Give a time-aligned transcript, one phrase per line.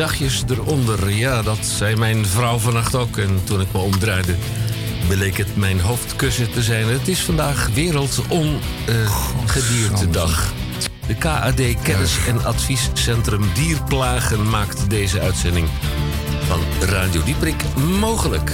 [0.00, 1.10] zachtjes eronder.
[1.10, 3.16] Ja, dat zei mijn vrouw vannacht ook.
[3.16, 4.34] En toen ik me omdraaide,
[5.08, 6.88] bleek het mijn hoofdkussen te zijn.
[6.88, 10.52] Het is vandaag Wereldongediertedag.
[11.06, 15.68] de KAD Kennis- en Adviescentrum Dierplagen maakt deze uitzending
[16.46, 17.62] van Radio Dieprik
[17.98, 18.52] mogelijk.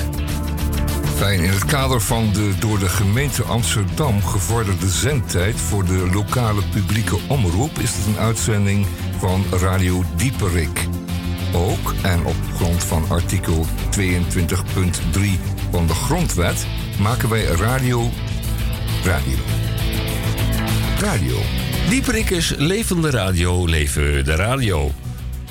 [1.17, 1.41] Fijn.
[1.41, 7.19] In het kader van de door de gemeente Amsterdam gevorderde zendtijd voor de lokale publieke
[7.29, 8.87] omroep is het een uitzending
[9.19, 10.89] van Radio Dieperik.
[11.57, 13.67] Ook en op grond van artikel
[13.99, 14.01] 22.3
[15.71, 16.67] van de Grondwet
[17.01, 18.11] maken wij radio.
[19.05, 19.37] Radio.
[21.01, 21.39] Radio.
[21.89, 24.91] Dieperik is levende radio, leven de radio.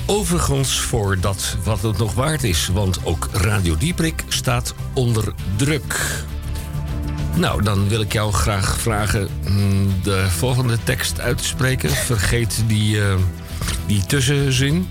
[0.06, 6.24] Overigens voor dat wat het nog waard is, want ook Radio Dieprik staat onder druk.
[7.34, 11.90] Nou, dan wil ik jou graag vragen mm, de volgende tekst uit te spreken.
[11.90, 13.14] Vergeet die, eh,
[13.86, 14.88] die tussenzin.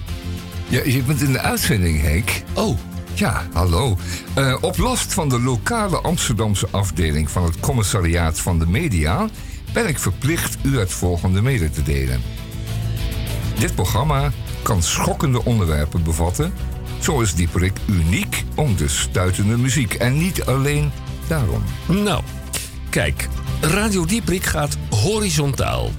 [0.68, 2.44] Ja, je bent in de uitzending, Henk.
[2.54, 2.78] Oh,
[3.14, 3.98] Ja, hallo.
[4.34, 9.28] Eh, op last van de lokale Amsterdamse afdeling van het Commissariaat van de Media
[9.74, 12.22] ben ik verplicht u het volgende mede te delen.
[13.60, 16.54] Dit programma kan schokkende onderwerpen bevatten.
[17.00, 20.92] Zo is Dieperik uniek om de stuitende muziek en niet alleen
[21.28, 21.64] daarom.
[21.88, 22.24] nou,
[22.90, 23.28] kijk.
[23.62, 25.92] Radio Dieprik gaat horizontaal.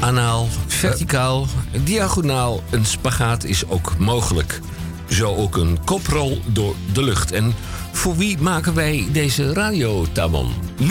[0.00, 1.46] Anaal, verticaal,
[1.84, 2.62] diagonaal.
[2.70, 4.60] Een spagaat is ook mogelijk.
[5.08, 7.32] Zo ook een koprol door de lucht.
[7.32, 7.54] En
[7.92, 10.50] voor wie maken wij deze radio, Tamon?
[10.80, 10.86] 39.499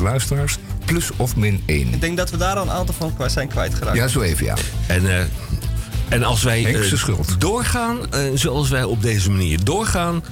[0.00, 1.92] luisteraars, plus of min 1.
[1.92, 3.96] Ik denk dat we daar al een aantal van kwijt zijn kwijtgeraakt.
[3.96, 4.54] Ja, zo even ja.
[4.86, 5.24] En, eh,
[6.08, 7.40] en als wij eh, schuld.
[7.40, 10.22] doorgaan, eh, zoals wij op deze manier doorgaan...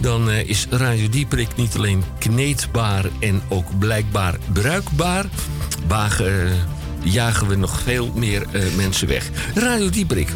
[0.00, 5.24] dan eh, is Radio Dieprik niet alleen kneedbaar en ook blijkbaar bruikbaar...
[5.86, 6.52] Wagen, eh,
[7.02, 9.30] jagen we nog veel meer eh, mensen weg.
[9.54, 10.28] Radio Dieprik,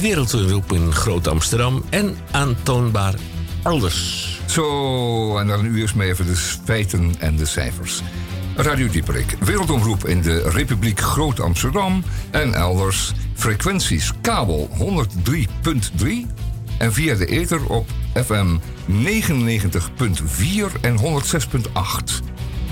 [0.00, 1.84] wereldroep in Groot-Amsterdam...
[1.90, 3.14] en aantoonbaar
[3.62, 4.28] elders.
[4.46, 8.02] Zo, en dan nu eerst maar even de feiten en de cijfers.
[8.56, 13.12] Radio Dieperik, wereldomroep in de Republiek Groot-Amsterdam en elders.
[13.34, 16.45] Frequenties kabel 103.3
[16.78, 17.88] en via de ether op
[18.24, 18.56] FM
[18.90, 22.24] 99.4 en 106.8.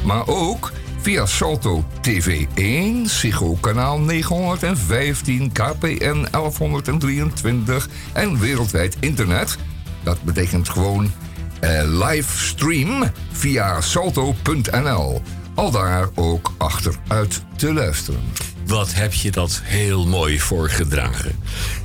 [0.05, 9.57] Maar ook via Salto TV1, Ziggo kanaal 915, KPN 1123 en wereldwijd internet.
[10.03, 11.13] Dat betekent gewoon
[11.61, 15.23] eh, livestream via salto.nl.
[15.55, 18.21] Al daar ook achteruit te luisteren.
[18.67, 21.39] Wat heb je dat heel mooi voorgedragen.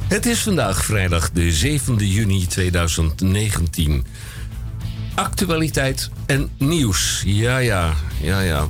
[0.10, 4.06] Het is vandaag vrijdag de 7e juni 2019.
[5.16, 7.22] Actualiteit en nieuws.
[7.26, 8.68] Ja, ja, ja, ja.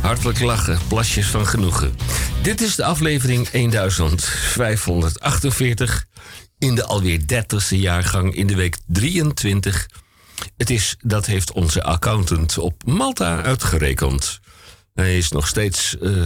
[0.00, 1.94] Hartelijk lachen, plasjes van genoegen.
[2.42, 6.06] Dit is de aflevering 1548
[6.58, 9.88] in de alweer 30ste jaargang in de week 23.
[10.56, 14.40] Het is, dat heeft onze accountant op Malta uitgerekend.
[14.94, 16.24] Hij is nog steeds eh,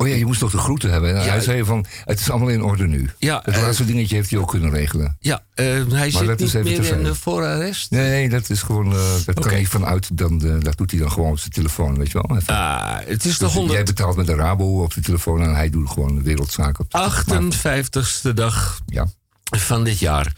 [0.00, 1.16] Oh ja, je moest toch de groeten hebben.
[1.16, 1.30] En Ja.
[1.30, 3.10] hij zei van, het is allemaal in orde nu.
[3.18, 5.16] Ja, het eh, laatste dingetje heeft hij ook kunnen regelen.
[5.20, 7.90] Ja, eh, hij zit niet meer in de voorarrest.
[7.90, 9.48] Nee, nee, dat is gewoon, eh, dat Oké.
[9.48, 10.18] kan vanuit.
[10.18, 12.36] Dan, eh, dat doet hij dan gewoon op zijn telefoon, weet je wel.
[12.38, 12.54] Even.
[12.54, 15.54] Ah, het is de Dus Jij 100 betaalt met de Rabo op de telefoon en
[15.54, 16.84] hij doet gewoon de wereldzaken.
[16.84, 19.06] op de- 58ste dag Ja.
[19.44, 20.32] van dit jaar.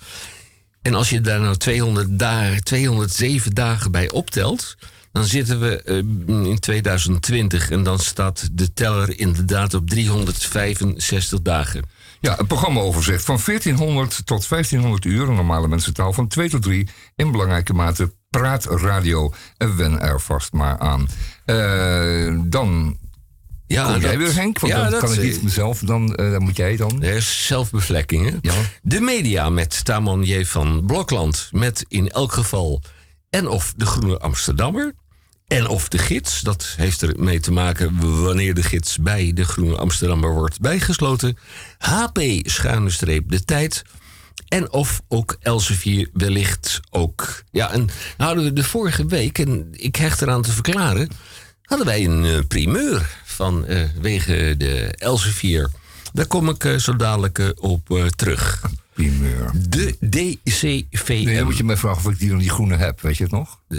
[0.82, 4.76] En als je daar nou 200 dagen, 207 dagen bij optelt,
[5.12, 5.96] dan zitten we eh,
[6.46, 11.84] in 2020 en dan staat de teller inderdaad op 365 dagen.
[12.20, 16.88] Ja, een programmaoverzicht van 1400 tot 1500 uur, een normale mensentaal van 2 tot 3,
[17.16, 19.32] in belangrijke mate praatradio.
[19.56, 21.08] En wen er vast maar aan.
[21.44, 22.96] Eh, dan
[23.66, 25.78] Ja, kom jij dat- weer, Henk, want ja, dan dat, kan ik eh, niet mezelf,
[25.78, 27.02] dan, eh, dan moet jij dan.
[27.02, 28.36] Er is zelfbevlekking, hè?
[28.40, 28.54] Ja.
[28.82, 30.44] De media met Tamon J.
[30.44, 31.48] van Blokland.
[31.52, 32.82] Met in elk geval
[33.30, 34.92] en of de Groene Amsterdammer.
[35.52, 36.40] En of de gids.
[36.40, 41.38] Dat heeft er mee te maken wanneer de gids bij de Groene Amsterdammer wordt bijgesloten.
[41.78, 43.82] HP schuine streep de tijd.
[44.48, 47.42] En of ook Elsevier wellicht ook.
[47.50, 51.08] Ja, en hadden we de vorige week, en ik hecht eraan te verklaren...
[51.62, 55.70] hadden wij een eh, primeur vanwege de Elsevier.
[56.12, 58.62] Daar kom ik eh, zo dadelijk eh, op eh, terug.
[59.08, 59.50] Primeur.
[59.68, 61.24] De DCVM.
[61.24, 63.22] Nee, dan moet je mij vragen of ik die dan die groene heb, weet je
[63.22, 63.58] het nog?
[63.68, 63.78] Eh,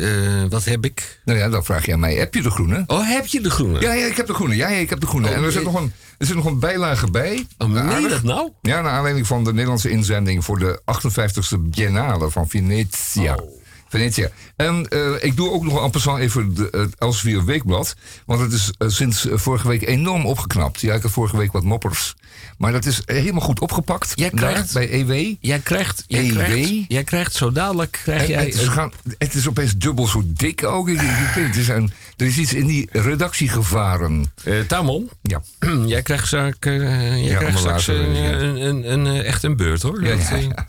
[0.49, 1.21] wat heb ik?
[1.25, 2.83] Nou ja, dan vraag je aan mij, heb je de groene?
[2.87, 3.79] Oh, heb je de groene?
[3.79, 4.55] Ja, ja, ik heb de groene.
[4.55, 5.27] Ja, ja ik heb de groene.
[5.27, 5.73] Oh, en er zit, nee.
[5.73, 7.47] nog een, er zit nog een bijlage bij.
[7.57, 8.09] Oh, Aardig.
[8.09, 8.51] dat nou?
[8.61, 13.35] Ja, naar aanleiding van de Nederlandse inzending voor de 58e Biennale van Venetia.
[13.35, 13.62] Oh.
[13.99, 14.29] Venetia.
[14.55, 17.95] En eh, ik doe ook nog en passant even de, het Elsevier Weekblad.
[18.25, 20.81] Want het is eh, sinds eh, vorige week enorm opgeknapt.
[20.81, 22.15] Ja, ik had vorige week wat moppers.
[22.57, 24.11] Maar dat is helemaal goed opgepakt.
[24.15, 25.35] Jij daar, krijgt- bij EW.
[25.39, 26.33] Jij krijgt, jij, EW?
[26.33, 29.77] krijgt, jij krijgt zo dadelijk krijg En jij het, is een- gaan, het is opeens
[29.77, 30.89] dubbel zo dik ook.
[30.89, 34.33] Ik- ik- ik weet, het is een, er is iets in die redactiegevaren.
[34.43, 35.41] Eh, Tamon, Ja.
[35.85, 38.31] jij krijgt straks, jij Ja, krijgt straks later, een, ja.
[38.31, 40.03] een, een, een, echt een beurt hoor.
[40.03, 40.67] Ja, Dat, ja, ja.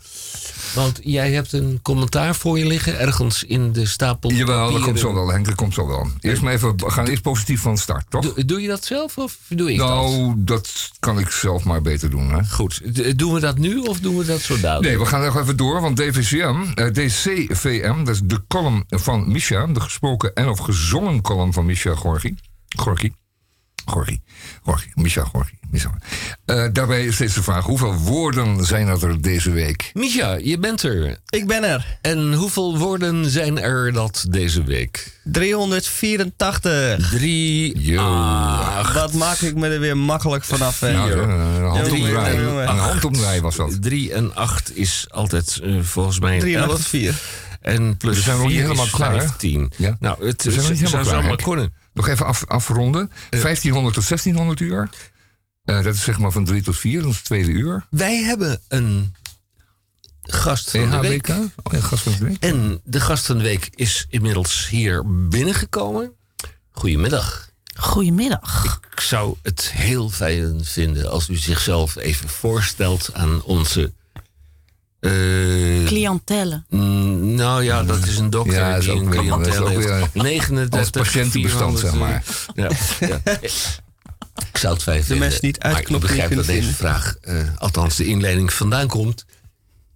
[0.75, 4.31] Want jij hebt een commentaar voor je liggen ergens in de stapel.
[4.31, 5.45] Jawel, dat komt zo wel, Henk.
[5.45, 6.07] Dat komt zo wel.
[6.19, 8.21] Eerst maar even, we gaan eerst positief van start, toch?
[8.21, 9.87] Doe, doe je dat zelf of doe ik dat?
[9.87, 12.43] nou, dat kan ik zelf maar beter doen, hè?
[12.43, 12.81] Goed,
[13.19, 14.87] doen we dat nu of doen we dat zo dadelijk?
[14.87, 19.31] Nee, we gaan nog even door, want DVCM, eh, DCVM, dat is de column van
[19.31, 22.35] Misha, de gesproken en of gezongen column van Misha Gorgi.
[22.77, 23.13] Gorgi.
[23.85, 24.21] Gorgi.
[24.63, 24.87] Gorgi.
[24.93, 25.53] Misha Gorgi.
[25.69, 25.97] Misha.
[26.45, 29.89] Eh, daarbij is steeds de vraag, hoeveel woorden zijn er deze week?
[29.93, 31.17] Misha, je bent er.
[31.29, 31.97] Ik ben er.
[32.01, 35.19] En hoeveel woorden zijn er dat deze week?
[35.23, 37.09] 384.
[37.09, 38.01] Drie, Yo.
[38.01, 40.79] acht, Dat maak ik me er weer makkelijk vanaf.
[40.79, 40.91] hè.
[40.93, 41.85] Nou, een.
[41.97, 42.69] Jongen, jongen.
[42.69, 43.81] Een handomdraai was dat.
[43.81, 47.07] Drie en acht is altijd eh, volgens mij een 304.
[47.07, 47.43] elf.
[47.61, 49.19] En plus We zijn nog niet helemaal is klaar, hè?
[49.19, 49.71] 15.
[49.77, 49.95] Ja.
[49.99, 51.73] Nou, het We zijn nog niet zou helemaal klaar, kunnen.
[51.95, 53.11] Nog even af, afronden.
[53.29, 54.89] 1500 tot 1600 uur.
[55.63, 57.85] Eh, dat is zeg maar van 3 tot 4, dat is het tweede uur.
[57.89, 59.15] Wij hebben een
[60.21, 61.29] gast van de week.
[61.29, 62.43] Oh ja, gast van de week.
[62.43, 66.11] En de gast van de week is inmiddels hier binnengekomen.
[66.71, 67.49] Goedemiddag.
[67.75, 68.79] Goedemiddag.
[68.91, 73.93] Ik zou het heel fijn vinden als u zichzelf even voorstelt aan onze.
[75.05, 76.63] Eh, Cliëntelle.
[76.69, 79.09] mm, nou ja, dat is een dokter Ja, dat is die ook een
[79.43, 79.67] weer-
[79.99, 80.13] heeft.
[80.13, 82.23] 39, Als patiëntenbestand, 400, zeg maar.
[82.55, 82.69] Ja,
[83.07, 83.21] ja.
[84.51, 85.17] Ik zou het fijn vinden.
[85.19, 89.25] mensen die maar ik begrijp dat deze vraag, eh, althans de inleiding, vandaan komt.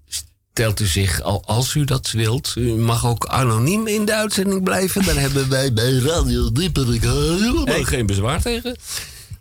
[0.09, 4.63] Stelt u zich, al als u dat wilt, u mag ook anoniem in de uitzending
[4.63, 5.05] blijven.
[5.05, 8.75] Daar hebben wij bij Radio Dieperik helemaal geen bezwaar tegen.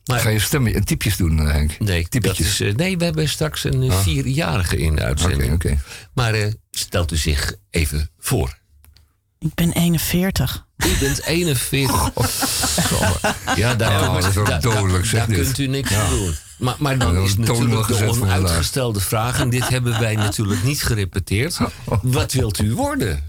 [0.09, 1.79] Maar Ga je stemmen en typjes doen, eh, Henk?
[1.79, 2.47] nee, dat Typetjes.
[2.47, 5.53] is, eh, nee, we hebben straks een eh, vierjarige in de Oké, uitzending.
[5.53, 5.79] oké.
[6.15, 8.59] Maar eh, stelt u zich even voor.
[9.39, 10.67] Ik ben 41.
[10.77, 12.11] U bent 41.
[13.57, 15.45] Ja, daar, Oh, kunt, dodelijk, daar- zeg daar dit.
[15.45, 16.35] kunt u niks aan doen.
[16.59, 19.41] Maar, maar dan Ja, is natuurlijk de onuitgestelde vraag...
[19.41, 21.59] en dit hebben wij natuurlijk niet gerepeteerd.
[22.03, 23.25] Wat wilt u worden?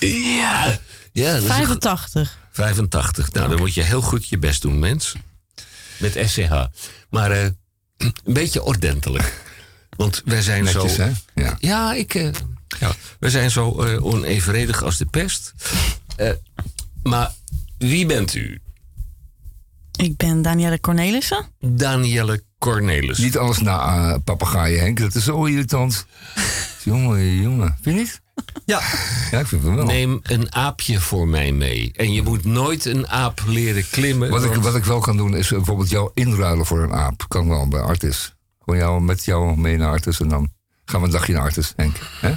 [0.00, 0.78] Ja,
[1.12, 2.38] ja dat is een go- 85.
[2.54, 3.32] 85.
[3.32, 5.14] Nou, dan moet je heel goed je best doen, mens.
[5.98, 6.64] Met SCH.
[7.10, 7.44] Maar eh,
[7.96, 9.42] een beetje ordentelijk.
[9.96, 11.02] Want wij zijn Netjes, zo...
[11.02, 11.10] hè?
[11.34, 11.56] Ja.
[11.58, 12.14] Ja, ik.
[12.14, 12.28] eh,
[12.80, 15.52] ja, we zijn zo eh, onevenredig als de pest.
[16.16, 16.30] Eh,
[17.02, 17.32] maar
[17.78, 18.58] wie bent u?
[19.96, 21.46] Ik ben Danielle Cornelissen.
[21.60, 23.18] Danielle Cornelis.
[23.18, 24.98] Niet alles na uh, papegaaien, Henk.
[25.00, 26.06] Dat is zo irritant.
[26.84, 27.78] jongen, jongen.
[27.82, 28.20] Vind je niet?
[28.64, 28.80] Ja.
[29.30, 29.84] Ja, ik vind het wel.
[29.84, 31.90] Neem een aapje voor mij mee.
[31.96, 34.30] En je moet nooit een aap leren klimmen.
[34.30, 37.24] Wat ik, wat ik wel kan doen is bijvoorbeeld jou inruilen voor een aap.
[37.28, 38.34] Kan wel bij Artis.
[38.64, 40.52] Gewoon jou met jou mee naar Artis en dan
[40.84, 41.96] gaan we een dagje naar Artis, Henk.
[42.20, 42.32] Hè?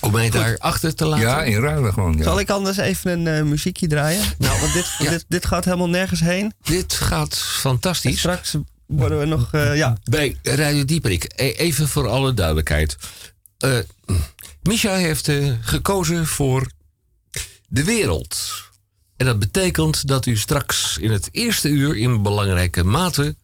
[0.00, 1.26] Om mij daar achter te laten.
[1.26, 2.16] Ja, inruilen gewoon.
[2.16, 2.22] Ja.
[2.22, 4.22] Zal ik anders even een eh, muziekje draaien?
[4.38, 5.10] Nou, want dit, Ja.
[5.10, 6.52] dit, dit gaat helemaal nergens heen.
[6.62, 8.18] Dit gaat En fantastisch.
[8.18, 8.56] straks
[8.86, 9.48] worden we nog...
[9.52, 12.96] eh, ja, Bij Radio Dieperik, e- even voor alle duidelijkheid.
[13.58, 13.78] Eh
[14.62, 16.70] Misha heeft eh, gekozen voor
[17.68, 18.62] de wereld.
[19.16, 23.36] En dat betekent dat u straks in het eerste uur in belangrijke mate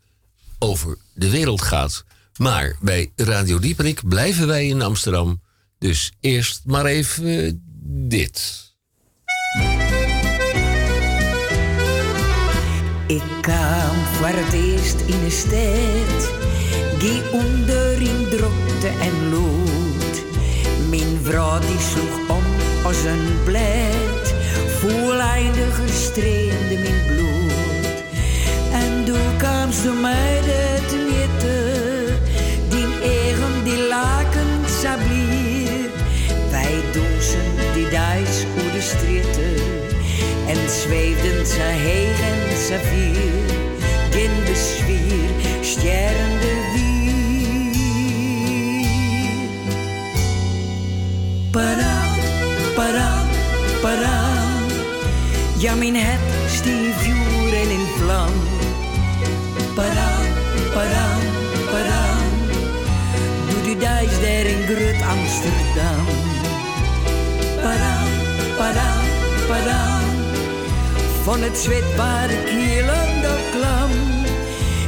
[0.59, 2.04] over de wereld gaat.
[2.37, 5.40] Maar bij Radio Dieperik blijven wij in Amsterdam.
[5.78, 7.52] Dus eerst maar even eh,
[8.09, 8.62] dit.
[13.06, 16.30] Ik kwam voor het eerst in de stad,
[17.00, 18.28] die onder in
[19.00, 19.74] en lood.
[20.95, 22.45] Mijn vrouw die sloeg om
[22.85, 24.35] als een blad,
[24.79, 28.05] volledig streemde mijn bloed.
[28.73, 30.41] En toen kwam ze mij
[30.89, 32.15] te weten,
[32.69, 34.49] die eigen die laken
[34.81, 35.91] sablier.
[36.51, 39.55] Wij dozen die duis over de stritten
[40.47, 46.63] en zweefden ze heeg en ze vier in de sfeer sterrende
[51.55, 52.19] Paraan,
[52.75, 53.27] paraan,
[53.81, 54.63] paraan,
[55.57, 58.33] ja mijn het stief vuur en in vlam.
[59.75, 60.27] Paraan,
[60.73, 61.21] paraan,
[61.71, 62.33] paraan,
[63.49, 66.07] doe die duis daar in Grut Amsterdam.
[67.63, 68.11] Paraan,
[68.57, 69.05] paraan,
[69.49, 70.05] paraan.
[71.23, 73.91] Van het zwetbare kielen dat klam.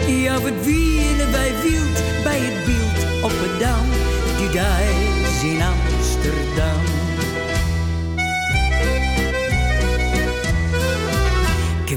[0.07, 3.87] Ja, wat wielen wij wild bij het beeld op het dam.
[4.39, 5.86] Die daar is in Amsterdam.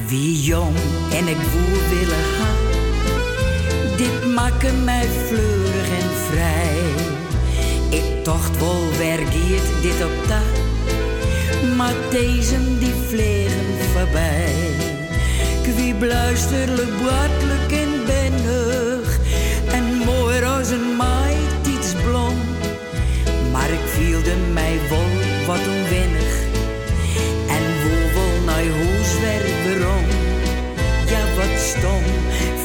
[0.07, 0.75] Jong
[1.11, 2.67] en ik woe willen gaan.
[3.97, 6.77] Dit maken mij fleurig en vrij.
[7.89, 14.55] Ik tocht wel wergiert dit op dat, maar deze die vliegen voorbij.
[15.75, 17.98] Wie bluisterlijk, boatelijk en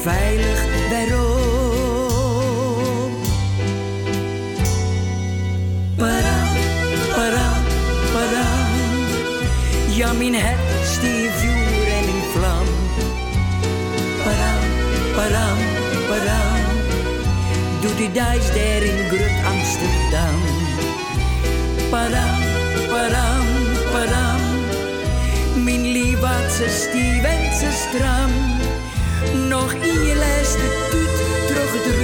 [0.04, 1.92] veilig waarom.
[5.96, 6.48] Padam,
[7.16, 7.60] padam,
[8.12, 8.72] padam.
[9.96, 10.98] Ja, mijn hart
[11.38, 12.68] vuur en in vlam.
[14.24, 14.64] Padam,
[15.16, 15.58] padam,
[16.08, 16.62] padam.
[17.80, 20.36] Doe die dijs daar in Grut Amsterdam.
[21.90, 22.40] Padam,
[22.88, 23.44] padam,
[23.92, 24.40] padam.
[25.64, 25.82] Mijn
[27.24, 28.53] en ze stram.
[29.48, 32.03] Nog in je laatste tuut terug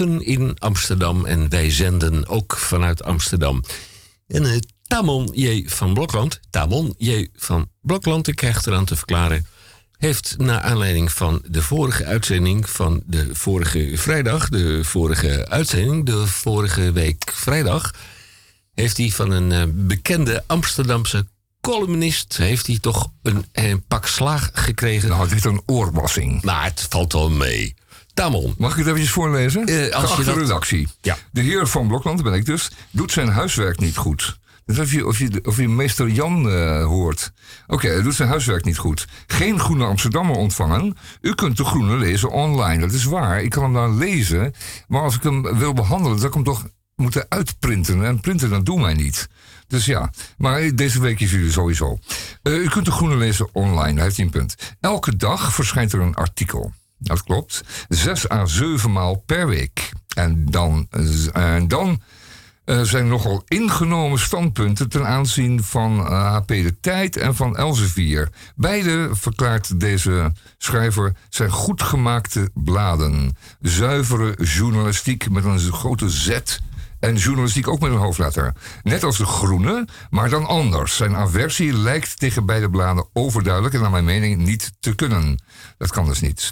[0.00, 3.64] In Amsterdam en wij zenden ook vanuit Amsterdam.
[4.26, 5.68] En uh, Tamon J.
[5.68, 7.28] van Blokland, Tamon J.
[7.36, 9.46] van Blokland, ik krijg eraan te verklaren,
[9.96, 16.26] heeft naar aanleiding van de vorige uitzending van de vorige vrijdag, de vorige uitzending, de
[16.26, 17.94] vorige week vrijdag,
[18.74, 21.26] heeft hij van een eh, bekende Amsterdamse
[21.60, 25.08] columnist, heeft hij toch een, een pak slaag gekregen.
[25.08, 26.42] Nou, dit is een oorwassing.
[26.42, 27.74] Maar het valt wel mee.
[28.14, 29.66] Tamon, Mag ik het eventjes voorlezen?
[29.66, 30.88] Eh, als je dat- redactie.
[31.00, 31.16] Ja.
[31.32, 34.38] De heer van Blokland, dat ben ik dus, doet zijn huiswerk niet goed.
[34.64, 37.32] Dus of je, of je, of je meester Jan eh, hoort.
[37.66, 39.06] Oké, hij doet zijn huiswerk niet goed.
[39.26, 40.96] Geen Groene Amsterdammer ontvangen.
[41.20, 42.80] U kunt de Groene lezen online.
[42.80, 43.42] Dat is waar.
[43.42, 44.54] Ik kan hem dan lezen.
[44.88, 48.04] Maar als ik hem wil behandelen, dan ik hem toch moeten uitprinten.
[48.04, 49.28] En printen, dat doet mij niet.
[49.66, 51.98] Dus ja, maar deze week is jullie sowieso.
[52.42, 54.54] Eh, u kunt de Groene lezen online, daar heeft hij een punt.
[54.80, 56.72] Elke dag verschijnt er een artikel.
[57.00, 57.64] Dat klopt.
[57.88, 59.92] Zes à zeven maal per week.
[60.14, 62.00] En dan, eh, en dan
[62.64, 68.28] eh, zijn nogal ingenomen standpunten ten aanzien van eh, HP De Tijd en van Elsevier.
[68.56, 73.36] Beide, verklaart deze schrijver, zijn goed gemaakte bladen.
[73.60, 76.38] Zuivere journalistiek met een grote Z.
[77.00, 78.52] En journalistiek ook met een hoofdletter.
[78.82, 80.96] Net als de Groene, maar dan anders.
[80.96, 85.42] Zijn aversie lijkt tegen beide bladen overduidelijk en naar mijn mening niet te kunnen.
[85.78, 86.50] Dat kan dus niet.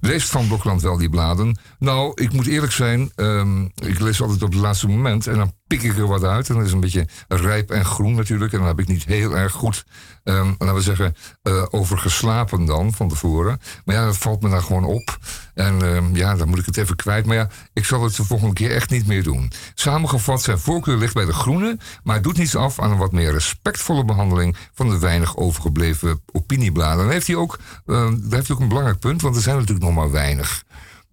[0.00, 1.58] Leest Van Blokland wel die bladen?
[1.78, 5.52] Nou, ik moet eerlijk zijn, ehm, ik lees altijd op het laatste moment en dan
[5.70, 6.48] pik ik er wat uit.
[6.48, 8.52] En dat is een beetje rijp en groen natuurlijk.
[8.52, 9.84] En dan heb ik niet heel erg goed,
[10.24, 13.60] ehm, laten we zeggen, eh, over geslapen dan van tevoren.
[13.84, 15.18] Maar ja, dat valt me dan gewoon op.
[15.54, 17.26] En ehm, ja, dan moet ik het even kwijt.
[17.26, 19.52] Maar ja, ik zal het de volgende keer echt niet meer doen.
[19.74, 23.12] Samengevat, zijn voorkeur ligt bij de groene, maar het doet niets af aan een wat
[23.12, 27.04] meer respectvolle behandeling van de weinig overgebleven opiniebladen.
[27.04, 29.56] Dan heeft hij ook, eh, daar heeft hij ook een belangrijk punt, want er zijn
[29.56, 30.62] natuurlijk nog maar weinig.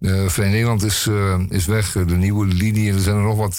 [0.00, 2.92] Eh Vrij Nederland is, eh, is weg, eh, de nieuwe linie.
[2.92, 3.58] Er zijn er nog wat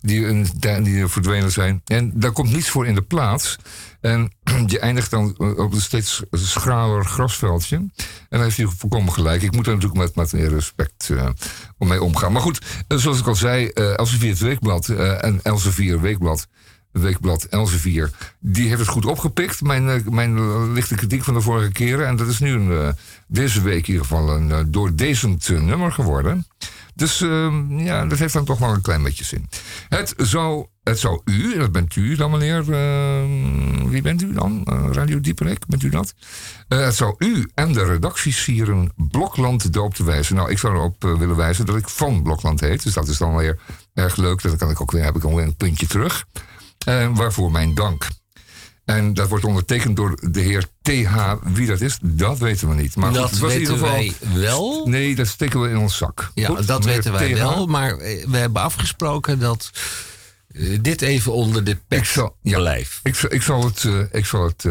[0.00, 0.44] die,
[0.82, 1.82] die er verdwenen zijn.
[1.84, 3.56] En daar komt niets voor in de plaats.
[4.00, 4.32] En
[4.66, 7.76] je eindigt dan op een steeds schraler grasveldje.
[7.76, 7.92] En
[8.28, 9.42] daar heeft hij volkomen gelijk.
[9.42, 11.10] Ik moet er natuurlijk met, met meer respect
[11.78, 12.32] om mee omgaan.
[12.32, 16.48] Maar goed, zoals ik al zei, Elsevier het Weekblad en Elsevier Weekblad...
[16.92, 19.60] Weekblad Elsevier, die heeft het goed opgepikt.
[19.60, 22.06] Mijn, eh, mijn eh, lichte kritiek van de vorige keren.
[22.06, 22.88] En dat is nu een, eh,
[23.26, 26.46] deze week in ieder geval een uh, doordezend eh, nummer geworden.
[26.98, 29.48] Dus ehm, ja, dat heeft dan toch wel een klein beetje zin.
[29.88, 34.64] Het zou, het zou u, dat bent u dan meneer, ehm, wie bent u dan?
[34.64, 36.14] Eh, Radio Dieperik, bent u dat?
[36.68, 40.36] Eh, het zou u en de redactiesieren Blokland doop te wijzen.
[40.36, 42.82] Nou, ik zou erop eh, willen wijzen dat ik van Blokland heet.
[42.82, 43.58] Dus dat is dan weer
[43.94, 44.42] erg leuk.
[44.42, 46.26] Dan kan ik ook weer, heb ik alweer een puntje terug.
[46.88, 48.06] En waarvoor mijn dank.
[48.84, 51.32] En dat wordt ondertekend door de heer TH.
[51.42, 52.96] Wie dat is, dat weten we niet.
[52.96, 54.86] Maar dat goed, het was in weten ieder geval, wij wel.
[54.86, 56.30] Nee, dat steken we in ons zak.
[56.34, 57.38] Ja, Goed, dat weten wij TH.
[57.38, 57.66] wel.
[57.66, 59.70] Maar eh, we hebben afgesproken dat
[60.48, 63.00] eh, dit even onder de pet zal, ja, blijft.
[63.02, 63.84] ik, zal- ik zal het.
[63.84, 64.64] eh, ik zal het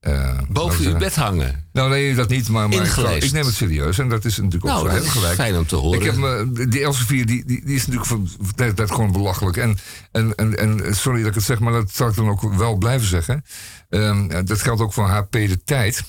[0.00, 1.68] eh, Boven uw bed hangen.
[1.72, 3.98] Nou, nee, dat niet, maar, maar ik, ik neem het serieus.
[3.98, 5.34] En dat is natuurlijk ook Nou, heel gelijk.
[5.34, 5.98] fijn om te horen.
[6.00, 9.56] Ik heb me, die Elsevier, die, die, die is natuurlijk van, dat, dat gewoon belachelijk.
[9.56, 9.78] En,
[10.12, 12.76] en, en, en sorry dat ik het zeg, maar dat zal ik dan ook wel
[12.76, 13.44] blijven zeggen.
[13.88, 16.02] Ehm, dat geldt ook voor HP De Tijd.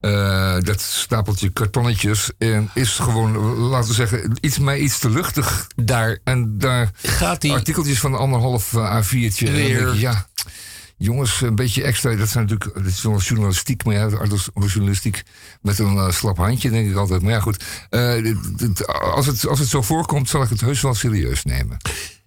[0.00, 5.66] Eh, dat stapeltje kartonnetjes en is gewoon, laten we zeggen, iets, mij iets te luchtig.
[5.76, 9.38] Daar En daar gaat die artikeltjes van anderhalf eh, A4'tje.
[9.38, 9.88] En dan Weer.
[9.88, 10.26] ik, ja,
[11.06, 12.14] jongens, een beetje extra.
[12.16, 15.22] Dat zijn natuurlijk, dat is wel journalistiek, maar ja, dat is journalistiek
[15.62, 17.22] met een eh, slap handje, denk ik altijd.
[17.22, 17.64] Maar ja, goed.
[17.90, 18.34] eh,
[19.14, 21.76] als, het, als het zo voorkomt, zal ik het heus wel serieus nemen.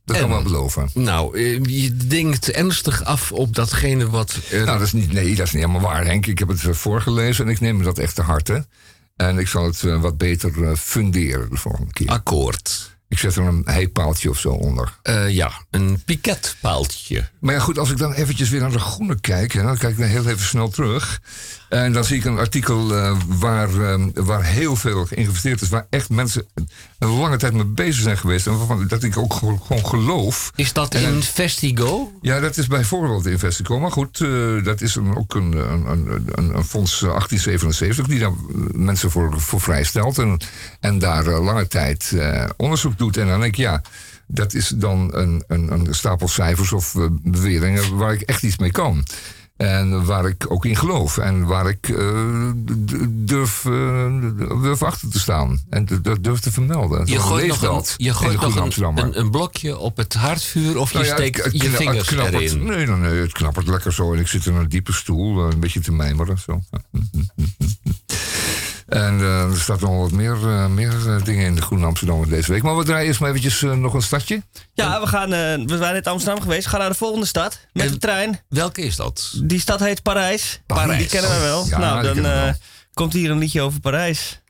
[0.05, 0.89] Dat kan En- wel beloven.
[0.93, 4.37] Nou, eh, je denkt ernstig af op datgene wat.
[4.51, 6.25] Nou, dat is niet, nee, dat is niet helemaal waar, Henk.
[6.25, 8.67] Ik heb het voorgelezen en ik neem me dat echt te harte.
[9.15, 12.07] En ik zal het wat beter funderen de volgende keer.
[12.07, 12.92] akkoord.
[13.13, 14.93] Ik zet er een heipaaltje of zo onder.
[15.03, 17.29] Eh, ja, een piketpaaltje.
[17.39, 19.91] Maar ja, goed, als ik dan eventjes weer naar de groene kijk, hè, dan kijk
[19.91, 21.21] ik dan heel even snel terug.
[21.73, 25.85] En dan zie ik een artikel eh, waar, eh, waar heel veel geïnvesteerd is, waar
[25.89, 26.45] echt mensen
[26.99, 28.47] een lange tijd mee bezig zijn geweest.
[28.47, 30.51] En waarvan dat ik ook gewoon geloof.
[30.55, 32.11] Is dat in Vestigo?
[32.21, 33.79] Ja, dat is bijvoorbeeld Investico.
[33.79, 38.07] Maar goed, eh, dat is een, ook een, een, een, een, een fonds eh, 1877
[38.07, 40.17] die daar eh, mensen voor, voor vrijstelt.
[40.17, 40.39] En,
[40.79, 43.17] en daar eh, lange tijd eh, onderzoek doet.
[43.17, 43.81] En dan denk ik, ja,
[44.27, 48.57] dat is dan een, een, een stapel cijfers of eh, beweringen waar ik echt iets
[48.57, 49.05] mee kan.
[49.63, 51.17] En waar ik ook in geloof.
[51.17, 52.49] En waar ik eh,
[53.09, 54.05] durf, eh,
[54.61, 55.61] durf achter te staan.
[55.69, 57.05] En dat durf te vermelden.
[57.05, 60.91] Je gooit nog, een, je gooit nog een, een, een blokje op het haardvuur of
[60.91, 62.41] je Nou ja, steekt het- het je het vingers knappert.
[62.43, 62.65] erin.
[62.65, 64.13] Nee, nee, nee, het knappert lekker zo.
[64.13, 66.37] En ik zit in een diepe stoel, eh, een beetje te mijmeren.
[66.39, 66.61] Zo.
[68.93, 72.29] En eh, er staat nog wat meer, eh, meer eh, dingen in de Groene Amsterdam
[72.29, 72.63] deze week.
[72.63, 74.43] Maar we draaien eerst maar eventjes nog een stadje.
[74.73, 75.29] Ja, we, gaan,
[75.65, 76.63] we zijn in Amsterdam geweest.
[76.63, 77.59] We gaan naar de volgende stad.
[77.73, 78.39] Met En- de trein.
[78.49, 79.33] Welke is dat?
[79.43, 80.61] Die stad heet Parijs.
[80.65, 80.97] Parijs.
[80.97, 81.65] Die kennen we wel.
[81.67, 82.53] Ja, nou, dan wel.
[82.93, 84.41] komt hier een liedje over Parijs.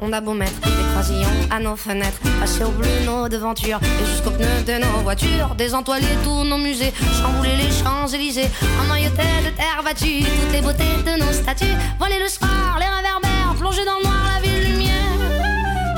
[0.00, 4.06] On a beau mettre des croisillons à nos fenêtres, passer au bleu nos devantures et
[4.06, 8.48] jusqu'aux pneus de nos voitures, désentoiler tous nos musées, chambouler les Champs-Élysées,
[8.84, 13.56] emmailloter de terre battue toutes les beautés de nos statues, voler le soir, les réverbères,
[13.58, 15.18] plonger dans le noir la ville lumière.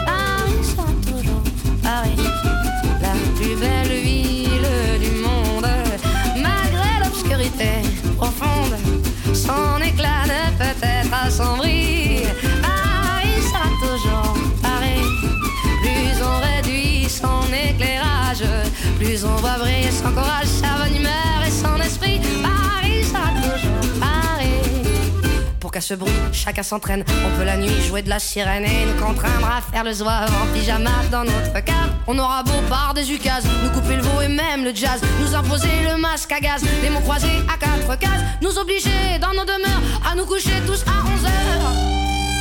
[0.06, 1.42] Paris sera toujours
[1.82, 2.16] Paris,
[3.02, 5.66] la plus belle ville du monde,
[6.36, 7.82] malgré l'obscurité
[8.16, 8.74] profonde,
[9.34, 11.63] son éclat ne peut-être assombri.
[25.74, 27.04] Qu'à ce bruit, chacun s'entraîne.
[27.26, 30.30] On peut la nuit jouer de la sirène et nous contraindre à faire le zouave
[30.40, 31.90] en pyjama dans notre cave.
[32.06, 35.34] On aura beau par des ukases, nous couper le veau et même le jazz, nous
[35.34, 39.44] imposer le masque à gaz, les mots croisés à quatre cases, nous obliger dans nos
[39.44, 41.72] demeures à nous coucher tous à 11 heures.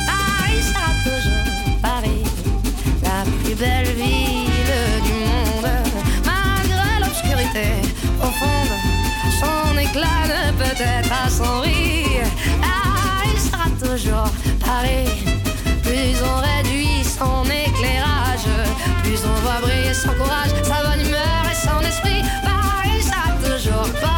[0.06, 2.22] Paris sera toujours Paris,
[3.02, 5.72] la plus belle ville du monde,
[6.24, 7.66] malgré l'obscurité
[8.20, 8.74] profonde.
[9.40, 11.64] Son éclat ne peut être assombri.
[11.64, 11.73] Paris
[13.96, 15.06] toujours Paris.
[15.82, 18.48] Plus on réduit son éclairage,
[19.02, 22.22] plus on voit briller son courage, sa bonne humeur et son esprit.
[22.42, 24.14] Paris sera toujours Paris.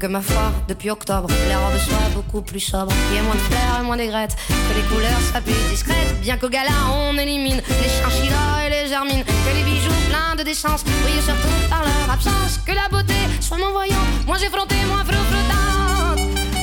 [0.00, 2.92] Que ma foi, depuis octobre, les robes soient beaucoup plus sobres.
[3.08, 6.20] Qu'il y ait moins de fleurs et moins d'aigrettes, que les couleurs soient plus discrètes.
[6.20, 9.24] Bien qu'au gala, on élimine les chinchillas et les germines.
[9.24, 12.60] Que les bijoux pleins de décence brillent surtout par leur absence.
[12.64, 16.20] Que la beauté soit moins voyante, moins effrontée, moins flottante.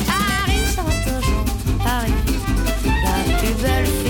[0.07, 1.45] Paris sera toujours
[1.83, 2.13] Paris,
[3.03, 4.04] la plus belle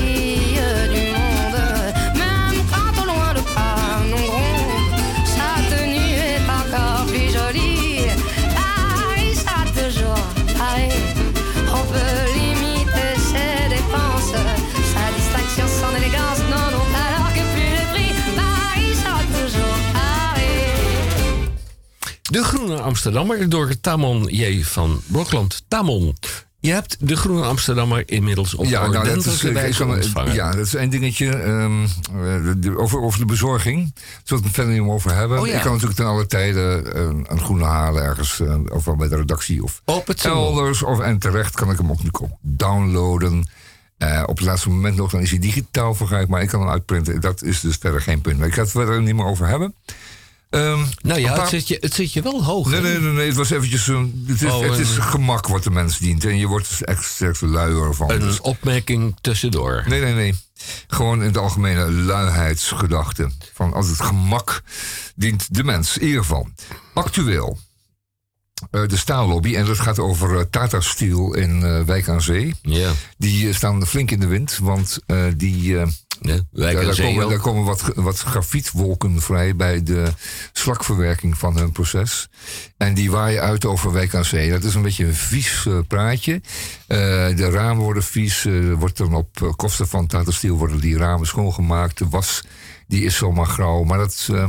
[22.36, 24.64] De Groene Amsterdammer door Tamon J.
[24.64, 25.64] van Blokland.
[25.68, 26.16] Tamon,
[26.60, 30.34] je hebt de Groene Amsterdammer inmiddels op Ja, nou, dat is, wijze kan- ontvangen.
[30.34, 31.30] ja, dat is één dingetje.
[31.30, 33.94] ehm, eh, de- over, over de bezorging.
[34.24, 35.40] Zullen we het er verder niet meer over hebben?
[35.40, 35.56] Oh, ja.
[35.56, 38.40] Ik kan natuurlijk ten alle tijden een, een groene halen ergens.
[38.40, 40.84] eh, ofwel bij de redactie of Op het elders.
[40.84, 43.50] Of, en terecht kan ik hem ook ook downloaden.
[43.98, 46.42] Eh, op het laatste moment nog, dan is hij digitaal verkrijgbaar.
[46.42, 47.22] Ik kan hem uitprinten.
[47.22, 48.38] Dat is dus verder geen punt.
[48.40, 49.76] Maar ik ga het verder niet meer over hebben.
[50.56, 52.70] Ehm, Nou ja, het zit, je, het zit je wel hoog.
[52.70, 54.26] Nee, nee, nee, nee, het was eventjes een.
[54.28, 56.26] Het is, Oh, het is een- gemak wat de mens dient.
[56.26, 58.08] En je wordt er echt sterk luier van.
[58.08, 59.84] Dus- Een opmerking tussendoor.
[59.88, 60.34] Nee, nee, nee.
[60.88, 63.30] Gewoon in de algemene luiheidsgedachte.
[63.54, 64.62] Van als het gemak
[65.16, 65.98] dient de mens.
[65.98, 66.48] In ieder geval.
[66.94, 67.58] Actueel.
[68.72, 72.56] Eh, de staallobby, en dat gaat over eh, Tata Steel in eh, Wijk aan Zee.
[72.62, 75.00] Ja, Die staan flink in de wind, want
[75.36, 75.78] die,
[76.22, 80.08] ja wij daar, komen, daar komen wat, wat grafietwolken vrij bij de
[80.54, 82.28] slakverwerking van hun proces.
[82.78, 84.50] En die waaien uit over Wijk aan Zee.
[84.50, 86.42] Dat is een beetje een vies eh, praatje.
[86.88, 86.98] Eh,
[87.36, 88.46] de ramen worden vies.
[88.46, 91.98] eh, wordt dan op kosten van Tata Steel worden die ramen schoongemaakt.
[91.98, 92.44] De was
[92.88, 93.84] die is zomaar grauw.
[93.84, 94.48] Maar dat, eh,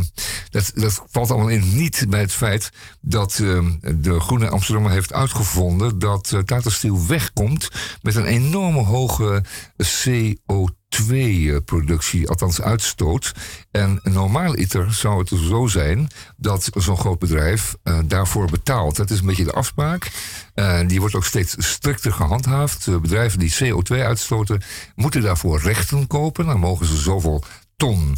[0.51, 2.70] dat, dat valt allemaal in niet bij het feit
[3.01, 6.35] dat eh, de Groene Amsterdammer heeft uitgevonden dat
[6.66, 7.68] Steel wegkomt
[8.03, 9.44] met een enorme hoge
[9.83, 13.35] CO2-productie, althans uitstoot.
[13.70, 18.96] En normaaliter zou het zo zijn dat zo'n groot bedrijf eh, daarvoor betaalt.
[18.96, 20.11] Dat is een beetje de afspraak.
[20.55, 22.87] Eh, die wordt ook steeds strikter gehandhaafd.
[22.87, 24.62] Eh, bedrijven die CO2 uitstoten
[24.94, 26.46] moeten daarvoor rechten kopen.
[26.46, 27.44] Dan mogen ze zoveel
[27.77, 28.17] ton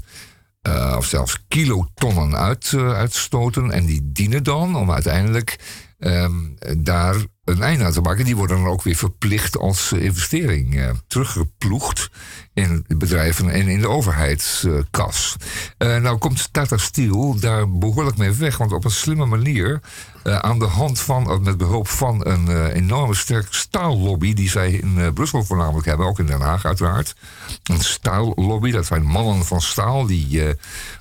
[0.63, 3.71] eh, of zelfs kilotonnen uit, eh, uitstoten.
[3.71, 5.59] En die dienen dan om uiteindelijk
[5.99, 6.35] ehm,
[6.79, 7.17] daar
[7.49, 8.25] een einde aan te maken.
[8.25, 12.11] Die worden dan ook weer verplicht als eh, investering eh, teruggeploegd
[12.55, 15.37] in bedrijven en in de overheidskas.
[15.79, 19.81] Eh, nou komt Tata Steel daar behoorlijk mee weg, want op een slimme manier,
[20.23, 25.45] aan de hand van, met behulp van een enorme sterke staallobby, die zij in Brussel
[25.45, 27.15] voornamelijk hebben, ook in Den Haag uiteraard.
[27.63, 30.57] Een staallobby, dat zijn mannen van staal die.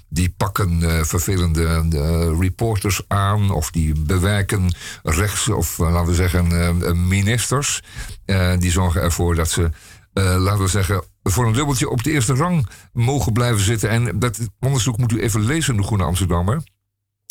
[0.09, 6.15] Die pakken eh, vervelende eh, reporters aan of die bewerken rechts of eh, laten we
[6.15, 7.83] zeggen ministers.
[8.59, 9.69] Die zorgen ervoor dat ze,
[10.13, 13.89] laten we zeggen, voor een dubbeltje op de eerste rang mogen blijven zitten.
[13.89, 16.61] En dat onderzoek moet u even lezen de Groene Amsterdammer.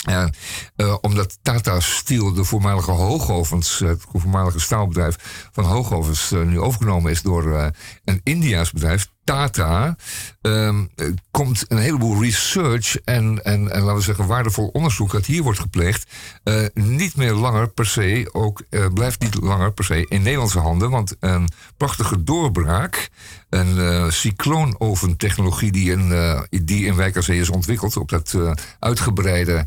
[0.07, 0.31] Ja,
[0.77, 7.11] eh, omdat Tata Steel, de voormalige Hoogovens, het voormalige staalbedrijf van Hoogovens, eh, nu overgenomen
[7.11, 7.67] is door eh,
[8.05, 9.97] een Indiaas bedrijf, Tata,
[10.41, 15.27] ehm, eh, komt een heleboel research en, en, en laten we zeggen waardevol onderzoek dat
[15.27, 16.11] hier wordt gepleegd,
[16.43, 20.59] eh, niet meer langer per se, ook eh, blijft niet langer per se in Nederlandse
[20.59, 23.09] handen, want een prachtige doorbraak,
[23.49, 29.55] een eh cycloonoventechnologie die in, eh, die in Wijk is ontwikkeld op dat eh, uitgebreide
[29.55, 29.63] eh,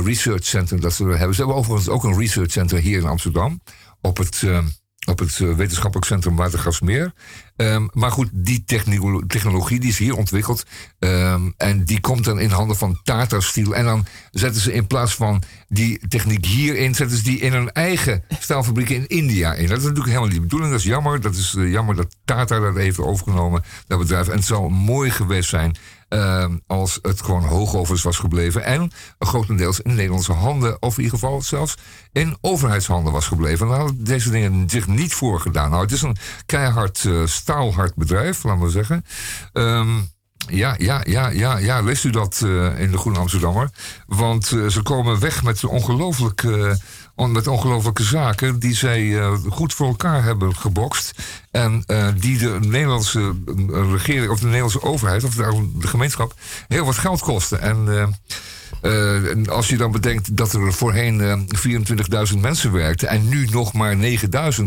[0.00, 1.34] research center dat ze hebben.
[1.34, 3.60] Ze hebben overigens ook een research center hier in Amsterdam.
[4.00, 4.58] Op het, eh,
[5.06, 7.12] op het eh, wetenschappelijk centrum Watergasmeer.
[7.56, 8.64] Ehm, maar goed, die
[9.26, 10.64] technologie die is hier ontwikkeld.
[10.98, 13.74] ehm, en die komt dan in handen van Tata Steel.
[13.74, 17.72] En dan zetten ze in plaats van die techniek hierin, zetten ze die in hun
[17.72, 19.66] eigen staalfabrieken in India in.
[19.66, 20.70] Dat is natuurlijk helemaal niet de bedoeling.
[20.70, 21.20] Dat is jammer.
[21.20, 24.28] Dat is eh, jammer dat Tata dat heeft overgenomen, dat bedrijf.
[24.28, 25.76] En het zou mooi geweest zijn
[26.12, 28.64] ehm, als het gewoon hoogovens was gebleven.
[28.64, 31.74] En grotendeels in Nederlandse handen, of in ieder geval zelfs
[32.12, 33.66] in overheidshanden was gebleven.
[33.66, 35.70] Dan hadden deze dingen zich niet voorgedaan.
[35.70, 39.04] Nou, het is een keihard, eh, staalhard bedrijf, laten we zeggen.
[39.52, 39.98] Ehm,
[40.48, 43.70] ja, ja, ja, ja, ja, leest u dat eh, in de Groene Amsterdammer?
[44.06, 46.78] Want eh, ze komen weg met ongelooflijke, on-
[47.16, 51.12] met ongelooflijke zaken die zij eh, goed voor elkaar hebben gebokst.
[51.52, 56.34] En eh, die de Nederlandse eh, regering of de Nederlandse overheid of de, gemeenschap
[56.68, 57.60] heel wat geld kosten.
[57.60, 61.38] En als je dan bedenkt dat er voorheen eh,
[62.32, 64.00] 24.000 mensen werkten en nu nog maar 9.000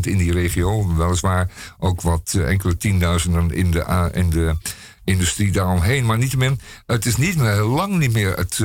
[0.01, 4.55] in die regio, weliswaar ook wat enkele tienduizenden in de, in de
[5.03, 8.59] industrie daaromheen, maar niettemin, het is niet meer, lang niet meer het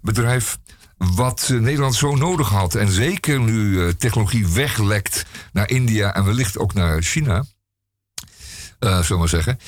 [0.00, 0.58] bedrijf
[1.06, 2.74] wat eh, Nederland zo nodig had.
[2.74, 7.44] En zeker nu eh, technologie weglekt naar India en wellicht ook naar China.
[8.78, 9.58] eh zullen maar zeggen.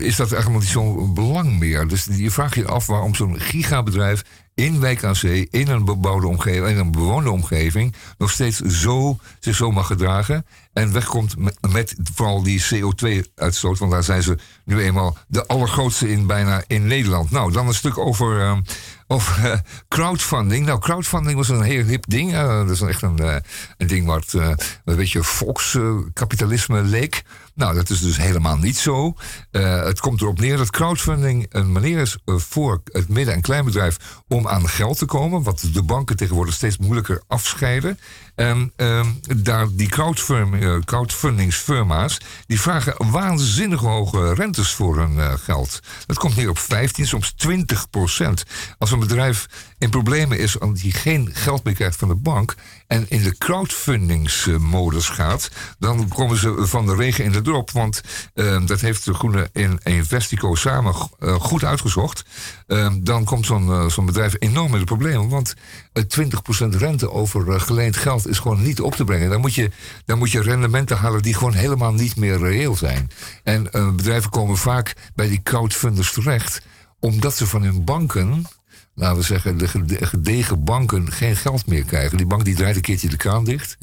[0.00, 1.88] is dat eigenlijk niet zo'n belang meer.
[1.88, 4.22] Dus je vraagt je af waarom zo'n gigabedrijf
[4.54, 5.16] in Wijk aan
[5.50, 10.46] in een bebouwde omgeving, in een bewoonde omgeving, nog steeds zo, zich zo mag gedragen.
[10.72, 16.10] En wegkomt met, met vooral die CO2-uitstoot, want daar zijn ze nu eenmaal de allergrootste
[16.10, 17.30] in bijna in Nederland.
[17.30, 18.62] Nou, dan een stuk over,
[19.12, 20.66] over eh, crowdfunding.
[20.66, 22.32] Nou, crowdfunding was een heel hip ding.
[22.32, 23.36] Eh, dat is echt een, eh,
[23.76, 27.22] een ding wat een beetje volkskapitalisme leek.
[27.54, 29.14] Nou, dat is dus helemaal niet zo.
[29.50, 33.96] Het komt erop neer dat crowdfunding een manier is voor het midden- en kleinbedrijf
[34.28, 35.42] om aan geld te komen.
[35.42, 37.98] Wat de banken tegenwoordig steeds moeilijker afscheiden.
[38.34, 45.80] En ehm, daar die eh, crowdfundingsfirma's, die vragen waanzinnig hoge rentes voor hun eh, geld.
[46.06, 48.44] Dat komt neer op 15, soms 20 procent.
[48.78, 49.46] Als een bedrijf
[49.78, 52.54] in problemen is omdat hij geen geld meer krijgt van de bank
[52.92, 57.70] en in de crowdfundingsmodus gaat, dan komen ze van de regen in de drop.
[57.70, 58.00] Want
[58.34, 62.24] ehm, dat heeft de Groene in Investico samen eh, goed uitgezocht.
[62.66, 65.28] Ehm, dan komt zo'n eh, zo'n bedrijf enorm in de problemen.
[65.28, 65.54] Want
[65.92, 69.30] eh, 20% rente over eh, geleend geld is gewoon niet op te brengen.
[69.30, 69.70] Dan moet, je,
[70.04, 73.10] dan moet je rendementen halen die gewoon helemaal niet meer reëel zijn.
[73.42, 76.62] En eh, bedrijven komen vaak bij die crowdfunders terecht,
[77.00, 78.46] omdat ze van hun banken
[78.94, 82.16] laten we zeggen, de gede- gedegen banken geen geld meer krijgen.
[82.16, 83.76] Die bank die draait een keertje de kraan dicht.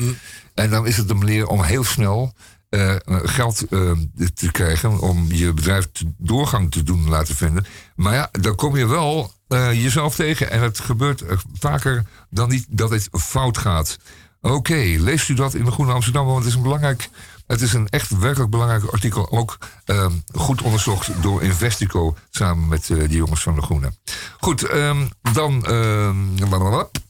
[0.54, 2.34] En dan is het een manier om heel snel
[2.70, 3.92] eh, geld eh,
[4.34, 5.00] te krijgen.
[5.00, 7.66] om je bedrijf te- doorgang te doen laten vinden.
[7.96, 10.52] Maar ja, dan kom je wel eh, jezelf tegen.
[10.52, 11.24] En het gebeurt
[11.60, 13.98] vaker dan niet dat het fout gaat.
[14.42, 16.26] Oké, leest u dat in de Groene Amsterdam?
[16.26, 17.10] Want het is een belangrijk.
[17.50, 19.32] Het is een echt werkelijk belangrijk artikel.
[19.32, 23.94] Ook ehm, goed onderzocht door Investico samen met eh, die jongens van de Groene.
[24.40, 26.18] Goed, ehm, dan ehm,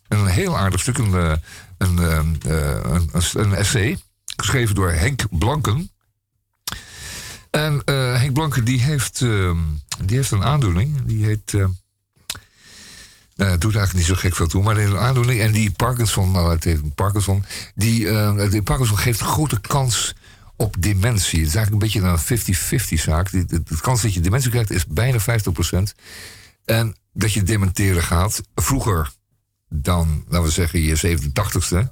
[0.08, 0.98] een heel aardig stuk.
[0.98, 1.34] Een, eh,
[1.78, 4.00] een, eh, een, een, een essay.
[4.36, 5.92] Geschreven door Henk Blanken.
[7.50, 9.20] En Henk Blanken die heeft,
[10.04, 11.02] die heeft een aandoening.
[11.06, 11.52] Die heet.
[13.36, 15.40] het doet eigenlijk niet zo gek veel toe, maar een aandoening.
[15.40, 17.46] En die Parkinson, nou, het heeft Parkinson.
[17.76, 20.16] Die, eh, die Parkinson geeft grote kans
[20.60, 21.40] op dementie.
[21.40, 23.32] Het is eigenlijk een beetje een 50-50 zaak.
[23.32, 25.24] De, kans dat je dementie krijgt is bijna 50%.
[26.66, 28.42] En dat je dementeren gaat.
[28.56, 29.12] Vroeger
[29.70, 31.92] dan, laten we zeggen, je 87ste.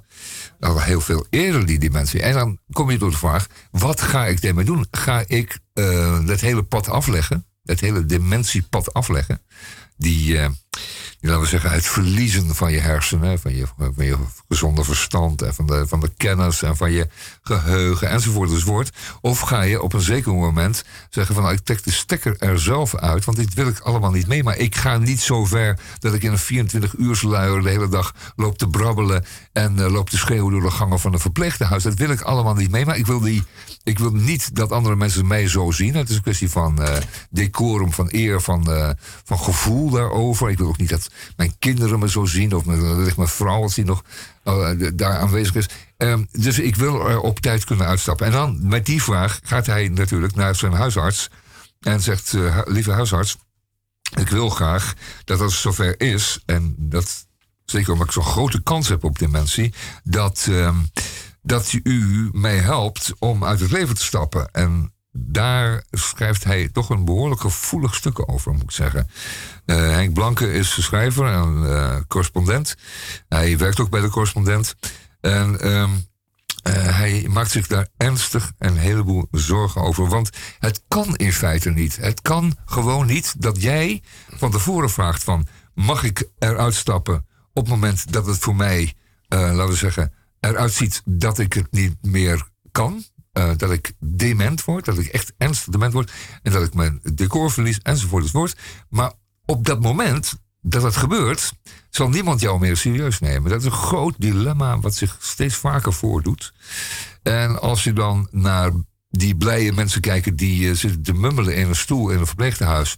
[0.60, 2.22] Al heel veel eerder die dementie.
[2.22, 4.86] En dan kom je door de vraag: wat ga ik daarmee doen?
[4.90, 7.46] Ga ik eh het hele pad afleggen?
[7.62, 9.42] Het hele dementiepad afleggen?
[9.96, 10.48] Die, eh,
[11.20, 14.16] laten we zeggen, het verliezen van je hersenen, van je, van je
[14.48, 17.08] gezonde verstand en van de, van de kennis en van je
[17.42, 18.92] geheugen enzovoort enzovoort.
[19.20, 22.60] Of ga je op een zeker moment zeggen van nou, ik trek de stekker er
[22.60, 24.42] zelf uit, want dit wil ik allemaal niet mee.
[24.42, 27.88] Maar ik ga niet zo ver dat ik in een 24 uur luier de hele
[27.88, 31.82] dag loop te brabbelen en eh, loop te schreeuwen door de gangen van een verpleeghuis.
[31.82, 32.86] Dat wil ik allemaal niet mee.
[32.86, 33.44] Maar ik wil, die,
[33.82, 35.94] ik wil niet dat andere mensen mij zo zien.
[35.94, 36.96] Het is een kwestie van eh,
[37.30, 38.90] decorum, van eer, van, eh,
[39.24, 40.50] van gevoel daarover.
[40.50, 43.74] Ik wil ook niet dat mijn kinderen me zo zien of mijn, mijn vrouw als
[43.74, 44.04] die nog
[44.42, 45.68] eh, daar aanwezig is.
[45.96, 48.26] Ehm, dus ik wil er op tijd kunnen uitstappen.
[48.26, 51.30] En dan met die vraag gaat hij natuurlijk naar zijn huisarts
[51.80, 53.36] en zegt: Lieve huisarts,
[54.16, 57.26] ik wil graag dat als het zover is, en dat
[57.64, 60.76] zeker omdat ik zo'n grote kans heb op dementie, dat, ehm,
[61.48, 64.48] dat u mij helpt om uit het leven te stappen.
[64.52, 69.08] En daar schrijft hij toch een behoorlijk gevoelig stuk over, moet ik zeggen.
[69.64, 72.76] Eh, Henk Blanke is schrijver en eh, correspondent.
[73.28, 74.74] Hij werkt ook bij de correspondent.
[75.20, 75.90] En ehm,
[76.62, 80.08] eh, hij maakt zich daar ernstig een heleboel zorgen over.
[80.08, 81.96] Want het kan in feite niet.
[81.96, 84.02] Het kan gewoon niet dat jij
[84.36, 85.46] van tevoren vraagt van...
[85.74, 88.94] mag ik eruit stappen op het moment dat het voor mij,
[89.28, 90.12] laten we zeggen...
[90.40, 93.04] eruit ziet dat ik het niet meer kan...
[93.32, 96.12] eh, dat ik dement word, dat ik echt ernstig dement word...
[96.42, 98.58] en dat ik mijn decor verlies, enzovoort, enzovoort.
[98.88, 99.12] Maar
[99.44, 101.52] op dat moment dat het gebeurt,
[101.90, 103.50] zal niemand jou meer serieus nemen.
[103.50, 106.52] Dat is een groot dilemma wat zich steeds vaker voordoet.
[107.22, 108.72] En als je dan naar
[109.10, 112.96] die blije mensen kijkt die eh, zitten te mummelen in een stoel in een verpleeghuis.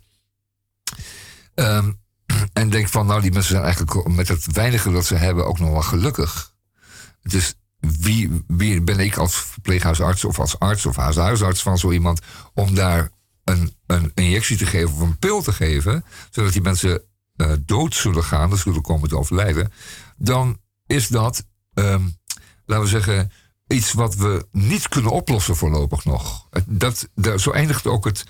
[1.54, 1.92] ehm,
[2.52, 5.58] en denk van, nou, die mensen zijn eigenlijk met het weinige dat ze hebben ook
[5.58, 6.49] nog wel gelukkig.
[7.22, 11.90] Dus wie, wie ben ik als verpleeghuisarts of als arts of als huisarts van zo
[11.92, 12.20] iemand
[12.54, 13.10] om daar
[13.44, 17.02] een, een injectie te geven of een pil te geven, zodat die mensen
[17.36, 19.72] eh, dood zullen gaan, dat zullen komen te overlijden,
[20.16, 22.02] dan is dat, ehm,
[22.66, 23.32] laten we zeggen,
[23.66, 26.46] iets wat we niet kunnen oplossen voorlopig nog.
[26.50, 28.24] Het- Dat, daar, zo eindigt ook het,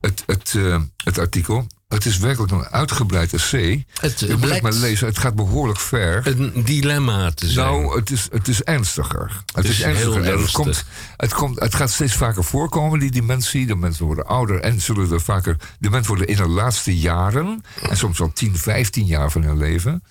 [0.00, 1.66] het, het, eh, het artikel.
[1.88, 3.86] Het is werkelijk een uitgebreid essay.
[4.00, 5.06] Het Je moet het maar lezen.
[5.06, 6.26] Het gaat behoorlijk ver.
[6.26, 7.66] Een dilemma te zijn.
[7.66, 9.42] Nou, het is, het is ernstiger.
[9.54, 10.12] Het, is is, ernstiger.
[10.12, 10.52] heel En het, ernstig.
[10.52, 10.84] komt,
[11.16, 13.66] het, komt, het gaat steeds vaker voorkomen, die dementie.
[13.66, 15.56] De mensen worden ouder en zullen er vaker...
[15.78, 17.60] De mensen worden in de laatste jaren...
[17.88, 20.02] en soms al 10, 15 jaar van hun leven...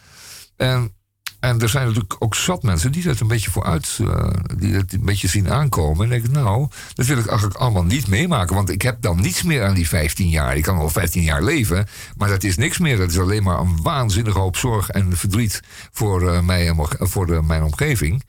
[0.55, 0.93] En,
[1.45, 3.97] en er zijn natuurlijk ook zat mensen die dat een beetje vooruit...
[4.01, 6.03] eh, die dat een beetje zien aankomen.
[6.03, 8.55] En denken, nou, dat wil ik eigenlijk allemaal niet meemaken.
[8.55, 10.57] Want ik heb dan niets meer aan die 15 jaar.
[10.57, 12.97] Ik kan al 15 jaar leven, maar dat is niks meer.
[12.97, 15.61] Dat is alleen maar een waanzinnige hoop zorg en verdriet...
[15.91, 18.23] voor, eh, mij en voor de, mijn omgeving...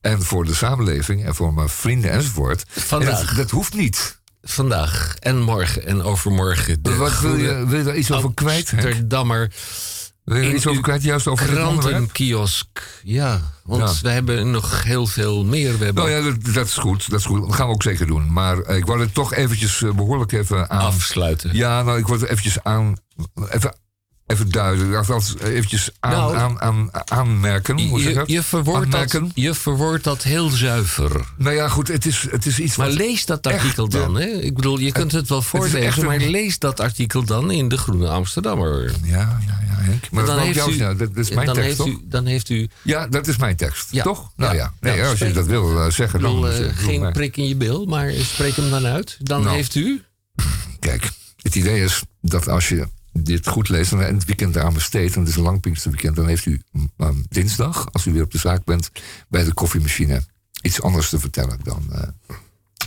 [0.00, 2.64] En voor de samenleving en voor mijn vrienden enzovoort.
[2.68, 3.20] Vandaag.
[3.20, 4.18] En dat, dat hoeft niet.
[4.42, 6.82] Vandaag en morgen en overmorgen.
[6.82, 8.72] De Wat wil je, wil je daar iets over kwijt?
[8.72, 9.52] Amsterdammer
[10.24, 13.00] Wil je iets over kwijt, juist over krantenkiosk.
[13.02, 14.02] Ja, want Ja.
[14.02, 15.78] we hebben nog heel veel meer.
[15.78, 17.10] We hebben Nou ja, dat, dat is goed.
[17.10, 17.40] Dat is goed.
[17.46, 18.32] Dat gaan we ook zeker doen.
[18.32, 20.80] Maar eh, ik wou het toch eventjes eh, behoorlijk even aan...
[20.80, 21.54] afsluiten.
[21.56, 22.96] Ja, nou, ik wou het eventjes aan...
[23.50, 23.76] Even,
[24.26, 24.96] even duiden.
[24.96, 27.80] Altijd eventjes aan, Nou, aan, aan, aanmerken.
[27.88, 28.28] Hoe Je, dat?
[28.30, 31.20] je, verwoordt dat, je verwoordt dat heel zuiver.
[31.36, 31.88] Nou ja, goed.
[31.88, 32.96] Het is, het is iets Maar wat...
[32.96, 34.14] lees dat artikel eh, dan.
[34.14, 34.26] Hè?
[34.26, 38.08] Ik bedoel, je kunt het wel voorlezen, maar lees dat artikel dan in de Groene
[38.08, 38.92] Amsterdammer.
[39.02, 40.10] Ja, ja, ja, Henk.
[40.10, 42.02] Maar dat, heeft u- ja, dat is mijn dan, tekst, heeft toch?
[42.02, 43.88] u, dan heeft u Ja, dat is mijn tekst.
[43.90, 44.02] Ja.
[44.02, 44.30] Toch?
[44.36, 44.72] Nou Ja.
[44.80, 46.48] Nee, als je dat wil eh, zeggen, dan...
[46.48, 49.16] eh, geen maar- prik in je bil, maar spreek hem dan uit.
[49.20, 49.54] Dan Nou.
[49.56, 50.02] heeft u...
[50.80, 51.10] Kijk,
[51.42, 55.20] het idee is dat als je dit goed leest en het weekend eraan besteedt, en
[55.20, 58.38] het is een lang Pinksterweekend, dan heeft u mm, dinsdag, als u weer op de
[58.38, 58.90] zaak bent,
[59.28, 60.22] bij de koffiemachine
[60.62, 62.02] iets anders te vertellen dan eh,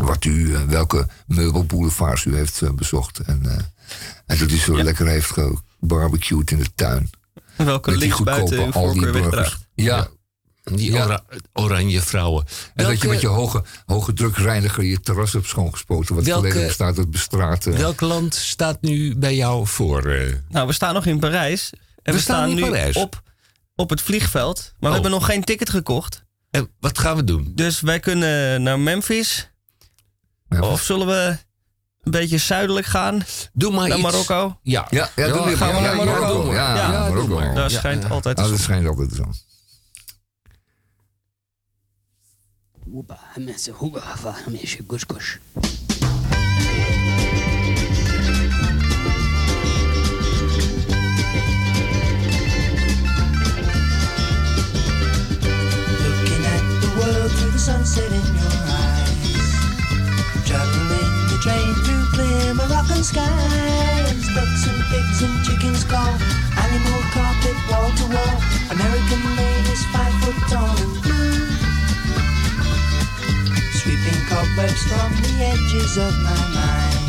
[0.06, 3.20] wat u, eh, welke meubelboulevards u heeft eh, bezocht.
[3.20, 3.72] En,
[4.26, 7.10] en dat u zo lekker heeft gebarbecued in de tuin.
[7.56, 9.58] Welke Met die links buiten uw voorkeur burgers.
[9.76, 10.08] Ja,
[10.76, 11.04] Die Ja.
[11.06, 12.46] ora- oranje vrouwen.
[12.76, 16.16] en dat je met je hoge, hoge drukreiniger je terras hebt schoongespoten.
[16.16, 17.78] Wat Welke- volledig staat uit bestraten.
[17.78, 20.06] Welk land staat nu bij jou voor?
[20.06, 20.34] eh?
[20.50, 21.70] Nou, we staan nog in Parijs.
[22.04, 22.96] En we, staan nu Parijs.
[22.96, 23.22] Op,
[23.76, 24.56] op het vliegveld.
[24.62, 24.94] Maar we Oh.
[24.94, 26.24] hebben nog geen ticket gekocht.
[26.50, 27.52] En wat gaan we doen?
[27.56, 29.52] Dus wij kunnen naar Memphis.
[30.50, 30.62] Ja.
[30.62, 31.38] Of zullen we
[32.04, 34.06] een beetje zuidelijk gaan Doe maar naar iets.
[34.12, 34.60] Marokko?
[34.64, 35.58] Ja, Ja, ja, doe maar.
[35.58, 36.54] gaan we Ja, naar ja, Marokko?
[36.54, 37.54] Ja, Ja, ja, doe Marokko.
[37.54, 38.10] Daar Ja, schijnt ja.
[38.10, 38.60] altijd Ah, de dat
[39.16, 39.34] zon.
[42.98, 44.02] whoopah, hamas, hoogah,
[44.44, 45.40] hamish, gush gush.
[56.02, 59.46] Looking at the world through the sunset in your eyes.
[60.50, 64.26] Traveling the train through clear Moroccan skies.
[64.34, 66.18] Ducks and pigs and chickens call.
[66.66, 68.42] Animal carpet wall to wall.
[68.74, 70.87] American ladies five foot tall.
[74.28, 77.08] Cobwebs from the edges of my mind.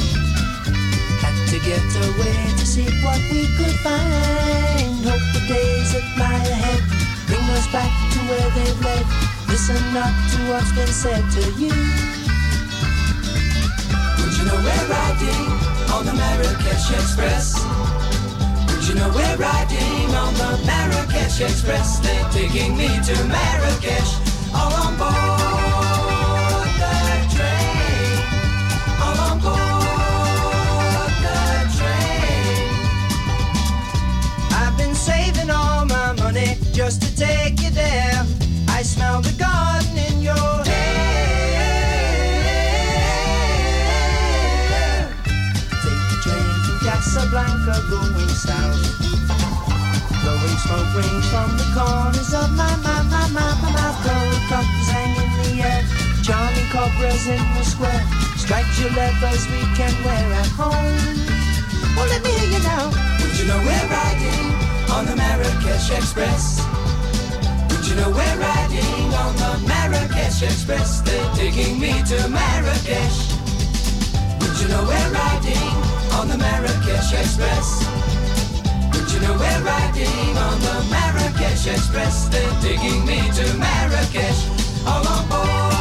[1.19, 5.03] Had to get away to see what we could find.
[5.03, 6.83] Hope the days that lie ahead
[7.27, 9.07] bring us back to where they've led.
[9.51, 11.75] Listen not to what's been said to you.
[14.19, 15.47] Would you know we're riding
[15.91, 17.59] on the Marrakesh Express?
[18.71, 21.99] Would you know we're riding on the Marrakesh Express?
[21.99, 24.13] They're taking me to Marrakesh,
[24.55, 25.68] all on board
[36.89, 38.25] just to take you there.
[38.69, 40.73] I smell the garden in your hair.
[45.85, 48.81] Take the train from Casablanca going south.
[50.25, 54.01] Blowing smoke rings from the corners of my, my, my, my, my mouth.
[54.09, 55.85] Gold cups hang in the air.
[56.25, 58.05] Charming cobras in the square.
[58.41, 60.97] Striped leathers we can wear at home.
[61.95, 62.89] Well, let me hear you now.
[63.21, 64.57] Would you know we're riding
[64.89, 66.78] on the Marrakesh Express?
[67.99, 71.01] Know we're riding on the Marrakesh Express?
[71.01, 73.19] They're taking me to Marrakesh.
[74.39, 75.75] Would you know we're riding
[76.15, 77.69] on the Marrakesh Express?
[78.93, 82.29] Would you know we're riding on the Marrakesh Express?
[82.29, 84.47] They're taking me to Marrakesh.
[84.87, 85.78] All on board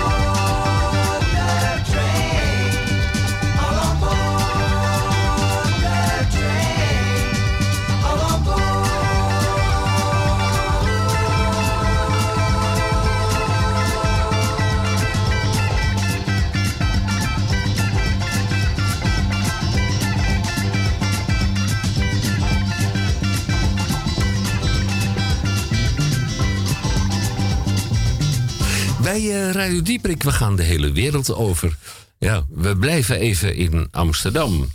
[29.07, 31.77] Bij eh, Radio Dieprik, we gaan de hele wereld over.
[32.17, 34.71] Ja, we blijven even in Amsterdam.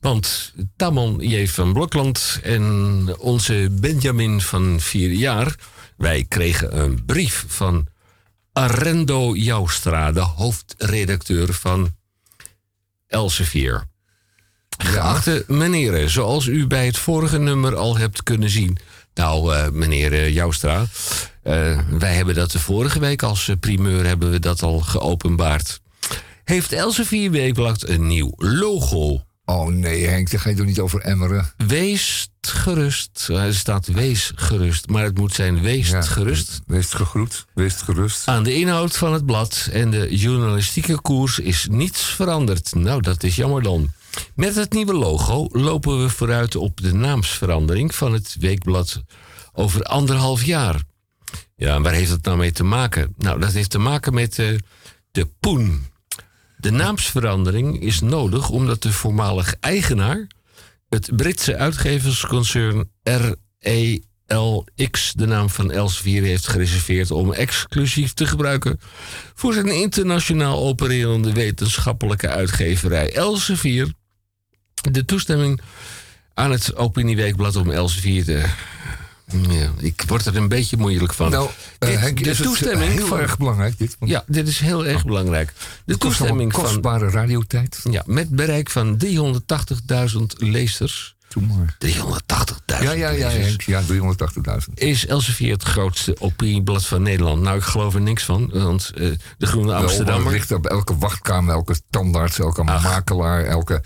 [0.00, 1.46] Want Tamon J.
[1.46, 5.54] van Blokland en onze Benjamin van vier jaar...
[5.96, 7.86] wij kregen een brief van
[8.52, 10.12] Arendo Joustra...
[10.12, 11.94] de hoofdredacteur van
[13.06, 13.84] Elsevier.
[14.78, 18.78] Geachte meneren, zoals u bij het vorige nummer al hebt kunnen zien...
[19.14, 20.86] Nou, eh, meneer eh, Joustra,
[21.42, 25.80] eh, wij hebben dat de vorige week als primeur hebben we dat al geopenbaard.
[26.44, 29.22] Heeft Elsevier Weekblad een nieuw logo?
[29.44, 31.52] Oh nee, Henk, daar ga je toch niet over emmeren?
[31.56, 33.28] Wees gerust.
[33.28, 36.60] Er staat wees gerust, maar het moet zijn wees gerust.
[36.66, 38.28] Wees gegroet, wees gerust.
[38.28, 42.74] Aan de inhoud van het blad en de journalistieke koers is niets veranderd.
[42.74, 43.92] Nou, dat is jammer dan.
[44.34, 49.02] Met het nieuwe logo lopen we vooruit op de naamsverandering van het weekblad
[49.52, 50.82] over anderhalf jaar.
[51.56, 53.14] Ja, waar heeft dat nou mee te maken?
[53.16, 54.48] Nou, dat heeft te maken met eh,
[55.10, 55.86] de Poen.
[56.56, 60.26] De naamsverandering is nodig omdat de voormalig eigenaar,
[60.88, 62.90] het Britse uitgeversconcern
[64.28, 68.80] RELX, de naam van Elsevier heeft gereserveerd om exclusief te gebruiken
[69.34, 73.92] voor zijn internationaal opererende wetenschappelijke uitgeverij Elsevier.
[74.90, 75.60] De toestemming
[76.34, 78.44] aan het opinieweekblad om Elsevier te.
[79.48, 81.30] Ja, ik word er een beetje moeilijk van.
[81.30, 81.48] Nou,
[81.78, 83.96] eh, Dit- Henk, de is toestemming heel van, erg belangrijk dit?
[83.98, 85.52] Want Ja, dit is heel erg belangrijk.
[85.84, 87.80] De toestemming van kostbare radiotijd.
[87.90, 91.16] ja, met bereik van 380.000 lezers.
[91.28, 91.76] Doe maar.
[91.86, 93.28] 380.000 Ja, ja, ja.
[93.28, 93.62] Henk.
[93.62, 94.74] Ja, 380.000.
[94.74, 97.42] Is Elsevier het grootste opinieblad van Nederland?
[97.42, 98.50] Nou, ik geloof er niks van.
[98.52, 103.82] Want eh, de Groene maar het ligt op elke wachtkamer, elke tandarts, elke makelaar, elke...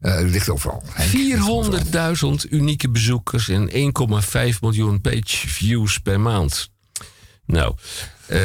[0.00, 0.82] het ligt overal.
[0.86, 2.40] Henk.
[2.44, 6.70] 400.000 unieke bezoekers en 1,5 miljoen page views per maand.
[7.46, 7.74] Nou,
[8.26, 8.40] eh,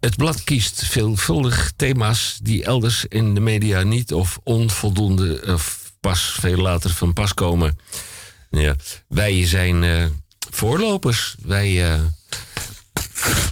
[0.00, 6.36] het blad kiest veelvuldig thema's die elders in de media niet of onvoldoende of pas
[6.40, 7.78] veel later van pas komen.
[8.50, 8.76] Ja,
[9.08, 10.04] wij zijn eh,
[10.50, 11.34] voorlopers.
[11.42, 11.92] Wij.
[11.92, 12.00] eh,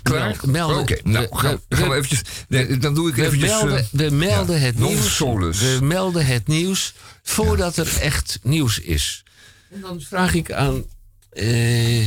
[0.03, 0.26] Klaar?
[0.42, 0.78] mel- melden.
[0.78, 2.20] Oké, nou we- gaan, we- gaan we eventjes...
[2.49, 3.51] Nee, dan doe ik we eventjes...
[3.51, 5.18] melden, eh, we melden ja, het nieuws.
[5.18, 9.22] We melden het nieuws voordat er echt nieuws is.
[9.70, 10.84] En dan vraag ik aan
[11.30, 12.07] eh,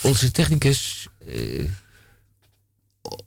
[0.00, 1.64] onze technicus eh,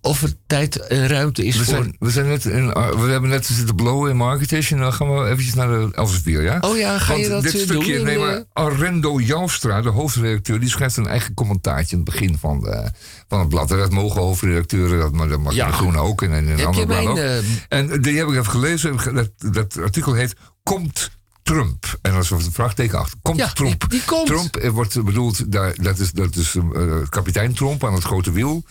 [0.01, 1.73] of er tijd en ruimte is we, voor.
[1.73, 4.69] zijn, we, zijn net in, we hebben net zitten blowen in marketing.
[4.69, 6.57] En dan gaan we eventjes naar de Elsevier, ja?
[6.61, 8.03] Oh ja, ga Want je dat dit eh, stukje, doen?
[8.05, 12.37] nee, maar eh, Arendo Joustra, de hoofdredacteur, die schrijft een eigen commentaartje in het begin
[12.37, 12.91] van, de,
[13.27, 13.71] van het blad.
[13.71, 15.67] En Dat mogen hoofdredacteuren, dat, maar dat mag Ja.
[15.67, 17.17] de Groene ook en in een ander blad ook.
[17.17, 17.37] eh,
[17.69, 18.97] En die heb ik even gelezen.
[19.13, 21.09] Dat, dat artikel heet Komt
[21.43, 21.97] Trump?
[22.01, 23.17] En is een vraagteken achter.
[23.21, 23.79] Komt Ja, Trump?
[23.79, 24.25] die- die komt.
[24.27, 28.63] Trump eh, wordt bedoeld, dat is, dat is eh, kapitein Trump aan het grote wiel.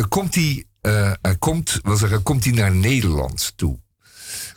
[0.00, 3.78] Komt hij, eh, komt, wil zeggen, komt hij naar Nederland toe?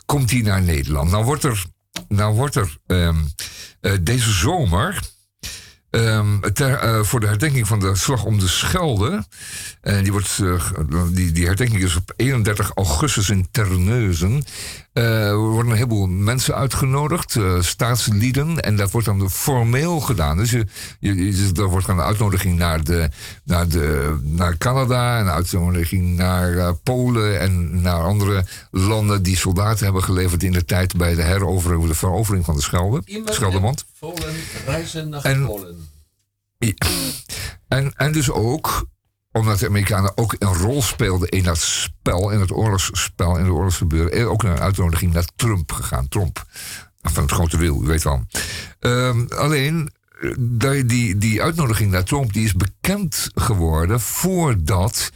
[0.06, 1.10] Komt hij naar Nederland?
[1.10, 1.64] Nou wordt er,
[2.08, 3.16] nou wordt er ehm,
[3.80, 5.00] eh, deze zomer.
[5.90, 9.26] ehm, ter, eh, voor de herdenking van de slag om de Schelde.
[9.80, 10.42] En die, wordt,
[11.12, 14.44] die, die herdenking is op 31 augustus in Terneuzen.
[14.98, 18.60] Eh, er worden een heleboel mensen uitgenodigd, eh, staatslieden.
[18.60, 20.36] En dat wordt dan formeel gedaan.
[20.36, 20.66] Dus je,
[21.00, 23.08] je, je- er wordt dan een uitnodiging naar, de,
[23.44, 25.20] naar, de, naar Canada.
[25.20, 30.64] Een uitnodiging naar eh, Polen en naar andere landen die soldaten hebben geleverd in de
[30.64, 33.02] tijd bij de herovering, de verovering van de Schelde.
[33.24, 33.84] Scheldemond.
[33.98, 34.34] Polen
[34.66, 35.88] reizen naar En- Polen.
[36.58, 36.72] Ja.
[37.68, 38.86] En, en dus ook,
[39.32, 43.52] omdat de Amerikanen ook een rol speelden in dat spel, in het oorlogsspel, in de
[43.52, 46.08] oorlogsgebeuren, er ook een uitnodiging naar Trump gegaan.
[46.08, 46.44] Trump,
[47.02, 48.24] van het grote wil, u weet wel.
[48.80, 55.10] Ehm, alleen, eh, die, die, die uitnodiging naar Trump die is bekend geworden voordat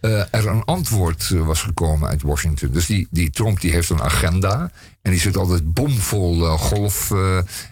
[0.00, 2.70] eh, er een antwoord eh, was gekomen uit Washington.
[2.70, 4.70] Dus die, die Trump die heeft een agenda.
[5.02, 7.10] En die zit altijd bomvol eh, golf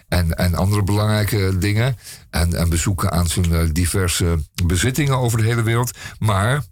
[0.07, 1.97] en, en andere belangrijke dingen.
[2.29, 5.97] En, en bezoeken aan zijn diverse bezittingen over de hele wereld.
[6.19, 6.63] Maar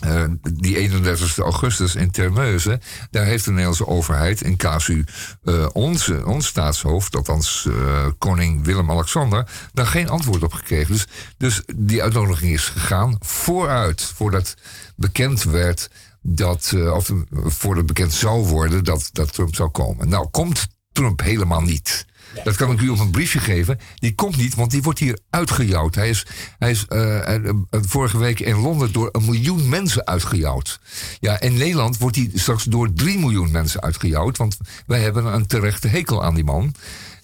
[0.00, 2.80] eh, die 31 augustus in Terneuzen,
[3.10, 5.04] daar heeft de Nederlandse overheid in casu
[5.44, 10.92] eh, onze, ons staatshoofd, althans eh, koning Willem-Alexander, daar geen antwoord op gekregen.
[10.92, 14.54] Dus, dus die uitnodiging is gegaan vooruit, voordat
[14.96, 15.90] bekend werd
[16.22, 20.08] dat, of voordat bekend zou worden dat, dat Trump zou komen.
[20.08, 22.06] Nou, komt Trump helemaal niet.
[22.44, 23.78] Dat kan ik u op een briefje geven.
[23.94, 25.94] Die komt niet, want die wordt hier uitgejouwd.
[25.94, 26.26] Hij is,
[26.58, 30.80] hij is eh, eh, vorige week in Londen door een miljoen mensen uitgejouwd.
[31.20, 34.36] Ja, in Nederland wordt hij straks door drie miljoen mensen uitgejouwd.
[34.36, 34.56] Want
[34.86, 36.74] wij hebben een terechte hekel aan die man.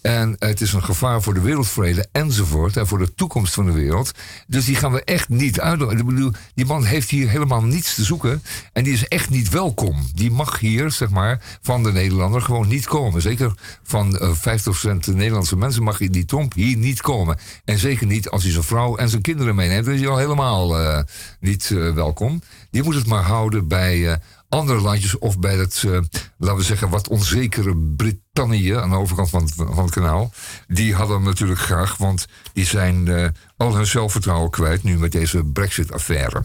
[0.02, 2.76] En het is een gevaar voor de wereldvrede enzovoort.
[2.76, 4.12] En voor de toekomst van de wereld.
[4.46, 6.00] Dus die gaan we echt niet uitnodigen.
[6.00, 8.42] Ik bedoel, die man heeft hier helemaal niets te zoeken.
[8.72, 10.06] En die is echt niet welkom.
[10.14, 13.22] Die mag hier, zeg maar, van de Nederlander gewoon niet komen.
[13.22, 17.38] Zeker van eh 50% Nederlandse mensen mag die Trump hier niet komen.
[17.64, 19.84] En zeker niet als hij zijn vrouw en zijn kinderen meeneemt.
[19.84, 21.02] Dan is hij al helemaal eh,
[21.40, 22.42] niet eh, welkom.
[22.70, 24.16] Die moet het maar houden bij eh,
[24.52, 25.98] andere landjes of bij het, eh,
[26.38, 30.32] laten we zeggen, wat onzekere Brittannië aan de overkant van van het kanaal.
[30.68, 35.44] Die hadden natuurlijk graag, want die zijn eh, al hun zelfvertrouwen kwijt nu met deze
[35.44, 36.44] Brexit-affaire.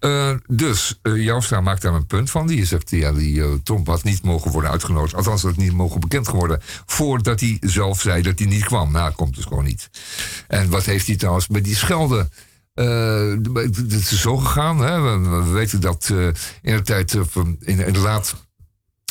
[0.00, 2.46] Eh, dus uh, maakt daar een punt van.
[2.46, 5.14] Die zegt, ja, die Trump had niet mogen worden uitgenodigd.
[5.14, 6.60] Althans, dat niet mogen bekend geworden.
[6.86, 8.92] Voordat hij zelf zei dat hij niet kwam.
[8.92, 9.90] Nou, komt dus gewoon niet.
[10.48, 12.30] En wat heeft hij trouwens met die schelden?
[12.74, 14.78] Eh, het is zo gegaan.
[14.78, 15.00] Hè?
[15.00, 16.26] We, we weten dat eh,
[16.62, 17.22] in de tijd eh,
[17.60, 18.48] in, in de laat.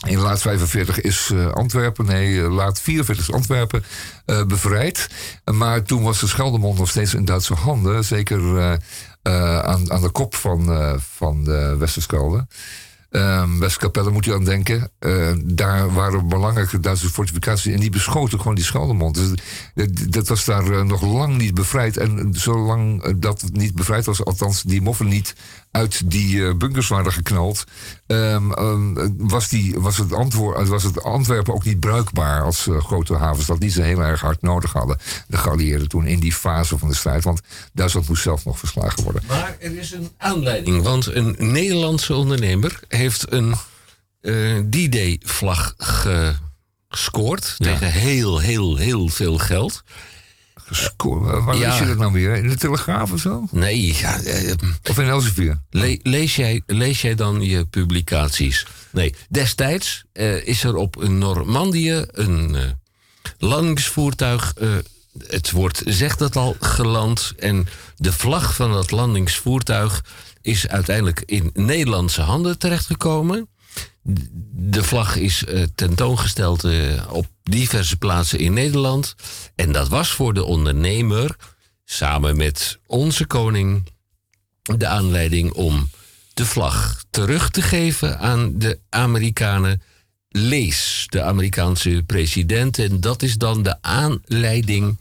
[0.08, 3.84] In laat 45 is Antwerpen, nee, laat 44 is Antwerpen
[4.26, 5.10] eh, bevrijd.
[5.54, 8.04] Maar toen was de Scheldemond nog steeds in Duitse handen.
[8.04, 8.80] Zeker
[9.64, 10.66] aan, aan de kop van,
[11.18, 12.48] van de Westerschelde.
[13.12, 14.92] Um, Westkapelle moet je aan denken.
[15.00, 17.74] Eh, daar waren belangrijke Duitse fortificaties.
[17.74, 19.16] En die beschoten gewoon die Scheldemond.
[19.16, 19.32] Dus,
[20.10, 21.98] dat was daar eh, nog lang niet bevrijd.
[21.98, 25.36] En zolang dat niet bevrijd was, althans die moffen niet
[25.72, 27.64] uit die eh, bunkers waren geknald.
[28.08, 32.84] ehm, ehm, was, die, was, het antwoord, was het Antwerpen ook niet bruikbaar als eh,
[32.84, 33.60] grote havenstad.
[33.60, 34.98] Die ze heel erg hard nodig hadden.
[35.28, 37.24] De geallieerden toen in die fase van de strijd.
[37.24, 37.42] Want
[37.74, 39.24] Duitsland moest zelf nog verslagen worden.
[39.28, 43.56] Maar er is een aanleiding, want een Nederlandse ondernemer heeft een
[44.22, 45.76] eh, D-Day-vlag
[46.90, 49.84] gescoord tegen heel, heel, heel veel geld.
[50.98, 51.70] Waar Ja.
[51.70, 52.36] lees je dat nou weer?
[52.36, 53.48] In de Telegraaf of zo?
[53.52, 54.54] Nee, ja, eh,
[54.90, 55.62] Of in Elsevier?
[55.70, 58.66] le- lees, jij, lees jij dan je publicaties?
[58.92, 62.64] Nee, destijds eh, is er op Normandië een eh,
[63.38, 64.54] landingsvoertuig.
[64.58, 64.70] eh,
[65.28, 67.34] het woord zegt dat al, geland.
[67.40, 70.04] En de vlag van dat landingsvoertuig
[70.42, 73.48] is uiteindelijk in Nederlandse handen terechtgekomen.
[74.52, 79.16] De vlag is eh, tentoongesteld eh, op diverse plaatsen in Nederland.
[79.56, 81.36] En dat was voor de ondernemer,
[81.86, 83.88] samen met onze koning,
[84.78, 85.90] de aanleiding om
[86.34, 89.82] de vlag terug te geven aan de Amerikanen.
[90.30, 92.80] Lees de Amerikaanse president.
[92.80, 95.00] En dat is dan de aanleiding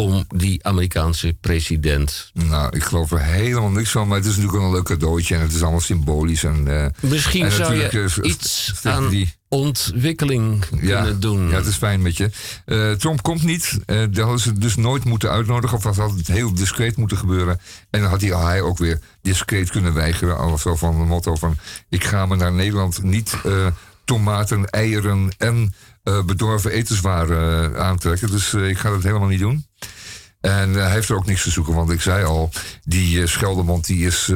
[0.00, 2.30] om die Amerikaanse president.
[2.32, 4.08] Nou, ik geloof er helemaal niks van.
[4.08, 5.34] Maar het is natuurlijk wel een leuk cadeautje.
[5.34, 6.44] En het is allemaal symbolisch.
[6.44, 11.48] En, eh, Misschien en zou je eh, iets aan die- ontwikkeling ja, kunnen doen.
[11.48, 12.30] Ja, het is fijn met je.
[12.64, 13.78] Eh, Trump komt niet.
[13.86, 15.76] Dat hadden ze dus nooit moeten uitnodigen.
[15.76, 17.60] Of dat had het heel discreet moeten gebeuren.
[17.90, 20.38] En dan had hij, hij ook weer discreet kunnen weigeren.
[20.38, 21.56] Al zo van het motto van...
[21.88, 23.36] Ik ga me naar Nederland niet
[24.04, 28.30] tomaten, eieren en eh, bedorven etenswaren eh, aantrekken.
[28.30, 29.66] Dus eh, ik ga dat helemaal niet doen.
[30.40, 32.50] En hij heeft er ook niks te zoeken, want ik zei al,
[32.84, 34.32] die Scheldemond die is,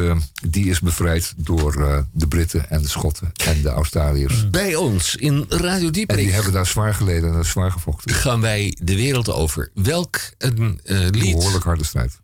[0.48, 4.50] die is bevrijd door de Britten en de Schotten en de Australiërs.
[4.50, 8.14] Bij ons in Radio En die hebben daar zwaar geleden en zwaar gevochten.
[8.14, 9.70] gaan wij de wereld over.
[9.74, 12.20] Welk een Een lied behoorlijk harde strijd.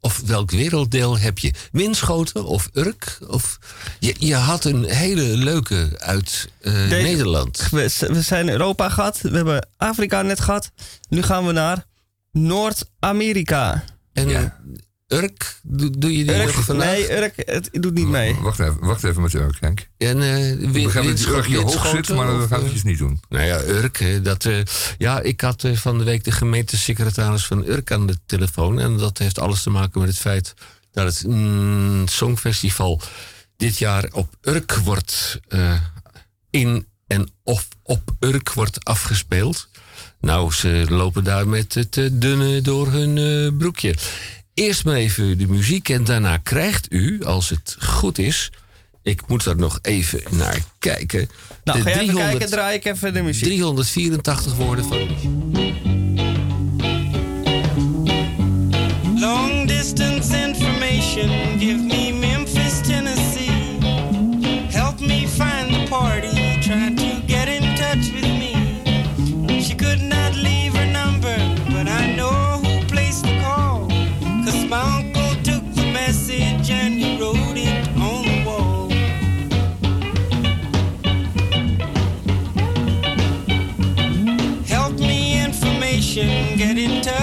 [0.00, 1.52] Of welk werelddeel heb je?
[1.72, 3.18] Winschoten of Urk?
[3.28, 3.58] Of,
[3.98, 7.02] je, je had een hele leuke uit eh, Nee.
[7.02, 7.68] Nederland.
[7.70, 10.70] We, we zijn Europa gehad, we hebben Afrika net gehad.
[11.08, 11.84] Nu gaan we naar
[12.32, 13.84] Noord-Amerika.
[14.12, 14.58] En Ja.
[15.12, 16.86] Urk, doe, doe je die Urk, vandaag?
[16.86, 18.34] nee, Urk, het doet niet mee.
[18.34, 19.88] Wacht even, wacht even met Urk, Henk.
[19.98, 22.82] En, eh, begrijp dat winscho- Urk hier hoog zit, maar dat gaan we eh, dus
[22.82, 23.20] niet doen.
[23.28, 24.58] Nou ja, Urk, eh, dat, eh,
[24.98, 28.80] ja, ik had van de week de gemeentesecretaris van Urk aan de telefoon.
[28.80, 30.54] En dat heeft alles te maken met het feit
[30.92, 33.00] dat het mm, Songfestival
[33.56, 35.80] dit jaar op Urk wordt eh,
[36.50, 39.68] in en of op Urk wordt afgespeeld.
[40.20, 43.94] Nou, ze lopen daar met het dunne door hun eh, broekje.
[44.60, 48.50] Eerst maar even de muziek en daarna krijgt u, als het goed is...
[49.02, 51.30] Ik moet er nog even naar kijken.
[51.64, 53.44] Nou, de ga je even 300 kijken, draai ik even de muziek.
[53.44, 54.98] 384 woorden van
[59.20, 62.12] Long distance information, give me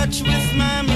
[0.08, 0.87] touch with my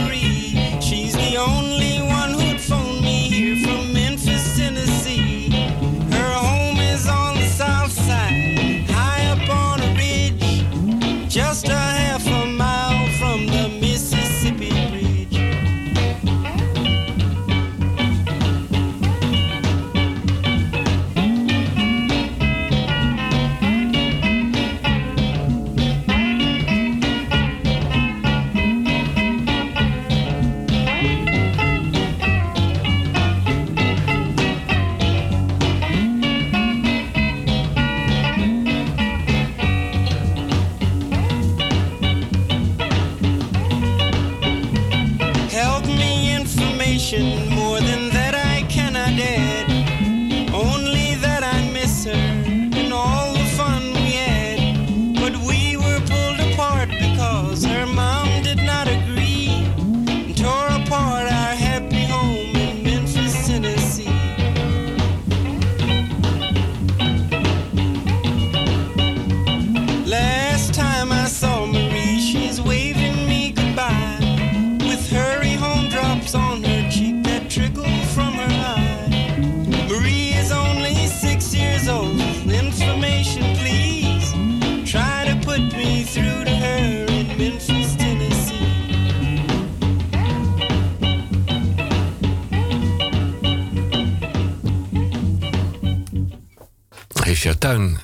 [97.41, 97.99] jouw tuin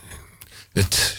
[0.73, 1.17] het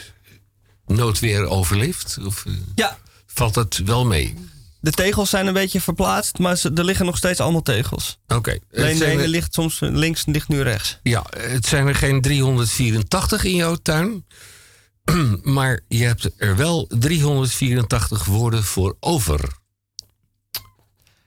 [0.86, 2.18] noodweer overleefd?
[2.24, 4.34] Of eh, Ja, valt het wel mee?
[4.80, 8.18] De tegels zijn een beetje verplaatst, maar ze- er liggen nog steeds allemaal tegels.
[8.28, 8.50] Oké.
[8.50, 10.98] Het Alleen de zijn ene er- ligt soms links en ligt nu rechts.
[11.02, 14.26] Ja, het zijn er geen 384 in jouw tuin.
[15.42, 19.40] Maar je hebt er wel 384 woorden voor over.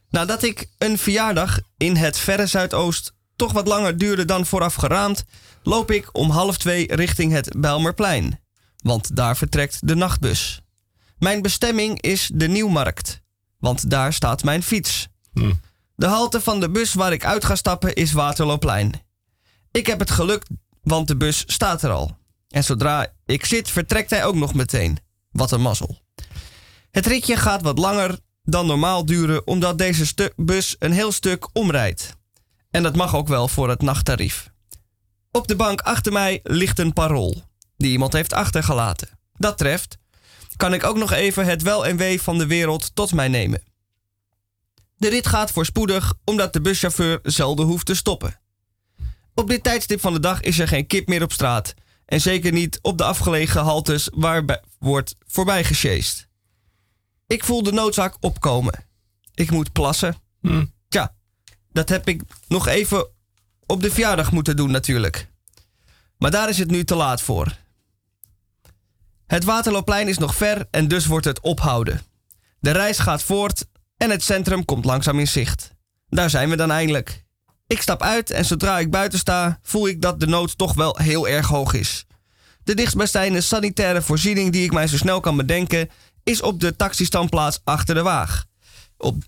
[0.10, 5.24] Nadat ik een verjaardag in het verre Zuidoost toch wat langer duurde dan vooraf geraamd,
[5.64, 8.40] loop ik om half twee richting het Bijlmerplein.
[8.78, 10.62] Want daar vertrekt de nachtbus.
[11.18, 13.21] Mijn bestemming is de Nieuwmarkt,
[13.62, 15.08] want daar staat mijn fiets.
[15.96, 18.94] De halte van de bus waar ik uit ga stappen is Waterlooplein.
[19.72, 20.46] Ik heb het geluk,
[20.82, 22.18] want de bus staat er al.
[22.50, 24.98] En zodra ik zit, vertrekt hij ook nog meteen.
[25.32, 26.00] Wat een mazzel.
[26.92, 32.16] Het ritje gaat wat langer dan normaal duren, omdat deze bus een heel stuk omrijdt.
[32.70, 34.52] En dat mag ook wel voor het nachttarief.
[35.32, 37.44] Op de bank achter mij ligt een parool,
[37.78, 39.10] die iemand heeft achtergelaten.
[39.38, 39.98] Dat treft.
[40.62, 43.64] Kan ik ook nog even het wel en wee van de wereld tot mij nemen.
[44.98, 48.40] De rit gaat voorspoedig, omdat de buschauffeur zelden hoeft te stoppen.
[49.34, 51.74] Op dit tijdstip van de dag is er geen kip meer op straat.
[52.06, 56.28] En zeker niet op de afgelegen haltes waar wordt voorbij gesjeest.
[57.28, 58.86] Ik voel de noodzaak opkomen.
[59.34, 60.16] Ik moet plassen.
[60.88, 61.16] Tja,
[61.72, 63.08] dat heb ik nog even
[63.66, 65.28] op de verjaardag moeten doen natuurlijk.
[66.18, 67.58] Maar daar is het nu te laat voor.
[69.32, 72.02] Het Waterloopplein is nog ver en dus wordt het ophouden.
[72.60, 73.66] De reis gaat voort
[73.98, 75.72] en het centrum komt langzaam in zicht.
[76.10, 77.24] Daar zijn we dan eindelijk.
[77.68, 80.98] Ik stap uit en zodra ik buiten sta, voel ik dat de nood toch wel
[80.98, 82.06] heel erg hoog is.
[82.64, 85.90] De dichtstbijzijnde sanitaire voorziening die ik mij zo snel kan bedenken,
[86.24, 88.46] is op de taxistandplaats achter de Waag.
[88.98, 89.24] Op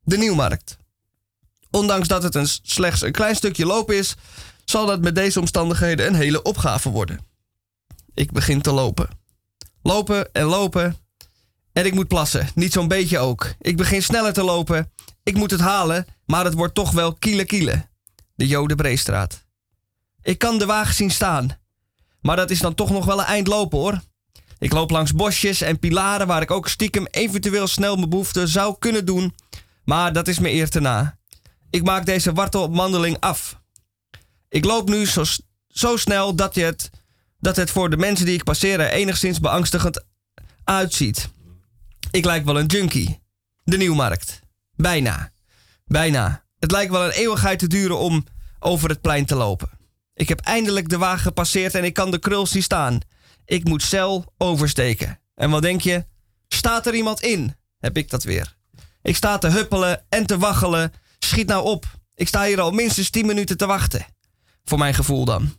[0.00, 0.76] de Nieuwmarkt.
[1.70, 4.14] Ondanks dat het een, slechts een klein stukje loop is,
[4.64, 7.20] zal dat met deze omstandigheden een hele opgave worden.
[8.14, 9.26] Ik begin te lopen.
[9.88, 10.96] Lopen en lopen.
[11.72, 13.54] En ik moet plassen, niet zo'n beetje ook.
[13.60, 14.92] Ik begin sneller te lopen.
[15.22, 17.86] Ik moet het halen, maar het wordt toch wel kiele kiele.
[18.34, 19.44] De Jodenbreestraat.
[20.22, 21.58] Ik kan de wagen zien staan.
[22.20, 24.00] Maar dat is dan toch nog wel een eind lopen hoor.
[24.58, 28.76] Ik loop langs bosjes en pilaren waar ik ook stiekem eventueel snel mijn behoefte zou
[28.78, 29.34] kunnen doen.
[29.84, 31.18] Maar dat is me eer te na.
[31.70, 33.60] Ik maak deze wartelmandeling af.
[34.48, 35.24] Ik loop nu zo,
[35.68, 36.90] zo snel dat, je het,
[37.38, 40.04] dat het voor de mensen die ik passeer er enigszins beangstigend
[40.64, 41.28] uitziet.
[42.10, 43.20] Ik lijk wel een junkie.
[43.64, 44.40] De Nieuwmarkt.
[44.76, 45.32] Bijna.
[45.84, 46.44] Bijna.
[46.58, 48.26] Het lijkt wel een eeuwigheid te duren om
[48.58, 49.70] over het plein te lopen.
[50.14, 52.98] Ik heb eindelijk de wagen gepasseerd en ik kan de krul zien staan.
[53.44, 55.20] Ik moet cel oversteken.
[55.34, 56.06] En wat denk je?
[56.48, 57.56] Staat er iemand in?
[57.78, 58.56] Heb ik dat weer.
[59.02, 60.92] Ik sta te huppelen en te waggelen.
[61.18, 61.84] Schiet nou op.
[62.14, 64.06] Ik sta hier al minstens 10 minuten te wachten.
[64.64, 65.56] Voor mijn gevoel dan.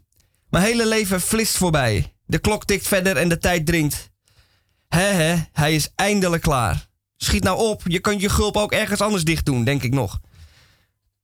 [0.50, 2.14] Mijn hele leven flitst voorbij.
[2.26, 4.10] De klok tikt verder en de tijd dringt.
[4.88, 6.88] Hè hè, hij is eindelijk klaar.
[7.18, 10.20] Schiet nou op, je kan je gulp ook ergens anders dicht doen, denk ik nog.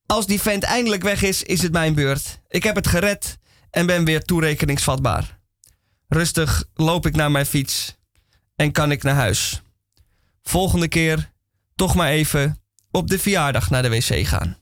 [0.06, 2.40] Als die vent eindelijk weg is, is het mijn beurt.
[2.48, 3.38] Ik heb het gered
[3.70, 5.38] en ben weer toerekeningsvatbaar.
[6.08, 7.96] Rustig loop ik naar mijn fiets
[8.56, 9.62] en kan ik naar huis.
[10.42, 11.32] Volgende keer
[11.74, 14.58] toch maar even op de verjaardag naar de wc gaan.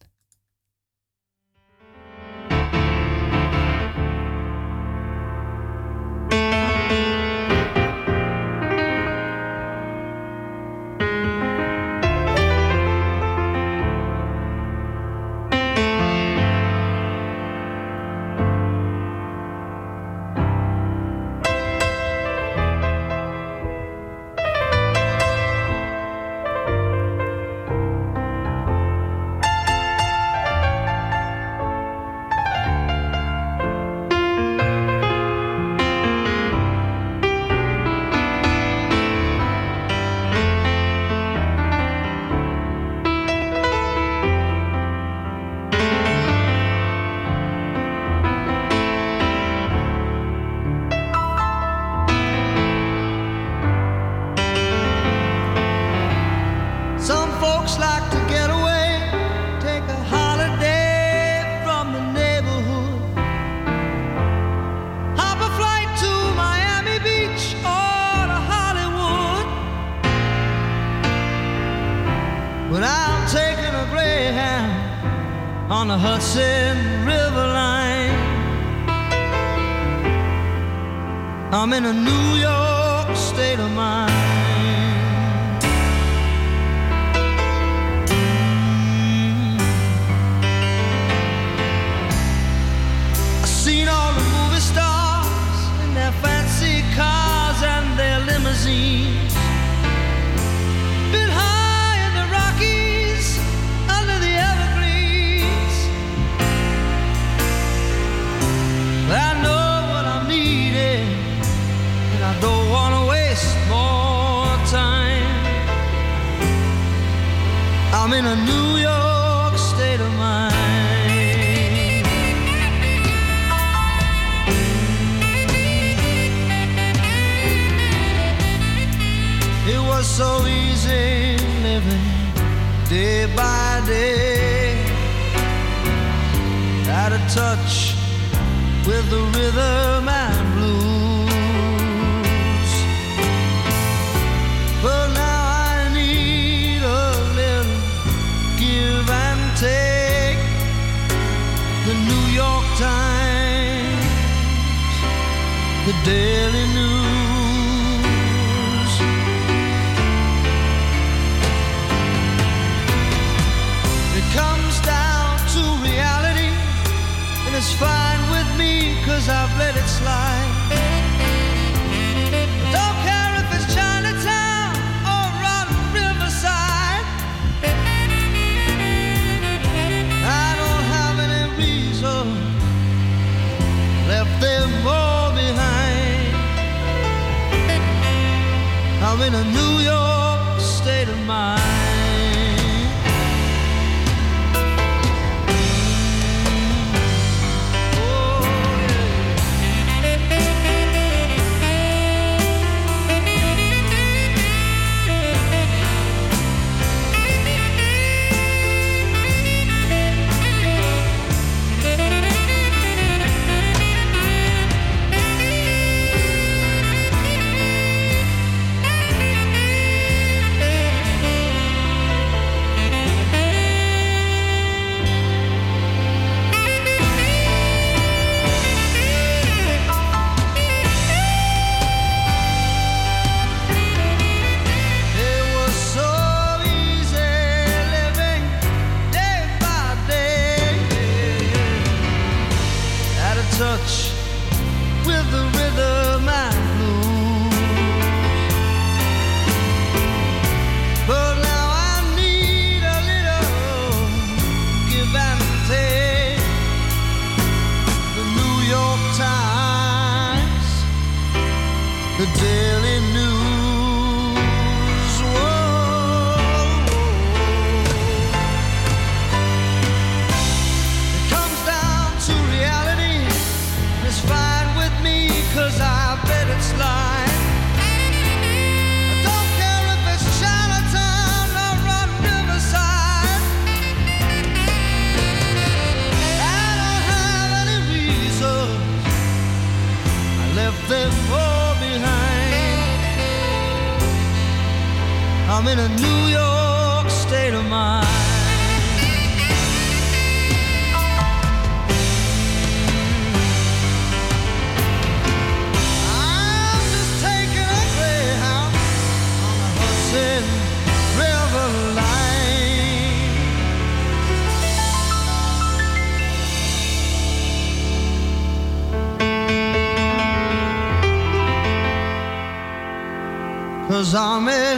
[324.15, 324.74] zame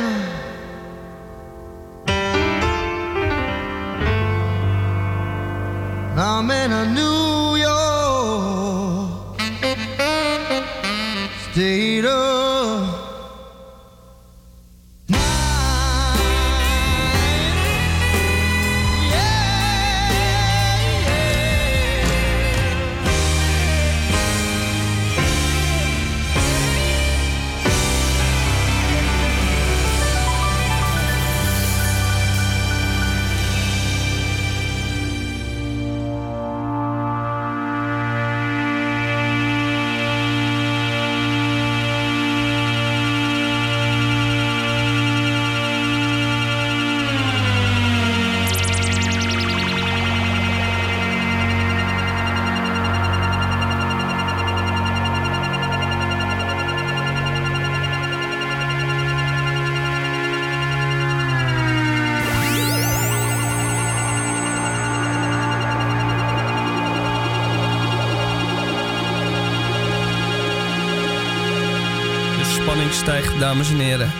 [73.46, 74.12] dames en heren.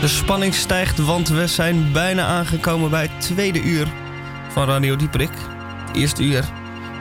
[0.00, 3.86] De spanning stijgt, want we zijn bijna aangekomen bij het tweede uur
[4.52, 5.30] van Radio Dieperik.
[5.86, 6.44] Het eerste uur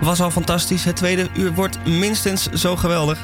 [0.02, 0.84] was al fantastisch.
[0.84, 3.20] Het tweede uur wordt minstens zo geweldig.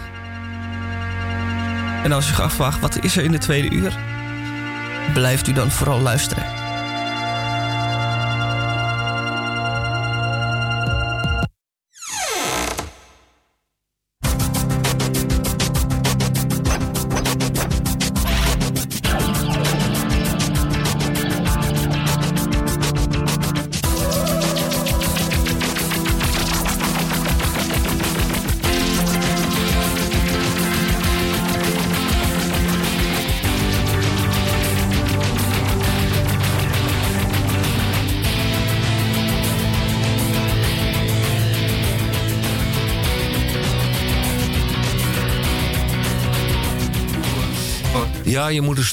[2.04, 4.00] En als je zich afvraagt, wat is er in het tweede uur?
[5.14, 6.65] Blijft u dan vooral luisteren.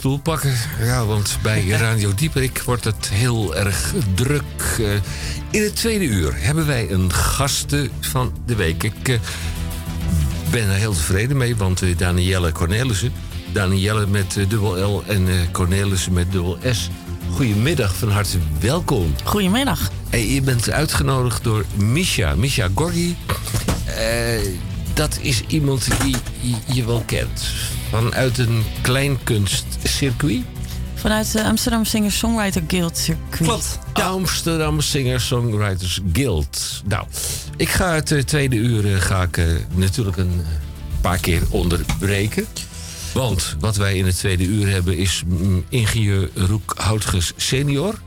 [0.03, 0.55] Stoel pakken.
[0.81, 4.43] Ja, want bij Radio Dieperik wordt het heel erg druk.
[4.79, 4.87] Eh,
[5.51, 8.83] In het tweede uur hebben wij een gasten van de week.
[8.83, 9.19] Ik eh,
[10.51, 13.13] ben er heel tevreden mee, want eh, Danielle Cornelissen...
[13.53, 16.89] Danielle met dubbel L en Cornelissen met dubbel S.
[17.31, 19.15] Goedemiddag, van harte welkom.
[19.25, 19.91] Goedemiddag.
[20.09, 23.17] Hey, je bent uitgenodigd door Misha, Misha Gorgi.
[24.95, 26.17] Dat is iemand die
[26.67, 27.43] je- wel kent.
[27.91, 28.65] Vanuit een
[29.83, 30.45] kleinkunstcircuit.
[30.95, 33.31] Vanuit de Amsterdam Singer-Songwriter Guild circuit.
[33.31, 33.79] Klopt.
[33.93, 36.83] Amsterdam Singer-Songwriters Guild.
[36.87, 37.07] Nou,
[37.57, 40.43] ik ga het eh, tweede uur eh, ga ik, eh, natuurlijk een
[41.01, 42.47] paar keer onderbreken.
[43.15, 47.99] Want wat wij in het tweede uur hebben is mm, ingenieur Roek Houtges senior.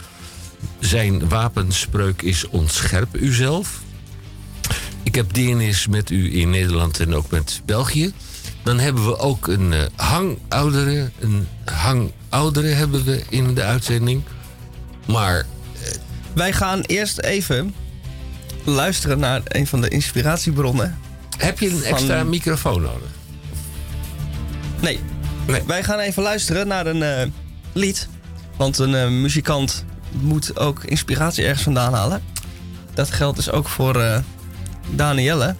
[0.80, 3.82] Zijn wapenspreuk is ontscherp uzelf.
[5.04, 8.14] Ik heb DNS met u in Nederland en ook met België.
[8.66, 11.10] Dan hebben we ook een eh, hangoudere.
[11.20, 14.24] Een hangoudere hebben we in de uitzending.
[15.08, 15.46] Maar
[16.34, 17.74] Wij gaan eerst even
[18.64, 20.98] luisteren naar een van de inspiratiebronnen.
[21.38, 23.10] heb je een Van- extra microfoon nodig?
[24.82, 25.00] Nee.
[25.48, 25.62] Nee.
[25.68, 27.28] Wij gaan even luisteren naar een eh,
[27.74, 28.08] lied.
[28.58, 32.24] Want een eh, muzikant moet ook inspiratie ergens vandaan halen.
[32.94, 34.18] Dat geldt dus ook voor eh,
[34.90, 35.56] Danielle.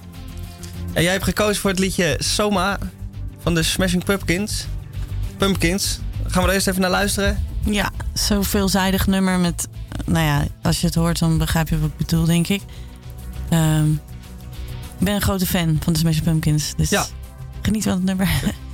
[0.96, 2.78] En jij hebt gekozen voor het liedje Soma
[3.42, 4.66] van de Smashing Pumpkins.
[5.38, 6.00] Pumpkins.
[6.28, 7.44] Gaan we er eerst even naar luisteren?
[7.66, 9.68] Ja, zo'n veelzijdig nummer met...
[10.06, 12.62] Nou ja, als je het hoort, dan begrijp je wat ik bedoel, denk ik.
[13.50, 13.92] Ehm,
[15.00, 16.74] ik ben een grote fan van de Smashing Pumpkins.
[16.78, 17.06] Dus Ja.
[17.62, 18.28] geniet van het nummer.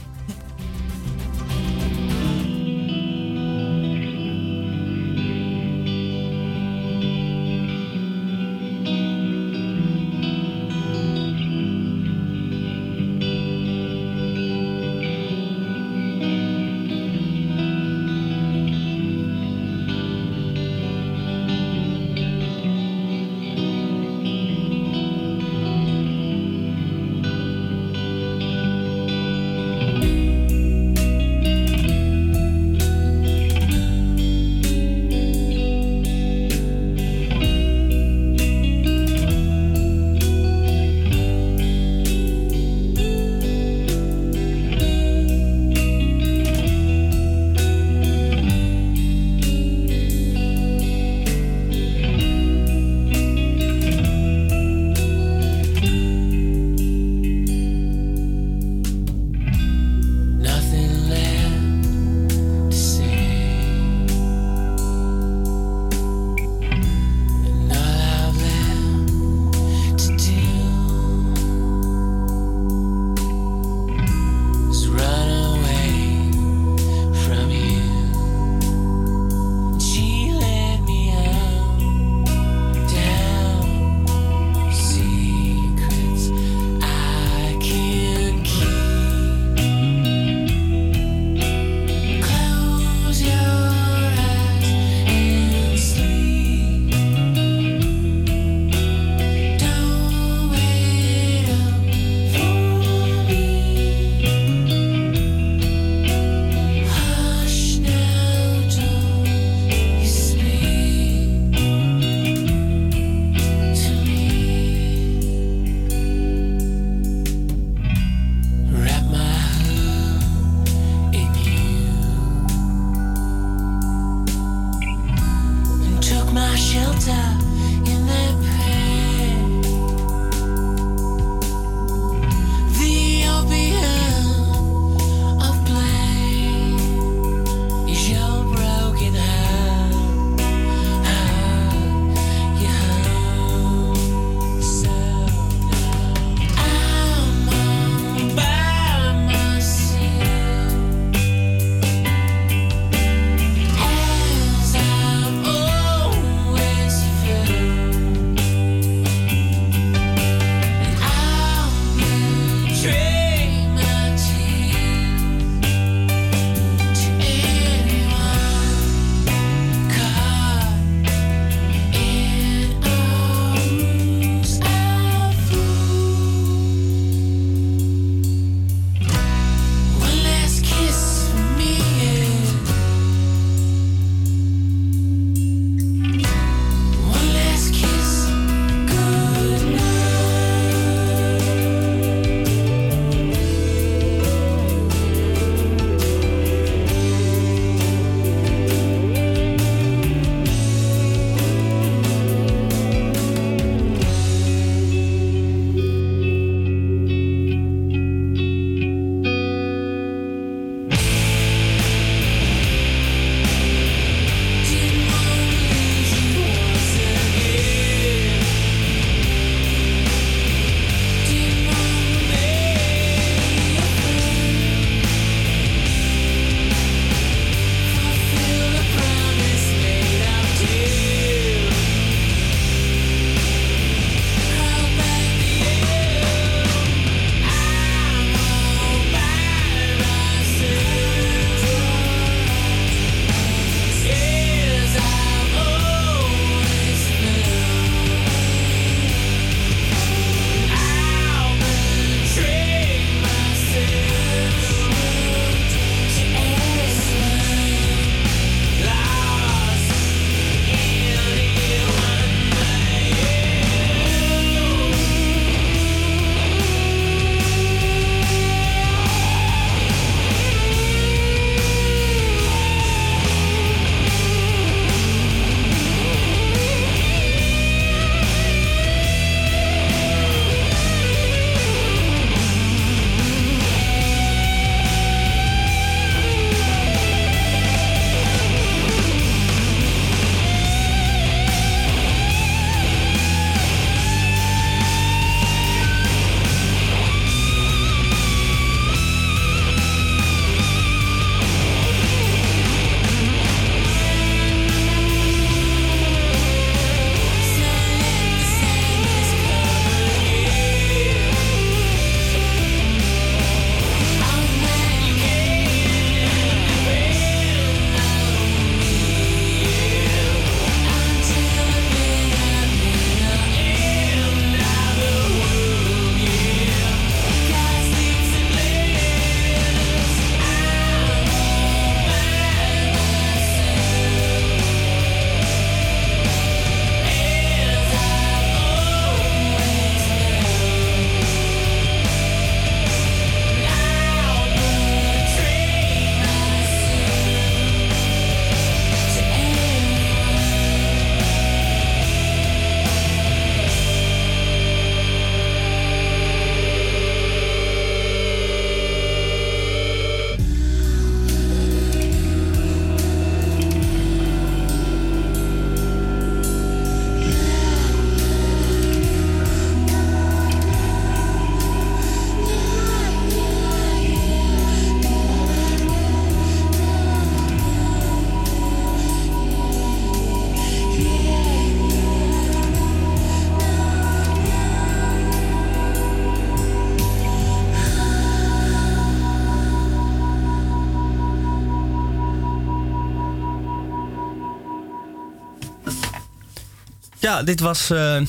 [397.32, 398.22] Ja, dit was eh,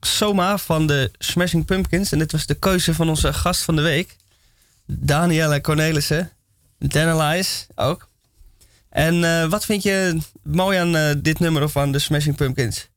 [0.00, 2.12] Soma van de Smashing Pumpkins.
[2.12, 4.16] En dit was de keuze van onze gast van de week.
[4.86, 6.30] Danielle Cornelissen.
[6.78, 8.08] Danalyze ook.
[8.90, 12.88] En eh, wat vind je mooi aan eh, dit nummer of de Smashing Pumpkins?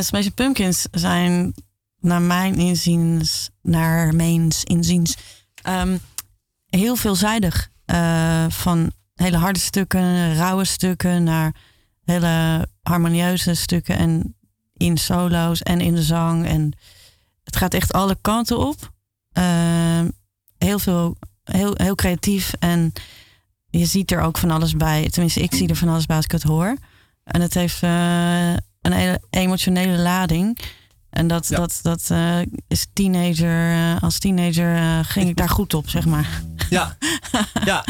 [0.00, 1.54] Smashing Pumpkins zijn
[1.98, 5.16] naar mijn inziens, naar mijn inziens,
[5.62, 5.96] ehm,
[6.66, 7.68] heel veelzijdig.
[8.48, 11.54] Van hele harde stukken, rauwe stukken, naar
[12.10, 13.96] hele harmonieuze stukken.
[13.96, 14.34] En
[14.76, 16.46] in solo's en in de zang.
[16.46, 16.72] En
[17.44, 18.92] het gaat echt alle kanten op.
[19.32, 20.08] Ehm,
[20.58, 22.52] heel veel, heel, heel creatief.
[22.58, 22.92] En
[23.70, 25.08] je ziet er ook van alles bij.
[25.10, 26.76] Tenminste, ik zie er van alles bij als ik het hoor.
[27.24, 30.58] En het heeft eh, een hele emotionele lading.
[31.10, 31.56] En dat, Ja.
[31.56, 32.38] dat, dat eh,
[32.68, 33.70] is teenager.
[33.72, 36.42] eh, als teenager ging ik daar goed op, zeg maar.
[36.70, 36.96] Ja,
[37.64, 37.84] ja.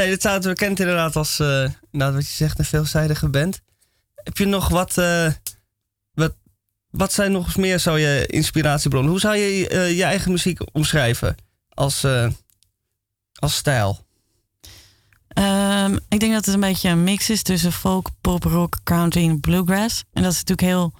[0.00, 1.38] Nee, dit staat bekend inderdaad als,
[1.90, 3.60] nou, wat je zegt, een veelzijdige band.
[4.14, 5.32] Heb je nog wat, eh,
[6.12, 6.34] wat,
[6.90, 9.10] wat zijn nog eens meer zo je inspiratiebronnen?
[9.10, 11.36] Hoe zou je eh, je eigen muziek omschrijven
[11.68, 12.06] als,
[13.34, 14.06] als stijl?
[15.28, 19.28] Ehm, ik denk dat het een beetje een mix is tussen folk, pop, rock, country
[19.28, 20.04] en bluegrass.
[20.12, 20.92] En dat is natuurlijk heel,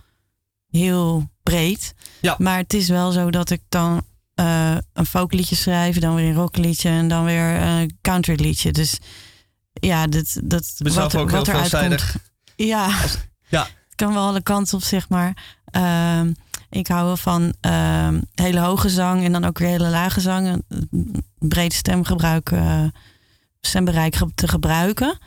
[0.70, 1.94] heel breed.
[2.20, 2.34] Ja.
[2.38, 4.05] Maar het is wel zo dat ik dan
[4.41, 8.72] eh, een folkliedje schrijf, dan weer een rockliedje en dan weer een countryliedje.
[8.72, 8.99] Dus
[9.72, 12.11] ja, dat, dat zelf ook heel eruit veelzijdig.
[12.12, 12.91] komt- Ja,
[13.49, 15.61] Ja, het kan wel alle kanten op, zeg maar.
[15.64, 16.32] Ehm,
[16.70, 20.62] ik hou wel van ehm, hele hoge zang en dan ook weer hele lage zang.
[21.38, 22.84] Breed stemgebruik, eh,
[23.61, 25.18] stembereik te gebruiken.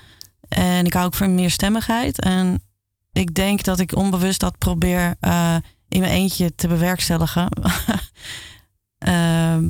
[0.47, 2.19] En ik hou ook van meer stemmigheid.
[2.19, 2.63] En
[3.11, 5.55] ik denk dat ik onbewust dat probeer eh,
[5.89, 7.47] in mijn eentje te bewerkstelligen.
[9.03, 9.69] Ehm,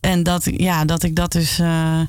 [0.00, 2.08] en dat, ik- ja, dat ik dat dus eh, een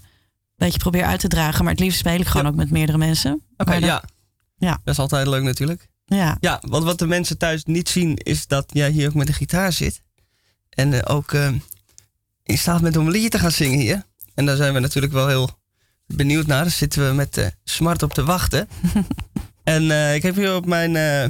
[0.56, 1.64] beetje probeer uit te dragen.
[1.64, 3.42] Maar het liefst speel ik gewoon ook met meerdere mensen.
[3.58, 4.04] oké, ja.
[4.58, 4.72] Ja.
[4.84, 5.88] Dat is altijd leuk natuurlijk.
[6.06, 6.38] Ja.
[6.40, 9.34] Ja, want wat de mensen thuis niet zien is dat jij hier ook met de
[9.34, 10.02] gitaar zit.
[10.70, 11.52] En eh, ook eh,
[12.44, 14.04] in staat bent om een liedje te gaan zingen hier.
[14.34, 15.50] En daar zijn we natuurlijk wel heel
[16.08, 16.62] benieuwd naar.
[16.64, 18.68] Daar zitten we met smart op te wachten.
[19.64, 21.30] en ik heb hier op mijn eh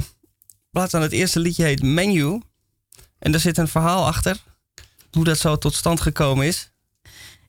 [0.70, 2.40] plaats aan het eerste liedje heet Menu.
[3.18, 4.42] En daar zit een verhaal achter.
[5.14, 6.70] Hoe dat zo tot stand gekomen is.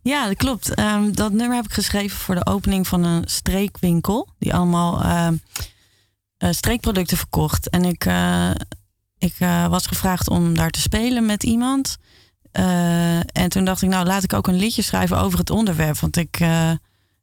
[0.01, 0.73] Ja, dat klopt.
[0.73, 4.29] Ehm, dat nummer heb ik geschreven voor de opening van een streekwinkel.
[4.39, 5.01] Die allemaal
[6.37, 7.69] eh, streekproducten verkocht.
[7.69, 8.51] En ik, eh,
[9.17, 11.97] ik eh, was gevraagd om daar te spelen met iemand.
[12.51, 15.99] En toen dacht ik, nou laat ik ook een liedje schrijven over het onderwerp.
[15.99, 16.39] Want ik,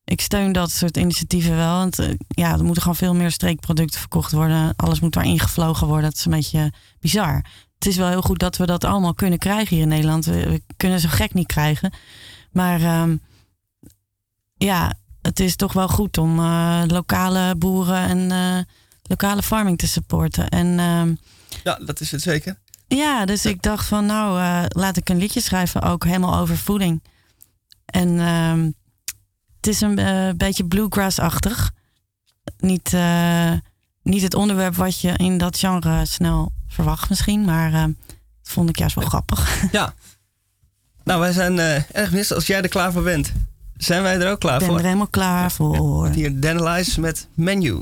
[0.05, 1.77] ik steun dat soort initiatieven wel.
[1.77, 4.73] Want ja, er moeten gewoon veel meer streekproducten verkocht worden.
[4.77, 6.05] Alles moet daar ingevlogen worden.
[6.05, 7.45] Dat is een beetje bizar.
[7.83, 10.25] Het is wel heel goed dat we dat allemaal kunnen krijgen hier in Nederland.
[10.25, 11.93] We, we kunnen zo gek niet krijgen.
[12.51, 13.17] Maar ehm,
[14.57, 14.93] ja,
[15.23, 18.65] het is toch wel goed om eh, lokale boeren en eh,
[19.03, 20.49] lokale farming te supporten.
[20.49, 21.15] En ehm,
[21.65, 22.59] Ja, dat is het zeker.
[22.89, 26.57] ja, dus ik dacht van nou, eh, laat ik een liedje schrijven, ook helemaal over
[26.57, 27.03] voeding.
[27.85, 28.71] En ehm,
[29.57, 31.71] het is een beetje bluegrass-achtig.
[32.59, 32.97] Niet,
[34.03, 38.17] niet het onderwerp wat je in dat genre snel verwacht misschien, maar ehm, dat
[38.53, 39.63] vond ik juist wel grappig.
[39.73, 39.95] Ja.
[41.05, 42.33] Nou, wij zijn eh, erg mis.
[42.33, 43.33] Als jij er klaar voor bent,
[43.77, 44.79] zijn wij er ook klaar Ik ben voor.
[44.79, 46.09] er helemaal klaar voor.
[46.09, 47.79] Hier Danalyze met Menu.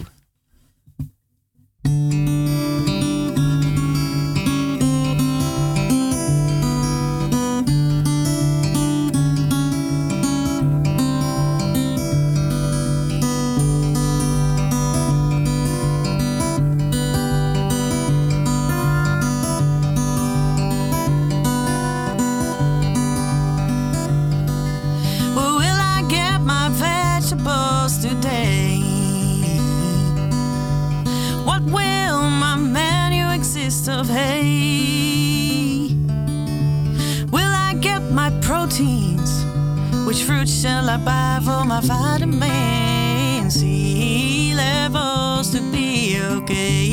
[40.07, 46.89] Which fruits shall I buy for my vitamin C levels to be okay?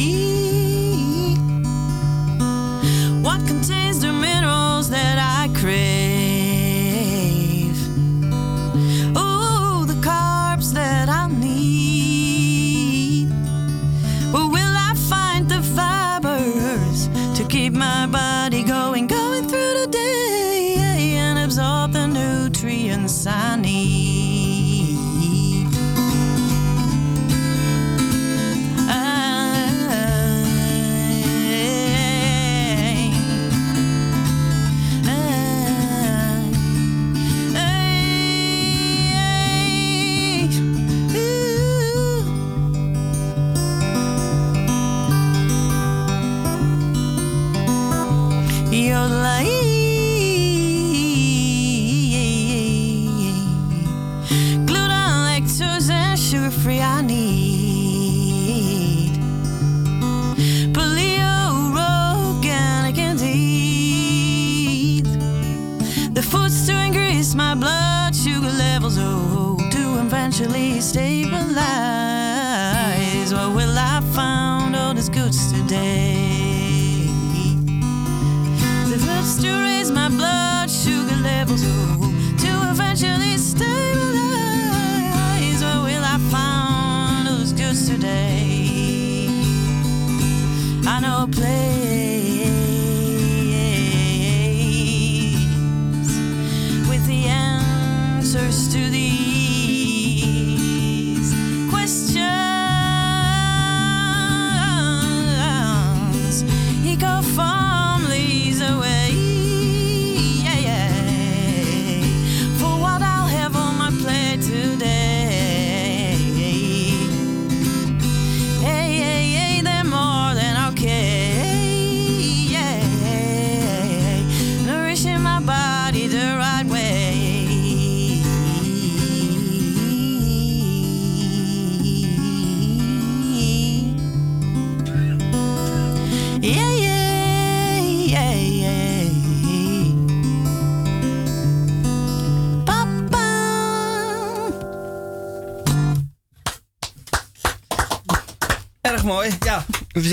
[3.22, 5.97] What contains the minerals that I crave?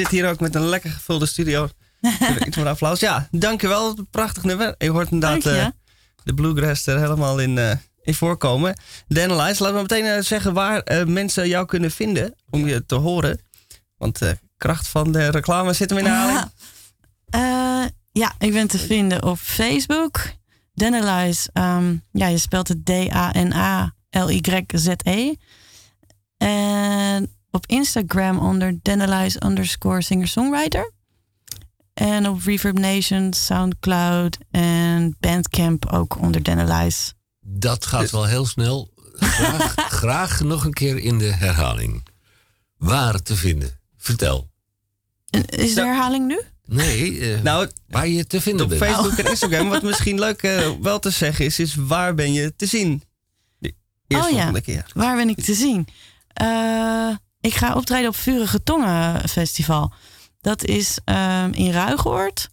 [0.05, 1.69] Zitten hier ook met een lekker gevulde studio.
[2.47, 3.01] Iets voor applaus.
[3.01, 3.97] Ja, dankjewel.
[4.11, 4.75] Prachtig nummer.
[4.79, 5.67] Je hoort inderdaad eh,
[6.25, 8.81] de bluegrass er helemaal in, eh, in voorkomen.
[9.09, 13.41] Danelize, laten we meteen eh, zeggen waar mensen jou kunnen vinden om je te horen.
[13.97, 16.51] Want de kracht van de reclame zit hem in de herhaling.
[17.31, 20.33] Eh, ja, ik ben te vinden op Facebook.
[20.75, 23.95] Danalize, ehm, ja, je spelt het D-A-N-A-L-Y-Z-E.
[26.37, 30.93] En op Instagram onder Danalize underscore singer-songwriter.
[31.95, 37.13] En op Reverb Nation, Soundcloud en Bandcamp ook onder Danalize.
[37.41, 38.93] Dat gaat wel heel snel.
[39.15, 42.07] Graag, graag nog een keer in de herhaling.
[42.77, 43.79] Waar te vinden?
[43.97, 44.51] Vertel.
[45.47, 46.41] Is de herhaling nu?
[46.67, 48.83] Nee, eh, Nou, waar je te vinden op bent.
[48.83, 49.69] Facebook en Instagram.
[49.69, 53.03] Wat misschien leuk eh, wel te zeggen is, is waar ben je te zien?
[53.59, 53.75] De
[54.07, 54.91] eerst oh ja, volgende keer.
[54.95, 55.89] waar ben ik te zien?
[56.33, 57.15] Eh,
[57.45, 59.93] ik ga optreden op Vurige Tongen Festival.
[60.41, 62.49] Dat is ehm, in Ruigoord.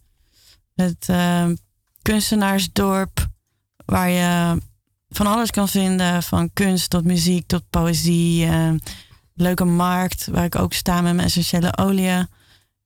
[0.74, 1.54] Het ehm,
[2.02, 3.28] kunstenaarsdorp
[3.84, 4.58] waar je
[5.08, 6.22] van alles kan vinden.
[6.22, 8.46] Van kunst tot muziek tot poëzie.
[8.46, 8.78] ehm,
[9.34, 12.28] leuke markt waar ik ook sta met mijn essentiële oliën.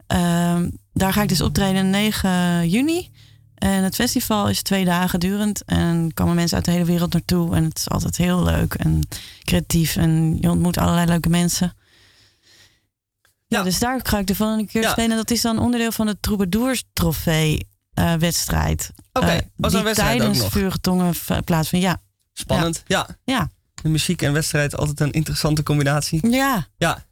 [0.06, 3.10] Ehm, daar ga ik dus optreden 9 juni.
[3.54, 5.64] En het festival is twee dagen durend.
[5.64, 7.54] En komen mensen uit de hele wereld naartoe.
[7.54, 9.08] En het is altijd heel leuk en
[9.44, 9.96] creatief.
[9.96, 11.74] En je ontmoet allerlei leuke mensen.
[13.48, 14.90] Ja, dus daar ga ik de volgende keer Ja.
[14.90, 15.10] spelen.
[15.10, 18.90] En dat is dan onderdeel van de Troubadours Trofee eh, wedstrijd.
[19.12, 20.52] Oké, Eh, was een wedstrijd ook tijdens nog.
[20.52, 21.86] Vurige Tongen v- plaatsvindt.
[21.86, 22.01] Ja.
[22.32, 23.09] Spannend, ja.
[23.24, 23.51] Ja.
[23.82, 26.28] De muziek en wedstrijd altijd een interessante combinatie.
[26.31, 26.66] Ja.
[26.77, 27.05] Ja.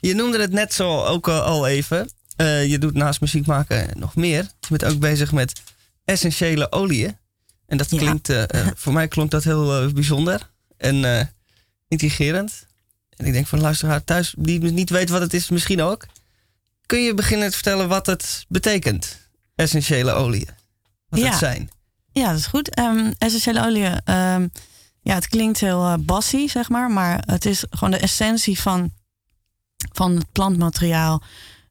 [0.00, 2.10] Je noemde het net zo ook al- al even.
[2.36, 4.42] Eh, je doet naast muziek maken nog meer.
[4.60, 5.60] Je bent ook bezig met
[6.04, 7.16] essentiële oliën.
[7.66, 11.26] En dat klinkt, eh, eh, voor mij klonk dat heel eh, bijzonder en eh,
[11.88, 12.66] intrigerend.
[13.16, 16.06] En ik denk voor de luisteraar thuis die niet weet wat het is, misschien ook.
[16.86, 19.18] Kun je beginnen te vertellen wat het betekent,
[19.54, 20.48] essentiële oliën?
[21.08, 21.28] Wat Ja.
[21.28, 21.70] het zijn?
[22.12, 22.74] Ja, dat is goed.
[22.74, 24.00] Ehm, essentiële oliën.
[24.04, 24.48] ehm,
[25.02, 26.90] ja, het klinkt heel bassy, zeg maar.
[26.90, 28.92] Maar het is gewoon de essentie van,
[29.92, 31.22] van het plantmateriaal.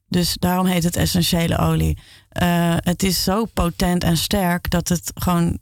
[0.08, 1.98] Dus daarom heet het essentiële olie.
[2.28, 5.58] Eh, het is zo potent en sterk dat het gewoon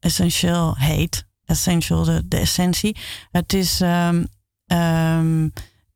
[0.00, 1.24] essentieel heet.
[1.44, 2.96] Essential, de, de essentie.
[3.30, 4.24] Het is ehm,
[4.72, 5.48] ehm,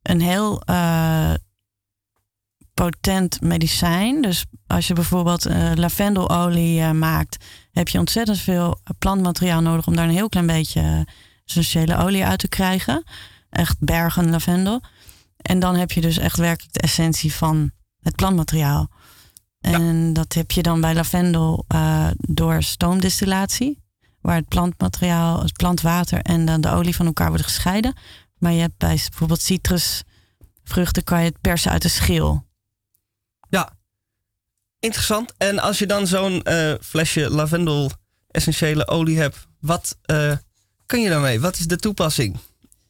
[0.07, 1.35] een heel eh,
[2.75, 4.23] potent medicijn.
[4.23, 9.97] Dus als je bijvoorbeeld eh, lavendelolie eh, maakt, heb je ontzettend veel plantmateriaal nodig om
[9.97, 11.07] daar een heel klein beetje
[11.45, 13.05] essentiële olie uit te krijgen.
[13.51, 14.81] Echt bergen lavendel.
[15.37, 17.71] En dan heb je dus echt werkelijk de essentie van
[18.01, 18.89] het plantmateriaal.
[19.61, 21.65] En dat heb je dan bij lavendel
[22.19, 23.85] door stoomdistillatie.
[24.21, 27.95] Waar het plantmateriaal, het plantwater en dan de olie van elkaar worden gescheiden.
[28.39, 32.45] Maar je hebt bij bijvoorbeeld citrusvruchten kan je het persen uit de schil.
[33.49, 33.73] Ja,
[34.79, 35.35] interessant.
[35.37, 37.91] En als je dan zo'n eh, flesje lavendel
[38.31, 40.33] essentiële olie hebt, wat eh,
[40.87, 41.41] kun je daarmee?
[41.41, 42.37] Wat is de toepassing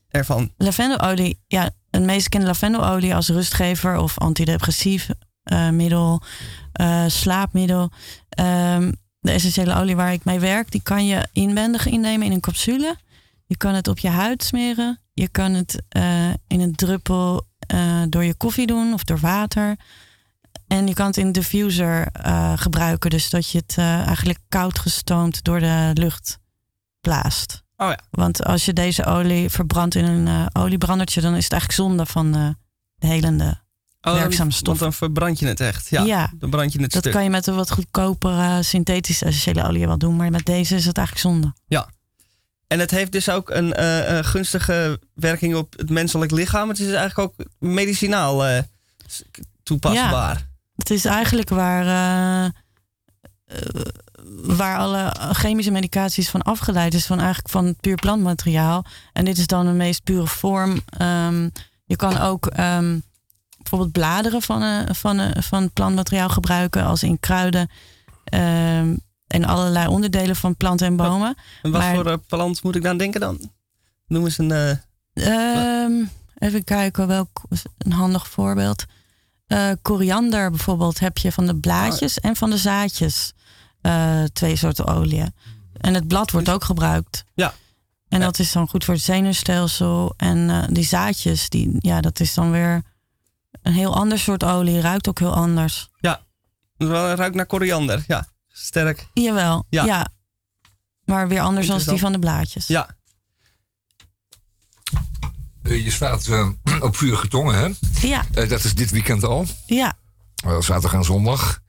[0.09, 0.52] ervan?
[0.56, 5.09] Lavendelolie, ja, het meest bekende lavendelolie als rustgever of antidepressief
[5.43, 6.23] eh, middel,
[7.06, 7.90] slaapmiddel.
[8.28, 12.40] Ehm, de essentiële olie waar ik mee werk, die kan je inwendig innemen in een
[12.40, 12.97] capsule.
[13.47, 15.01] Je kan het op je huid smeren.
[15.18, 19.76] Je kan het eh, in een druppel eh, door je koffie doen of door water.
[20.66, 23.10] En je kan het in een diffuser eh, gebruiken.
[23.10, 26.38] Dus dat je het eigenlijk koud gestoomd door de lucht
[27.01, 27.62] blaast.
[27.76, 27.98] Oh ja.
[28.10, 32.32] Want als je deze olie verbrandt in een oliebrandertje, dan is het eigenlijk zonde van
[32.32, 32.55] de
[33.06, 33.64] helende
[34.01, 34.66] Oh, werkzame stof.
[34.66, 35.88] Want dan verbrand je het echt.
[35.88, 36.32] Ja, Ja.
[36.38, 37.12] dan brand je het Dat stuk.
[37.12, 40.86] kan je met een wat goedkopere synthetische essentiële olie wel doen, maar met deze is
[40.86, 41.55] het eigenlijk zonde.
[41.66, 41.88] Ja.
[42.66, 46.68] En het heeft dus ook een eh, eh, gunstige werking op het menselijk lichaam.
[46.68, 48.62] Het is eigenlijk ook medicinaal eh,
[49.62, 50.47] toepasbaar.
[50.76, 51.84] Het is eigenlijk waar,
[54.43, 58.84] waar alle chemische medicaties van afgeleid is, van eigenlijk van puur plantmateriaal.
[59.12, 60.80] En dit is dan de meest pure vorm.
[60.98, 61.48] Ehm,
[61.84, 62.98] je kan ook ehm,
[63.59, 67.70] bijvoorbeeld bladeren van, van, van plantmateriaal gebruiken, als in kruiden.
[68.24, 68.94] ehm,
[69.27, 71.36] en allerlei onderdelen van planten en bomen.
[71.62, 73.51] En wat Maar- voor eh, plant moet ik dan denken dan?
[74.07, 74.53] Noem eens een...
[74.53, 74.70] eh,
[75.12, 76.05] Ehm,
[76.39, 77.43] even kijken welk
[77.78, 78.85] een handig voorbeeld.
[79.47, 83.32] Eh, koriander bijvoorbeeld heb je van de blaadjes en van de zaadjes.
[84.32, 85.35] twee soorten oliën.
[85.81, 87.24] En het blad wordt ook gebruikt.
[87.35, 87.55] Ja.
[88.09, 90.15] En dat is dan goed voor het zenuwstelsel.
[90.16, 92.82] En die zaadjes, die, ja, dat is dan weer
[93.62, 94.81] een heel ander soort olie.
[94.81, 95.89] Ruikt ook heel anders.
[96.01, 96.20] ja,
[97.15, 98.05] ruikt naar koriander.
[98.07, 98.27] Ja,
[98.59, 99.07] sterk.
[99.15, 99.85] Jawel, Ja.
[99.85, 100.09] ja.
[101.05, 102.66] Maar weer anders dan die van de blaadjes.
[102.66, 102.95] Ja,
[105.62, 106.49] Eh, je staat eh,
[106.81, 107.69] op vurige tongen, hè?
[108.09, 109.47] Ja, Eh, dat is dit weekend al.
[109.66, 109.99] ja.
[110.45, 111.61] Wel zaterdag en zondag.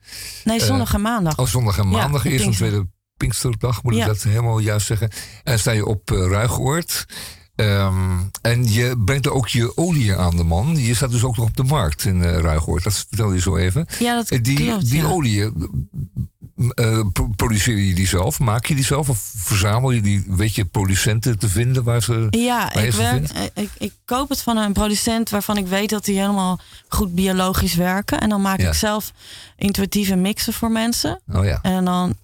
[0.44, 1.38] Nee, zondag en maandag.
[1.38, 2.24] Oh, zondag en Ja, maandag.
[2.24, 2.86] Eerst en tweede
[3.16, 4.06] Pinksterdag, moet ik Ja.
[4.06, 5.10] dat helemaal juist zeggen.
[5.44, 7.04] En sta je op uh, Ruigoord.
[7.58, 10.76] Ehm, en je brengt er ook je olie aan de man.
[10.76, 12.84] Je staat dus ook nog op de markt in uh, Ruigoord.
[12.84, 13.86] Dat vertel je zo even.
[13.98, 14.90] Ja, dat Eh, die, klopt.
[14.90, 15.08] Die ja.
[15.08, 15.52] olie,
[17.12, 18.38] pro- produceer je die zelf?
[18.40, 19.08] Maak je die zelf?
[19.08, 22.26] Of verzamel je die, weet je, producenten te vinden waar ze...
[22.30, 26.04] Ja, waar ik, werk, ik, ik koop het van een producent waarvan ik weet dat
[26.04, 28.20] die helemaal goed biologisch werken.
[28.20, 28.68] En dan maak Ja.
[28.68, 29.12] ik zelf
[29.56, 31.20] intuïtieve mixen voor mensen.
[31.32, 31.58] Oh ja.
[31.62, 32.14] En dan,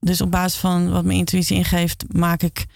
[0.00, 2.66] dus op basis van wat mijn intuïtie ingeeft, maak ik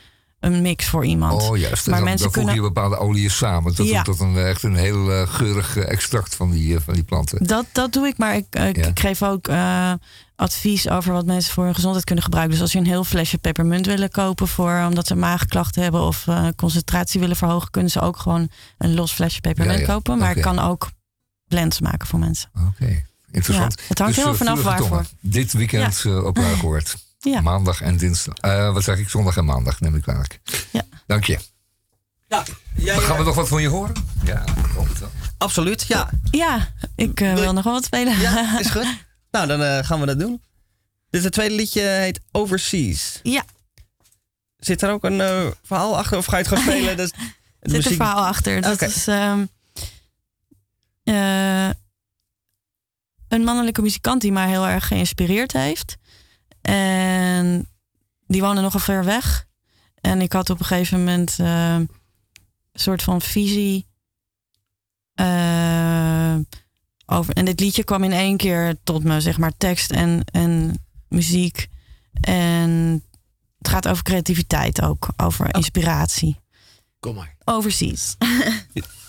[0.41, 1.43] een mix voor iemand.
[1.43, 1.87] Oh juist.
[1.87, 3.85] Maar dan, mensen dan kunnen- je bepaalde oliën samen.
[3.85, 4.03] Ja.
[4.03, 7.47] tot een, echt een heel eh, geurig eh, extract van die, eh, van die planten.
[7.47, 8.87] Dat, dat doe ik, maar ik, ik, Ja.
[8.87, 9.49] ik geef ook
[10.37, 12.53] advies over wat mensen voor hun gezondheid kunnen gebruiken.
[12.55, 16.27] Dus als je een heel flesje pepermunt willen kopen voor omdat ze maagklachten hebben of
[16.57, 18.49] concentratie willen verhogen, kunnen ze ook gewoon
[18.79, 20.19] een los flesje pepermunt Ja, kopen.
[20.19, 20.91] Maar ik kan ook
[21.49, 22.51] blends maken voor mensen.
[22.69, 23.81] Oké, interessant.
[23.89, 25.05] Het hangt Dus, eh, vanaf waarvoor.
[25.21, 26.97] Dit weekend op Ruigoord.
[27.23, 27.41] Ja.
[27.41, 28.35] Maandag en dinsdag.
[28.37, 29.09] Eh, wat zeg ik?
[29.09, 30.41] Zondag en maandag, neem ik kwalijk.
[30.73, 30.83] Ja.
[31.07, 31.39] Dank je.
[32.75, 33.95] ja gaan we nog wat van je horen?
[34.25, 34.45] Ja,
[34.87, 35.09] het wel.
[35.39, 35.85] absoluut.
[35.87, 38.19] Ja, Ja, ik eh, Wil je- nog wel wat spelen.
[38.19, 38.97] ja is goed.
[39.31, 40.43] nou, dan eh, gaan we dat doen.
[41.11, 43.21] Dit het tweede liedje heet Overseas.
[43.23, 43.45] Ja.
[44.57, 46.99] Zit er ook een verhaal achter of ga je het gewoon spelen?
[46.99, 47.13] Is-
[47.61, 48.61] Er zit een verhaal achter.
[48.61, 49.45] Dat is ehm,
[51.05, 51.69] eh,
[53.29, 55.97] een mannelijke muzikant die mij heel erg geïnspireerd heeft.
[56.63, 57.69] En
[58.27, 59.47] die woonde nogal ver weg.
[60.01, 61.89] En ik had op een gegeven moment eh, een
[62.73, 63.89] soort van visie.
[65.15, 66.37] eh,
[67.07, 70.85] over, en dit liedje kwam in één keer tot me, zeg maar, tekst en, en
[71.09, 71.69] muziek.
[72.21, 73.03] En
[73.59, 76.41] het gaat over creativiteit ook, over inspiratie.
[77.01, 77.37] Kom maar.
[77.45, 78.17] Overseas.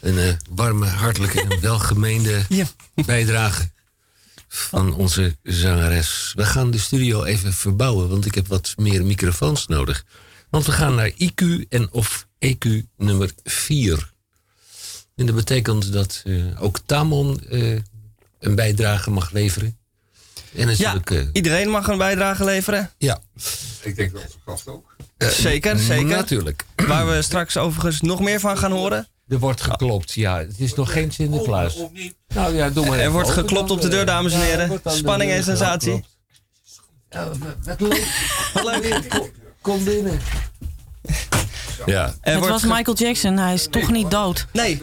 [0.00, 2.42] Een eh, warme, hartelijke en welgemeende
[3.06, 3.70] bijdrage
[4.48, 6.32] van onze zangeres.
[6.36, 10.04] We gaan de studio even verbouwen, want ik heb wat meer microfoons nodig.
[10.50, 14.12] Want we gaan naar IQ en of EQ nummer 4.
[15.14, 17.78] En dat betekent dat eh, ook Tamon eh,
[18.38, 19.78] een bijdrage mag leveren.
[20.56, 21.10] En natuurlijk...
[21.10, 22.90] eh, Iedereen mag een bijdrage leveren.
[22.98, 23.18] ja.
[23.82, 24.96] Ik denk dat onze gast ook.
[25.18, 26.06] Zeker, zeker.
[26.06, 26.64] Natuurlijk.
[26.86, 29.08] Waar we straks overigens nog meer van gaan horen.
[29.28, 30.38] Er wordt geklopt, ja.
[30.38, 31.76] Het is nog geen Sinterklaas.
[32.34, 34.80] Nou ja, doe maar Er wordt geklopt op de deur, eh, dames en ja, heren.
[34.82, 36.04] de Spanning en sensatie.
[37.10, 37.28] Ja,
[38.54, 39.08] wat leuk.
[39.60, 40.20] Kom binnen.
[41.86, 42.14] Ja.
[42.20, 44.46] Het wordt was Michael Jackson, hij is toch niet dood.
[44.52, 44.82] Nee.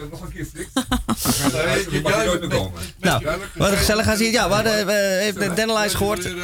[3.00, 4.32] Nou, wat gezellig gaan zien.
[4.32, 6.34] Ja, we hadden we hebben de Dennelijs gehoord.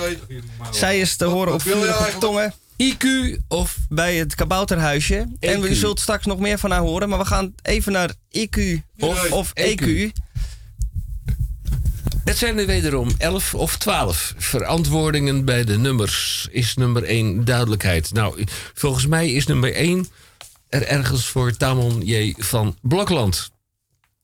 [0.71, 2.55] Zij is te horen op vurige tongen.
[2.83, 3.07] IQ
[3.49, 5.27] of bij het kabouterhuisje.
[5.41, 7.09] En u zult straks nog meer van haar horen.
[7.09, 8.59] Maar we gaan even naar IQ
[8.99, 10.13] of, of E EQ.
[12.25, 16.49] Het zijn er wederom 11 of 12 verantwoordingen bij de nummers.
[16.51, 18.13] Is nummer 1 duidelijkheid?
[18.13, 18.45] Nou,
[18.75, 20.07] volgens mij is nummer 1
[20.69, 22.35] er ergens voor Tamon J.
[22.39, 23.51] van Blokland.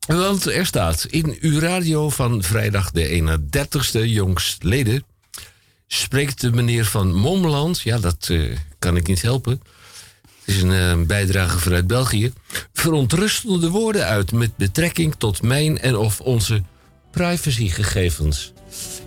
[0.07, 5.05] Want er staat in uw radio van vrijdag de 31ste jongstleden...
[5.87, 8.43] spreekt de meneer van Momland, ja, dat eh,
[8.79, 9.63] kan ik niet helpen...
[10.45, 12.33] Het is een eh, bijdrage vanuit België.
[12.73, 16.63] Verontrustende woorden uit met betrekking tot mijn en of onze
[17.11, 18.53] privacygegevens.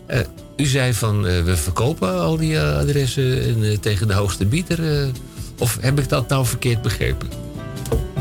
[0.05, 0.19] Eh,
[0.55, 5.11] u zei van we verkopen al die adressen en, tegen de hoogste bieder.
[5.57, 7.47] Of heb ik dat nou verkeerd begrepen?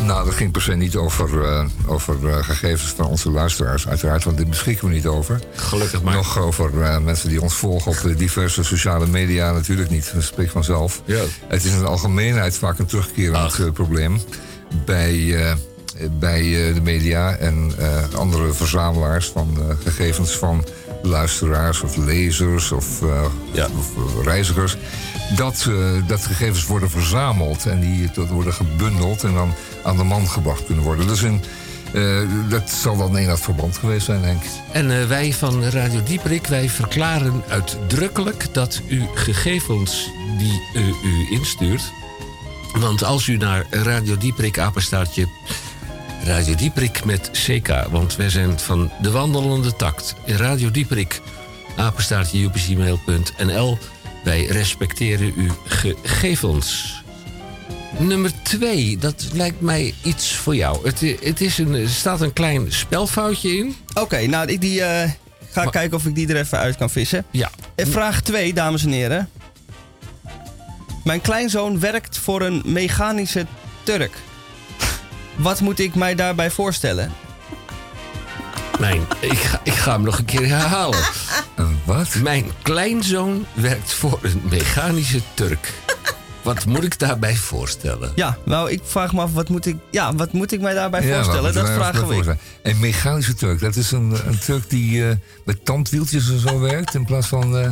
[0.06, 4.24] Nou, dat ging per se niet over, eh, over eh, gegevens van onze luisteraars, uiteraard,
[4.24, 5.40] want dit beschikken we niet over.
[5.54, 6.14] Gelukkig maar.
[6.14, 10.10] Nog over eh, mensen die ons volgen op eh, diverse sociale media, natuurlijk niet.
[10.14, 11.02] Dat spreekt vanzelf.
[11.04, 11.22] Ja.
[11.48, 14.20] Het is in de algemeenheid vaak een terugkerend probleem
[14.84, 15.36] bij,
[16.18, 16.42] bij
[16.74, 17.72] de media en
[18.14, 20.64] andere verzamelaars van gegevens van
[21.06, 23.24] luisteraars of lezers of, eh,
[23.78, 24.76] of eh, reizigers.
[25.36, 29.54] Dat, eh, dat gegevens worden verzameld en die tot worden gebundeld en dan
[29.84, 31.06] aan de man gebracht kunnen worden.
[31.06, 31.42] Dus in,
[31.92, 34.50] eh, dat zal dan een dat verband geweest zijn, denk ik.
[34.72, 41.92] En wij van Radio Dieperik, wij verklaren uitdrukkelijk dat uw gegevens die u, u instuurt.
[42.72, 45.26] Want als u naar Radio Dieperik apenstaartje.
[46.26, 50.14] Radio Dieperik met CK, want wij zijn van de wandelende tact.
[50.24, 51.20] Radio Dieperik,
[51.76, 53.78] apenstaartje upcmail.nl.
[54.24, 56.94] Wij respecteren uw gegevens.
[57.98, 60.86] Nummer twee, dat lijkt mij iets voor jou.
[60.86, 63.76] Het, het is een, er staat een klein spelfoutje in.
[63.94, 65.10] Oké, nou, ik die, eh,
[65.50, 67.24] ga kijken of ik die er even uit kan vissen.
[67.30, 67.50] Ja.
[67.74, 69.28] En vraag 2, dames en heren.
[71.04, 73.46] Mijn kleinzoon werkt voor een mechanische
[73.82, 74.25] Turk.
[75.36, 77.12] Wat moet ik mij daarbij voorstellen?
[78.78, 80.98] Mijn, ik, ga, ik ga hem nog een keer herhalen.
[81.84, 82.14] wat?
[82.14, 85.72] Mijn kleinzoon werkt voor een mechanische Turk.
[86.42, 88.12] Wat moet ik daarbij voorstellen?
[88.14, 91.06] Ja, nou, ik vraag me af, wat moet ik, ja, wat moet ik mij daarbij
[91.06, 91.54] Ja, voorstellen?
[91.54, 92.36] Dat vragen we.
[92.62, 96.94] Een mechanische Turk, dat is een, een Turk die eh, met tandwieltjes en zo werkt
[96.94, 97.68] in plaats van eh,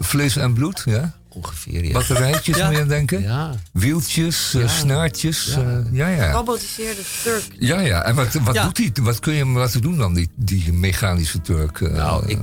[0.00, 0.82] vlees en bloed.
[0.84, 1.15] Ja?
[1.36, 1.92] Ongeveer, ja.
[1.92, 2.66] Batterijtjes, Ja.
[2.66, 3.22] moet je aan denken?
[3.22, 3.54] Ja.
[3.72, 5.54] Wieltjes, eh, snaartjes.
[5.92, 6.08] Ja, ja.
[6.08, 6.30] ja.
[6.32, 7.42] Robotiseerde Turk.
[7.58, 8.02] Ja, ja.
[8.02, 8.64] En wat, wat Ja.
[8.64, 8.92] doet hij?
[9.04, 11.80] Wat kun je hem laten doen dan, die, die mechanische Turk?
[11.80, 12.38] Nou, ik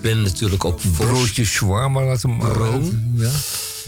[0.00, 3.12] ben natuurlijk op broodje shawarma laten Room.
[3.16, 3.30] Ja.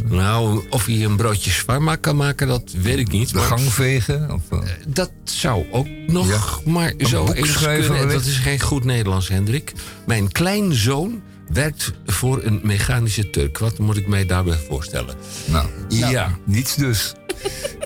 [0.05, 3.28] Nou, of hij een broodje shawarma kan maken, dat weet ik niet.
[3.28, 4.31] De maar- gang vegen?
[4.31, 4.59] Of, eh,
[4.89, 8.15] Dat zou ook nog maar zo boek schrijven kunnen.
[8.16, 9.73] Dat is geen goed Nederlands, Hendrik.
[10.07, 13.59] Mijn kleinzoon werkt voor een mechanische Turk.
[13.59, 15.14] Wat moet ik mij daarbij voorstellen?
[15.44, 16.36] nou, Ja.
[16.44, 17.14] niets dus.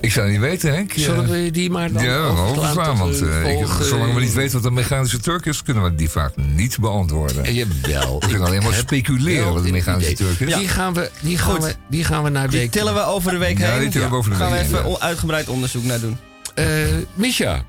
[0.00, 0.92] ik zou niet weten, Henk.
[0.92, 1.02] Ja.
[1.02, 4.52] Zullen we die maar dan Ja, overslaan want de eh, ik- zolang we niet weten
[4.52, 7.44] wat een mechanische Turk is, kunnen we die vraag niet beantwoorden.
[7.44, 8.20] Eh, Jawel.
[8.20, 10.26] We kunnen alleen maar speculeren wel wat een mechanische idee.
[10.36, 10.54] Turk is.
[10.56, 11.64] Die gaan we, die gaan Goed.
[11.64, 12.70] we, die gaan we naar Die week.
[12.70, 13.80] tillen we over de week Ja, heen.
[13.80, 14.98] die tillen we over de Gaan we week heen, even ja.
[14.98, 16.16] uitgebreid onderzoek naar doen.
[16.54, 16.66] Eh,
[17.14, 17.62] Misha,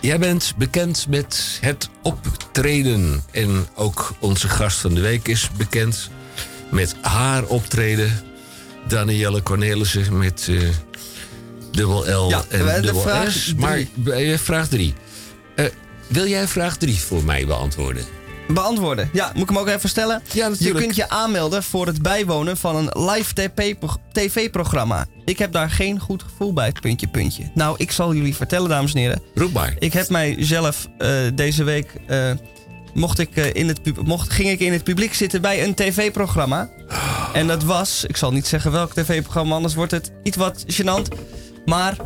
[0.00, 3.22] jij bent bekend met het optreden.
[3.30, 6.10] En ook onze gast van de week is bekend
[6.70, 8.22] met haar optreden.
[8.88, 10.60] Danielle Cornelissen met eh,
[11.70, 13.44] dubbel L Ja, en dubbel S.
[13.44, 13.56] drie.
[13.56, 14.94] Maar eh, vraag drie.
[15.54, 15.66] Eh,
[16.06, 18.04] wil jij vraag drie voor mij beantwoorden?
[18.48, 19.10] Beantwoorden.
[19.12, 20.22] Ja, moet ik hem ook even stellen?
[20.32, 20.84] Ja, Je natuurlijk.
[20.84, 23.50] kunt je aanmelden voor het bijwonen van een live
[24.12, 25.06] tv-programma.
[25.24, 27.50] Ik heb daar geen goed gevoel bij, puntje, puntje.
[27.54, 29.22] Nou, ik zal jullie vertellen, dames en heren.
[29.34, 29.74] Roep maar.
[29.78, 31.94] Ik heb mijzelf eh, deze week...
[32.06, 32.30] eh,
[32.94, 36.70] mocht ik, eh, in het mocht, ging ik in het publiek zitten bij een tv-programma.
[37.32, 38.04] En dat was...
[38.06, 41.18] Ik zal niet zeggen welk tv-programma, anders wordt het iets wat gênant.
[41.64, 41.96] Maar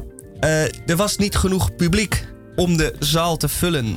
[0.86, 2.26] er was niet genoeg publiek
[2.56, 3.96] om de zaal te vullen.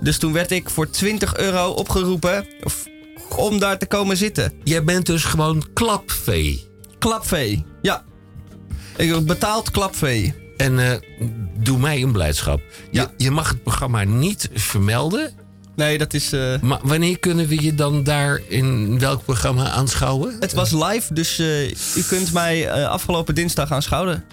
[0.00, 2.46] Dus toen werd ik voor 20 euro opgeroepen
[3.36, 4.52] om daar te komen zitten.
[4.64, 6.68] Jij bent dus gewoon klapvee.
[6.98, 8.04] Klapvee, ja.
[8.96, 10.34] Ik betaald klapvee.
[10.56, 10.96] En eh,
[11.58, 12.60] doe mij een blijdschap.
[12.90, 13.10] Je, Ja.
[13.16, 15.32] je mag het programma niet vermelden.
[15.76, 16.32] Nee, dat is...
[16.32, 20.36] eh, Maar wanneer kunnen we je dan daar in welk programma aanschouwen?
[20.40, 24.24] het was live, dus eh, u kunt mij afgelopen dinsdag aanschouwen.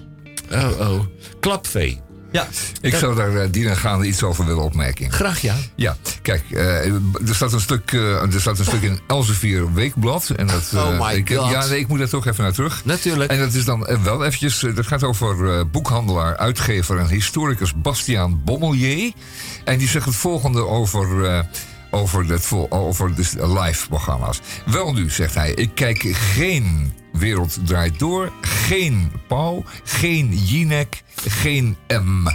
[0.51, 0.99] Oh, oh.
[1.39, 2.01] Klapvee.
[2.33, 2.47] Ja,
[2.81, 5.11] Ik zou daar uh, dienaangaande iets over willen opmerken.
[5.11, 5.55] Graag ja.
[5.75, 7.01] Ja, kijk, eh, er,
[7.35, 10.29] staat een stuk, eh, er staat een stuk in Elsevier Weekblad.
[10.29, 11.51] En dat, eh, Oh my ik, God.
[11.51, 12.85] Ja, nee, ik moet daar toch even naar terug.
[12.85, 13.31] Natuurlijk.
[13.31, 17.07] En dat is dan eh, wel eventjes, eh, dat gaat over eh, boekhandelaar, uitgever en
[17.07, 19.11] historicus Bastiaan Bommelier.
[19.63, 21.39] En die zegt het volgende over, eh,
[21.91, 24.39] over, het over de live programma's.
[24.65, 31.77] Wel nu, zegt hij, ik kijk geen Wereld Draait Door, geen Pauw, geen Jinek, geen
[31.87, 32.27] M.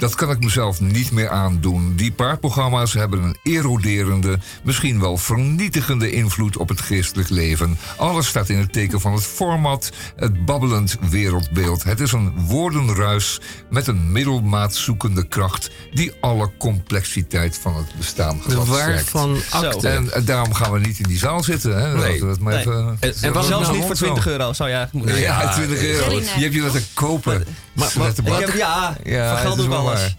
[0.00, 1.92] Dat kan ik mezelf niet meer aandoen.
[1.96, 7.78] Die paar programma's hebben een eroderende, misschien wel vernietigende invloed op het geestelijk leven.
[7.96, 11.82] Alles staat in het teken van het format, het babbelend wereldbeeld.
[11.82, 13.40] Het is een woordenruis
[13.70, 19.12] met een middelmaat zoekende kracht die alle complexiteit van het bestaan gladsterkt.
[19.12, 19.82] waarvan.
[19.82, 21.80] En, en daarom gaan we niet in die zaal zitten.
[21.80, 21.92] Hè?
[21.94, 21.96] Nee.
[22.02, 22.60] Laten we het maar Nee.
[22.60, 24.04] even- En- was zelfs nou niet voor rond zo.
[24.04, 25.62] 20 euro zou je eigenlijk moeten Ja, zeggen.
[25.62, 26.10] 20 euro.
[26.18, 27.44] Je hebt je laten kopen.
[27.72, 30.16] Maar- maar- heb, ja, Ja, geld ik wel alles.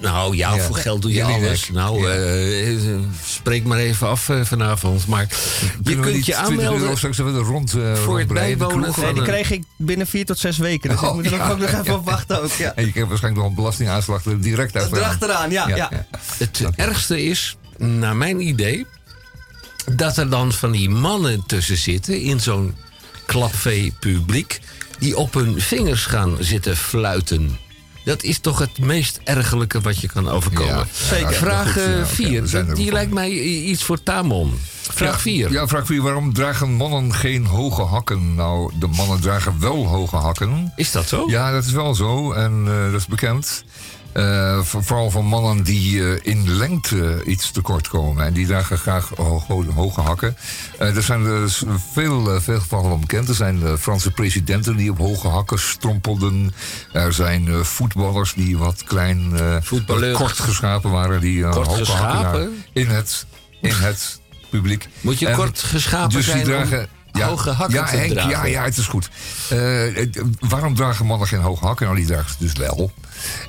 [0.00, 0.62] Nou ja, Ja.
[0.62, 1.70] voor geld doe je alles.
[1.70, 2.14] Nou, Ja.
[2.14, 5.06] eh, spreek maar even af eh, vanavond.
[5.06, 6.96] Maar je Kunnen kunt je 20 euro aanmelden.
[6.96, 10.58] straks even rond, eh, Voor het bijwonen Nee, die kreeg ik binnen 4 tot 6
[10.58, 10.90] weken.
[10.90, 11.50] Dus Oh, ik moet er ja.
[11.50, 12.52] ook nog even op wachten ook.
[12.52, 12.72] Ja.
[12.74, 14.92] En je krijgt waarschijnlijk nog een belastingaanslag er direct uit.
[14.92, 15.68] Erachteraan, ja.
[15.68, 15.90] ja,
[16.38, 18.86] Het ergste is, naar mijn idee,
[19.92, 22.74] dat er dan van die mannen tussen zitten in zo'n
[23.26, 24.60] klapvee publiek,
[24.98, 27.58] die op hun vingers gaan zitten fluiten.
[28.08, 30.76] Dat is toch het meest ergelijke wat je kan overkomen.
[30.76, 31.32] Ja, Zeker.
[31.32, 34.58] Vraag Ja, goed, ja, oké, 4, we zijn er die lijkt mij iets voor Tamon.
[34.90, 35.52] Vraag 4.
[35.52, 36.02] Ja, vraag 4.
[36.02, 38.34] Waarom dragen mannen geen hoge hakken?
[38.34, 40.72] Nou, de mannen dragen wel hoge hakken.
[40.76, 41.24] Is dat zo?
[41.30, 42.32] Ja, dat is wel zo.
[42.32, 43.64] En eh, dat is bekend.
[44.12, 48.24] Eh, voor- vooral van mannen die eh, in lengte iets tekort komen.
[48.26, 50.36] En die dragen graag ho- ho- hoge hakken.
[50.78, 51.62] Eh, er zijn dus
[51.92, 53.28] veel, eh, veel gevallen van bekend.
[53.28, 56.54] Er zijn eh, Franse presidenten die op hoge hakken strompelden.
[56.92, 59.56] Er zijn eh, voetballers die wat klein, eh,
[60.12, 61.20] kort geschapen waren.
[61.20, 63.26] Die eh, Kort hoge hakken in het,
[63.60, 64.20] in het
[64.50, 64.88] publiek.
[65.00, 68.12] Moet je En kort geschapen dus die zijn dragen, om hoge hakken ja, te Henk,
[68.12, 68.30] dragen?
[68.30, 69.08] Ja, ja, het is goed.
[69.48, 70.08] Eh, eh,
[70.38, 71.86] waarom dragen mannen geen hoge hakken?
[71.86, 72.92] Nou, die dragen ze dus wel.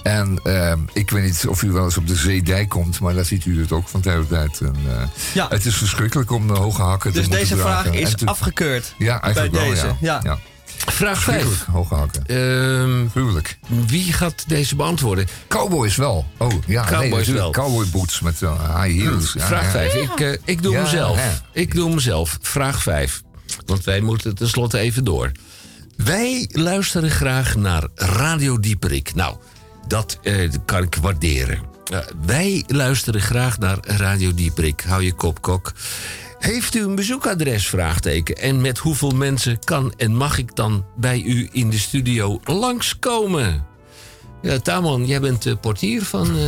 [0.03, 3.25] En eh, ik weet niet of u wel eens op de Zeedijk komt, maar daar
[3.25, 4.59] ziet u het ook van tijd tot tijd.
[4.61, 5.01] En, eh,
[5.33, 5.47] Ja.
[5.49, 7.99] Het is verschrikkelijk om de hoge hakken te Dus moeten deze vraag dragen.
[8.01, 8.93] is te- afgekeurd.
[8.97, 10.19] Ja, eigenlijk bij wel, deze, ja.
[10.23, 10.37] ja.
[10.85, 11.35] Vraag 5.
[11.41, 12.25] Verschrikkelijk, hoge hakken.
[12.25, 13.57] Ehm, Gruwelijk.
[13.87, 15.27] wie gaat deze beantwoorden?
[15.47, 16.25] Cowboys wel.
[16.37, 16.85] Oh, ja.
[16.85, 17.51] Cowboys nee, wel.
[17.51, 19.33] Cowboy boots met eh, high heels.
[19.33, 19.69] Ja, Vraag ja.
[19.69, 19.93] 5.
[19.93, 21.41] Ik, eh, ik doe Ja, mezelf.
[21.53, 22.37] Ik doe mezelf.
[22.41, 23.21] Vraag 5.
[23.65, 25.31] Want wij moeten tenslotte even door.
[25.95, 29.15] Wij luisteren graag naar Radio Dieperik.
[29.15, 29.35] Nou,
[29.89, 31.59] dat eh, kan ik waarderen.
[31.91, 34.81] Eh, wij luisteren graag naar Radio Dieperik.
[34.81, 35.73] Hou je kop kok.
[36.39, 37.67] Heeft u een bezoekadres?
[37.67, 38.35] Vraagteken.
[38.35, 43.65] En met hoeveel mensen kan en mag ik dan bij u in de studio langskomen?
[44.41, 46.37] Ja, Tamon, jij bent de portier van...
[46.37, 46.45] eh,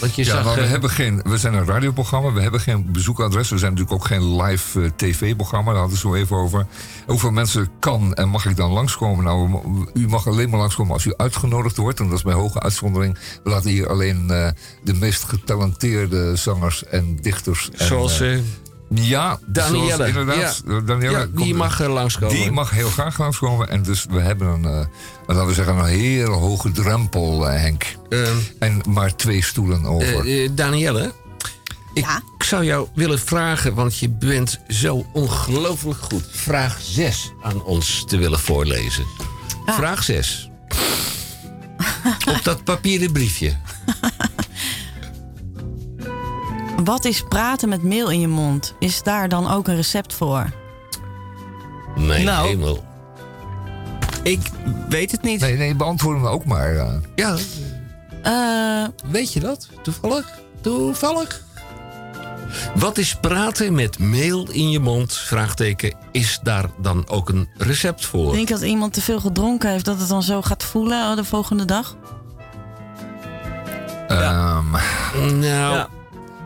[0.00, 2.60] Want je ja, zag, maar we, eh, hebben geen, we zijn een radioprogramma, we hebben
[2.60, 3.50] geen bezoekadres.
[3.50, 6.66] We zijn natuurlijk ook geen live eh, tv-programma, daar hadden we het zo even over.
[7.06, 9.24] Hoeveel mensen kan en mag ik dan langskomen?
[9.24, 9.60] Nou,
[9.94, 12.00] u mag alleen maar langskomen als u uitgenodigd wordt.
[12.00, 13.18] En dat is bij hoge uitzondering.
[13.44, 14.48] We laten hier alleen eh,
[14.82, 17.70] de meest getalenteerde zangers en dichters.
[17.70, 18.22] En, zoals
[18.94, 19.94] ja, Danielle.
[19.94, 20.62] zoals inderdaad.
[20.66, 20.74] Ja.
[20.76, 22.34] eh, Danielle ja, die mag er langskomen.
[22.36, 23.68] Die mag heel graag langskomen.
[23.68, 24.86] En dus we hebben een, eh,
[25.26, 27.96] laten we zeggen, een hele hoge drempel, eh, Henk.
[28.08, 30.26] Ehm, En maar twee stoelen over.
[30.26, 31.12] Eh, eh, Danielle,
[31.94, 32.06] ik
[32.38, 36.24] zou jou willen vragen, want je bent zo ongelooflijk goed.
[36.30, 39.04] Vraag 6 aan ons te willen voorlezen.
[39.66, 40.50] Vraag 6.
[42.28, 43.56] Op dat papieren briefje.
[46.84, 48.74] Wat is praten met meel in je mond?
[48.78, 50.46] Is daar dan ook een recept voor?
[51.96, 52.48] Nee, Nou.
[52.48, 52.84] hemel.
[54.22, 54.40] Ik
[54.88, 55.40] weet het niet.
[55.40, 56.76] Nee, nee, beantwoord hem ook maar.
[56.76, 56.92] eh.
[57.14, 57.36] Ja,
[58.22, 59.68] Eh, weet je dat?
[59.82, 60.38] Toevallig?
[60.60, 61.42] Toevallig?
[62.74, 65.12] Wat is praten met meel in je mond?
[65.12, 65.94] Vraagteken.
[66.12, 68.28] Is daar dan ook een recept voor?
[68.28, 71.16] ik denk dat iemand te veel gedronken heeft, dat het dan zo gaat voelen oh,
[71.16, 71.96] de volgende dag.
[74.08, 74.70] Ehm,
[75.22, 75.88] Nou, Ja.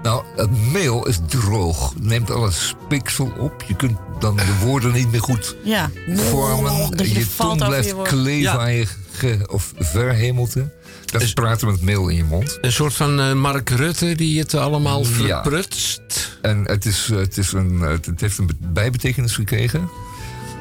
[0.05, 1.93] Nou, het meel is droog.
[2.01, 3.65] Neemt alles spiksel op.
[3.67, 5.91] Je kunt dan de woorden niet meer goed Ja.
[6.17, 6.91] vormen.
[6.97, 8.09] Dat je, je valt tong blijft je woord.
[8.09, 8.59] kleven Ja.
[8.59, 10.73] aan je ge- of verhemelte.
[11.05, 12.59] Dat is praten met meel in je mond.
[12.61, 15.07] een soort van eh, Mark Rutte die het allemaal Ja.
[15.43, 16.39] verprutst.
[16.43, 19.89] En het, is, eh, het, is een, het het heeft een be- bijbetekenis gekregen.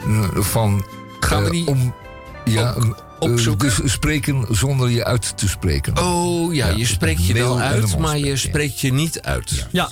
[0.07, 0.86] Eh, Van
[1.20, 1.94] Gaan we eh, die om,
[2.45, 3.74] ja, op- eh, opzoeken?
[3.84, 5.98] dus spreken zonder je uit te spreken.
[6.00, 9.68] Oh ja, Ja, je spreekt je wel uit, maar je spreekt je niet uit.
[9.72, 9.90] Ja,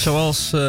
[0.00, 0.52] zoals...
[0.52, 0.60] eh,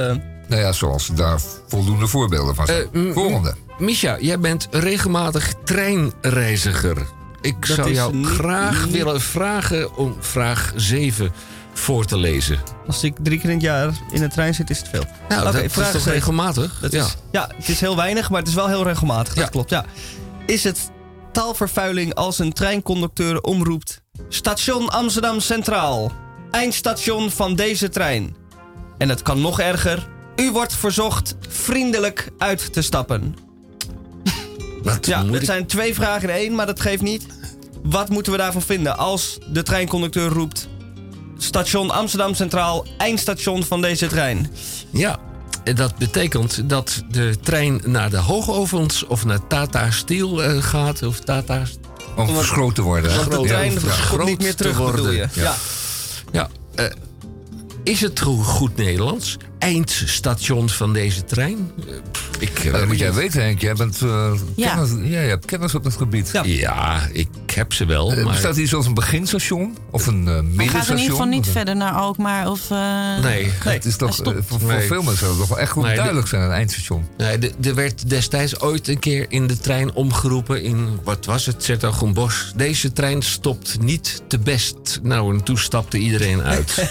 [0.47, 2.87] Nou ja, zoals daar voldoende voorbeelden van zijn.
[2.93, 3.53] Eh, Volgende.
[3.79, 6.97] Misha, jij bent regelmatig treinreiziger.
[7.41, 11.31] Ik Dat zou is jou niet- graag niet- willen vragen om vraag 7
[11.73, 12.59] voor te lezen.
[12.87, 15.05] als ik drie keer in het jaar in de trein zit, is het veel.
[15.29, 16.11] Nou, dat is vraag toch zeven.
[16.11, 16.77] regelmatig?
[16.81, 17.05] Dat ja.
[17.05, 19.33] is, ja, het is heel weinig, maar het is wel heel regelmatig.
[19.33, 19.49] Dat Ja.
[19.49, 19.85] klopt, ja.
[20.45, 20.91] Is het
[21.31, 24.01] taalvervuiling als een treinconducteur omroept...
[24.29, 26.11] Station Amsterdam Centraal.
[26.51, 28.35] Eindstation van deze trein.
[28.97, 30.07] En het kan nog erger.
[30.35, 33.35] U wordt verzocht vriendelijk uit te stappen.
[34.83, 37.25] Wat Ja, het ik- zijn twee vragen in één, maar dat geeft niet.
[37.83, 40.69] Wat moeten we daarvan vinden als de treinconducteur roept...
[41.37, 44.51] Station Amsterdam Centraal, eindstation van deze trein.
[44.91, 45.19] Ja,
[45.63, 51.03] dat betekent dat de trein naar de Hoogovens of naar Tata Steel eh, gaat.
[51.03, 51.61] Of Tata...
[52.15, 53.15] Om verschoten te worden.
[53.15, 53.71] Want de Groot- trein
[54.17, 54.95] ja, niet meer te terug, worden.
[54.95, 55.27] bedoel je?
[55.33, 55.41] Ja.
[55.43, 55.55] Ja.
[56.31, 56.85] Ja, eh,
[57.83, 59.37] is het go- goed Nederlands?
[59.61, 61.71] Eindstation van deze trein?
[61.87, 61.93] Eh,
[62.39, 63.61] ik, eh, dat moet jij weten, Henk.
[63.61, 64.73] Jij bent, eh, Ja.
[64.75, 66.29] kennis, ja, hebt kennis op het gebied.
[66.33, 66.41] Ja.
[66.45, 68.09] Ja, ik heb ze wel.
[68.15, 68.23] Maar...
[68.23, 69.77] Bestaat hier zoals een beginstation?
[69.91, 70.69] Of een uh, middenstation?
[70.69, 72.71] gaat in ieder geval niet Of verder naar Alkmaar of...
[72.71, 74.87] eh, Nee, Het is toch, voor, voor Nee.
[74.87, 77.07] veel mensen zal het toch wel echt goed Nee, duidelijk zijn, een eindstation.
[77.17, 81.45] nee de- er werd destijds ooit een keer in de trein omgeroepen in, wat was
[81.45, 82.51] het, Zertogenbosch.
[82.55, 84.99] Deze trein stopt niet te best.
[85.03, 86.77] Nou, en toen stapte iedereen uit.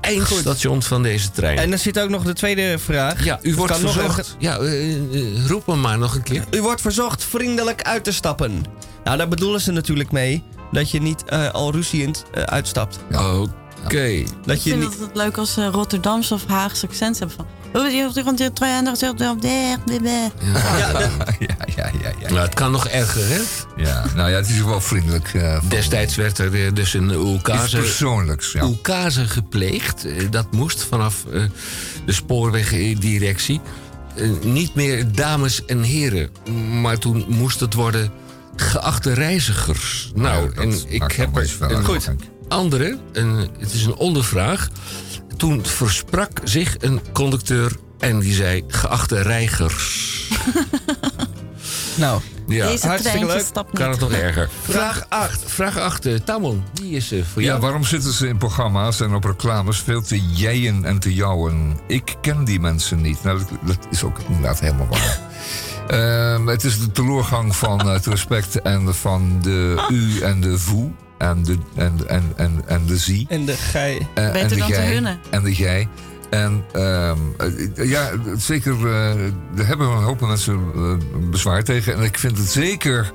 [0.00, 0.37] Eindstation
[0.78, 1.58] van deze trein.
[1.58, 3.24] En dan zit ook nog de tweede vraag.
[3.24, 4.36] ja, u wordt nog verzocht.
[4.38, 6.44] Ja, eh, eh, roep hem maar nog een keer.
[6.50, 8.64] U wordt verzocht vriendelijk uit te stappen.
[9.04, 10.42] Nou, daar bedoelen ze natuurlijk mee
[10.72, 12.98] dat je niet eh, al ruziend uitstapt.
[13.12, 13.50] Oké.
[13.88, 14.98] Ik Dat je vind niet...
[14.98, 17.46] dat het leuk als ze Rotterdamse of Haagse accent hebben van...
[17.72, 17.90] Oh,
[20.52, 20.88] Ja,
[21.38, 22.28] ja, ja, ja, ja.
[22.28, 23.40] Nou, het kan nog erger, hè?
[23.82, 24.04] ja.
[24.14, 25.34] Nou ja, het is wel vriendelijk.
[25.34, 28.64] eh, Destijds werd er eh, dus een oekase, persoonlijks, ja.
[28.66, 30.04] oekase gepleegd.
[30.04, 31.42] Eh, Dat moest vanaf eh,
[32.04, 33.60] de spoorwegdirectie.
[34.16, 36.30] Eh, niet meer dames en heren.
[36.80, 38.10] Maar toen moest het worden
[38.56, 40.10] geachte reizigers.
[40.14, 42.10] Nou, dat en ik heb wel er een Goed.
[42.48, 42.98] Andere.
[43.12, 44.68] Een, het is een ondervraag.
[45.36, 48.64] Toen versprak zich een conducteur en die zei...
[48.68, 50.06] geachte reigers.
[51.96, 53.46] Nou, Ja, Deze hartstikke treintje leuk.
[53.46, 54.48] stapt kan het nog erger.
[54.62, 55.42] Vraag 8.
[55.46, 56.06] Vraag 8.
[56.06, 57.60] eh, Tamon, die is eh, voor Ja, jou.
[57.60, 61.78] waarom zitten ze in programma's en op reclames veel te jijen en te jouwen?
[61.86, 63.22] Ik ken die mensen niet.
[63.24, 65.18] Nou, dat, dat is ook inderdaad helemaal waar.
[65.88, 70.90] Ehm, het is de teleurgang van het respect en van de u en de voe
[71.18, 73.26] en de, en, en, en, en de zie.
[73.28, 74.06] en de gij.
[74.14, 75.18] Eh, Beter en de dan te hunnen.
[75.30, 75.88] En de jij.
[76.30, 79.14] En ehm, eh, ja, zeker, eh
[79.54, 81.94] daar hebben een hoop mensen eh, bezwaar tegen.
[81.94, 83.12] En ik vind het zeker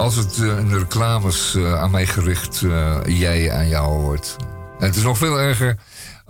[0.00, 4.36] als het eh, in de reclames eh, aan mij gericht, eh, jij aan jou wordt.
[4.78, 5.76] En het is nog veel erger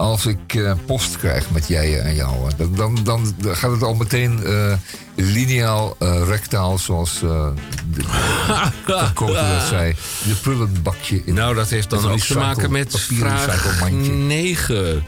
[0.01, 2.51] als ik eh, post krijg met jij en jou.
[2.57, 4.73] Dan, dan, dan gaat het al meteen eh,
[5.15, 7.53] lineaal, eh, rectaal, zoals de,
[8.87, 9.95] de dat zei.
[10.25, 11.23] De prullenbakje.
[11.25, 14.13] In Nou, dat heeft dan ook te maken met vraag papierrecyclemandje.
[14.13, 15.05] 9.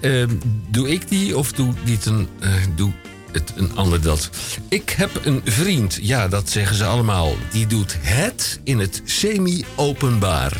[0.00, 0.30] Ehm,
[0.68, 2.28] doe ik die of doe, niet een,
[2.74, 2.92] doe
[3.32, 4.30] het een ander dat?
[4.68, 7.36] Ik heb een vriend, ja, dat zeggen ze allemaal.
[7.50, 10.56] Die doet het in het semi-openbaar.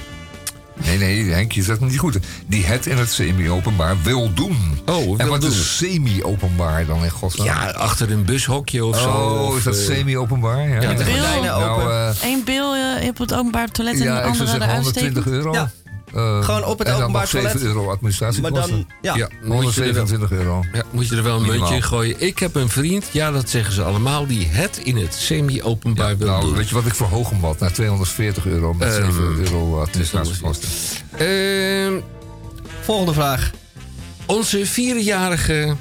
[0.85, 2.19] Nee, nee, Henk, je zegt het niet goed.
[2.47, 4.57] Die het in het semi-openbaar wil doen.
[4.87, 5.51] Oh, en wat doen.
[5.51, 7.47] is semi-openbaar dan in godsnaam?
[7.47, 9.09] Ja, achter een bushokje of zo.
[9.09, 10.69] Oh, of, is dat eh, semi-openbaar?
[10.69, 11.85] Ja, Ja, de gordijnen open.
[11.85, 14.49] Nou, eh, Eén bil eh, op het openbaar toilet en ja, de ik zou andere
[14.51, 15.39] zeggen eruit 120 steken.
[15.39, 15.53] euro.
[15.53, 15.71] Ja.
[16.17, 17.69] Eh, Gewoon op het en dan openbaar nog 7 toilet.
[17.69, 18.61] euro administratiekosten.
[18.61, 19.15] Maar dan, ja.
[19.17, 20.65] Ja, moet je, er wel, 127 euro.
[20.73, 22.21] ja, moet je er wel een muntje in gooien.
[22.21, 26.27] Ik heb een vriend, ja, dat zeggen ze allemaal, die het in het semi-openbaar wil
[26.27, 26.55] Nou, doen.
[26.55, 27.59] weet je wat ik verhoog hem wat?
[27.59, 30.69] Naar 240 euro met Ehm, 7 euro administratiekosten.
[31.17, 31.93] Ehm,
[32.83, 33.51] Volgende vraag.
[34.27, 35.77] onze vierjarige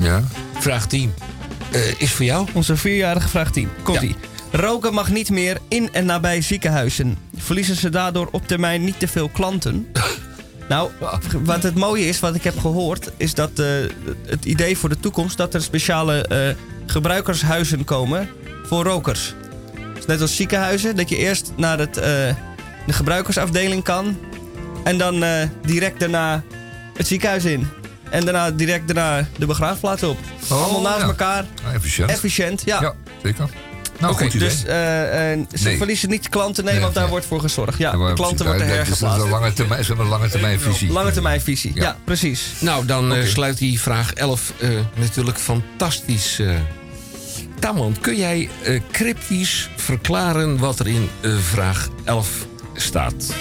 [0.00, 0.24] Ja?
[0.58, 1.14] vraag 10
[1.70, 2.46] eh, is voor jou.
[2.52, 3.68] Onze vierjarige vraag 10.
[3.82, 4.08] Komt-ie.
[4.08, 4.14] Ja.
[4.52, 7.18] Roken mag niet meer in en nabij ziekenhuizen.
[7.36, 9.92] Verliezen ze daardoor op termijn niet te veel klanten?
[10.68, 10.90] nou,
[11.42, 13.66] wat het mooie is, wat ik heb gehoord, is dat eh,
[14.26, 16.54] het idee voor de toekomst dat er speciale eh,
[16.86, 18.28] gebruikershuizen komen
[18.64, 19.34] voor rokers.
[19.94, 22.04] Dus net als ziekenhuizen, dat je eerst naar het, eh,
[22.86, 24.18] de gebruikersafdeling kan
[24.84, 25.24] en dan
[25.62, 26.42] direct daarna
[26.96, 27.68] het ziekenhuis in.
[28.10, 30.18] En daarna direct daarna de begraafplaats op.
[30.50, 31.06] Oh, Allemaal naast ja.
[31.06, 31.44] elkaar.
[31.66, 32.10] Ah, efficiënt.
[32.10, 32.80] Efficiënt, ja.
[32.80, 33.50] Ja, zeker.
[34.02, 34.48] Nou, goed idee.
[34.48, 35.76] Dus eh, eh, ze Nee.
[35.76, 37.78] verliezen niet klanten, nee, Nee, want daar wordt voor gezorgd.
[37.78, 39.22] Ja, de klanten worden hergeplaatst.
[39.24, 40.90] een lange termijn, ze hebben een lange termijn visie.
[40.92, 41.96] Lange termijn visie, ja, Ja.
[42.04, 42.52] precies.
[42.58, 46.38] Nou, dan eh, sluit die vraag 11 eh, natuurlijk fantastisch.
[46.38, 46.50] eh
[47.58, 51.08] Tamon, kun jij eh, cryptisch verklaren wat er in
[51.40, 52.28] vraag 11
[52.74, 53.34] staat?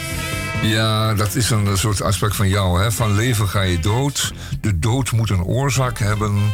[0.62, 2.82] Ja, dat is een soort aspect van jou.
[2.82, 2.92] Hè?
[2.92, 4.34] Van leven ga je dood.
[4.62, 6.54] De dood moet een oorzaak hebben.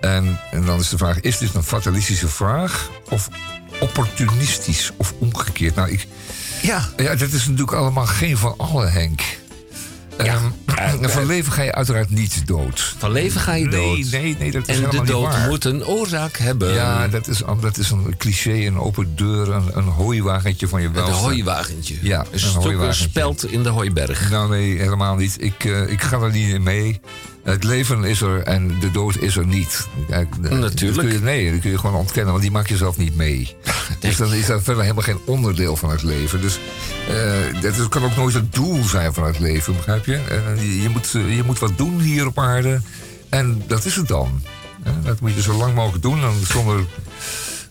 [0.00, 2.90] En, en dan is de vraag, is dit een fatalistische vraag?
[3.08, 3.28] Of
[3.80, 4.90] opportunistisch?
[4.96, 5.74] Of omgekeerd?
[5.74, 6.06] Nou, ik,
[6.62, 6.88] Ja.
[6.96, 9.20] ja, dat is natuurlijk allemaal geen van alle, Henk.
[10.16, 10.44] Ehm,
[11.08, 12.94] van leven ga je uiteraard niet dood.
[12.98, 13.96] Van leven ga je dood.
[13.96, 15.48] Nee, nee, nee, dat is en de dood niet waar.
[15.48, 16.72] moet een oorzaak hebben.
[16.74, 20.86] Ja, dat is, dat is een cliché, een open deur, een, een hooiwagentje van je
[20.86, 21.14] een welste.
[21.14, 21.94] hooiwagentje.
[22.02, 23.02] Ja, een een stuk hooiwagentje.
[23.08, 24.30] speld in de hooiberg.
[24.30, 25.36] Nou nee, helemaal niet.
[25.38, 27.00] Ik, eh, ik ga er niet in mee.
[27.44, 29.86] Het leven is er en de dood is er niet.
[30.10, 30.80] Eh, Natuurlijk.
[30.80, 33.16] dat kun je, nee, dat kun je gewoon ontkennen, want die maak je zelf niet
[33.16, 33.54] mee.
[34.00, 36.40] Dus dan is dat verder helemaal geen onderdeel van het leven.
[36.40, 36.58] Dus
[37.08, 40.16] eh, dat is- kan ook nooit het doel zijn van het leven, begrijp je?
[40.16, 42.80] Eh, je, moet, eh, je moet wat doen hier op aarde
[43.28, 44.42] en dat is het dan.
[44.82, 46.84] Eh, dat moet je zo lang mogelijk doen, en zonder,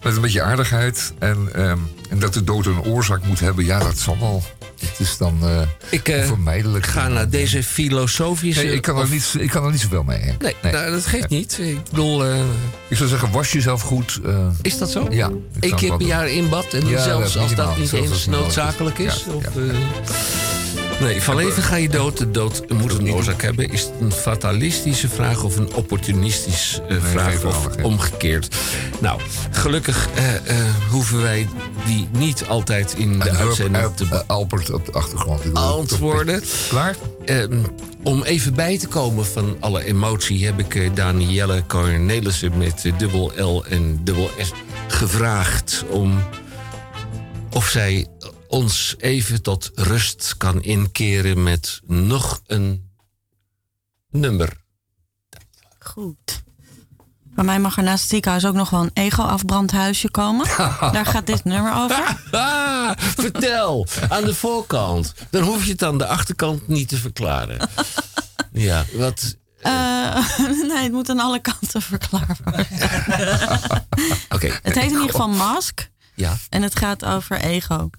[0.04, 1.14] met een beetje aardigheid.
[1.20, 1.78] En, ehm,
[2.10, 4.44] en dat de dood een oorzaak moet hebben, ja, dat zal wel.
[4.80, 6.86] Het is dan eh Ik eh, onvermijdelijk.
[6.86, 8.64] ga naar deze filosofische...
[8.64, 10.20] Nee, ik kan, er of- niet, ik kan er niet zoveel mee.
[10.20, 10.42] Henk.
[10.42, 11.58] Nee, nou, dat geeft niet.
[11.62, 12.40] Ik bedoel, eh,
[12.88, 14.20] Ik zou zeggen, was jezelf goed.
[14.62, 15.08] is dat zo?
[15.10, 15.28] ja.
[15.60, 16.08] ik Eén keer per doen.
[16.08, 18.26] jaar in bad en Ja, zelfs dat als dat niet eens is.
[18.26, 19.26] noodzakelijk is?
[19.28, 20.59] Ja, of, ja.
[21.00, 22.18] Nee, van leven ga je dood.
[22.18, 23.70] De dood moet een oorzaak hebben.
[23.72, 28.56] Is het een fatalistische vraag of een opportunistische eh, vraag of omgekeerd?
[29.00, 29.22] Nou,
[29.52, 30.42] gelukkig eh, eh,
[30.90, 31.48] hoeven wij
[31.86, 35.54] die niet altijd in de uitzending te Albert op de achtergrond.
[35.54, 36.44] Beantwoorden.
[36.70, 36.96] Klaar?
[37.26, 37.60] Ehm,
[38.04, 43.66] om even bij te komen van alle emotie heb ik Danielle Cornelissen met dubbel L
[43.70, 44.52] en dubbel S
[44.88, 46.24] gevraagd om
[47.50, 48.08] of zij
[48.50, 52.92] ons even tot rust kan inkeren met nog een
[54.10, 54.58] nummer.
[55.80, 56.44] Goed.
[57.24, 60.48] Bij mij mag er naast het ziekenhuis ook nog wel een ego-afbrandhuisje komen.
[60.96, 62.18] Daar gaat dit nummer over.
[63.24, 65.14] Vertel, aan de voorkant.
[65.30, 67.60] Dan hoef je het aan de achterkant niet te verklaren.
[68.52, 69.38] Ja, wat...
[69.60, 72.68] Eh, nee, het moet aan alle kanten verklaard worden.
[74.30, 74.60] Oké.
[74.62, 75.90] Het heet in ieder geval Mask.
[76.16, 76.38] Ja.
[76.50, 77.90] En het gaat over ego.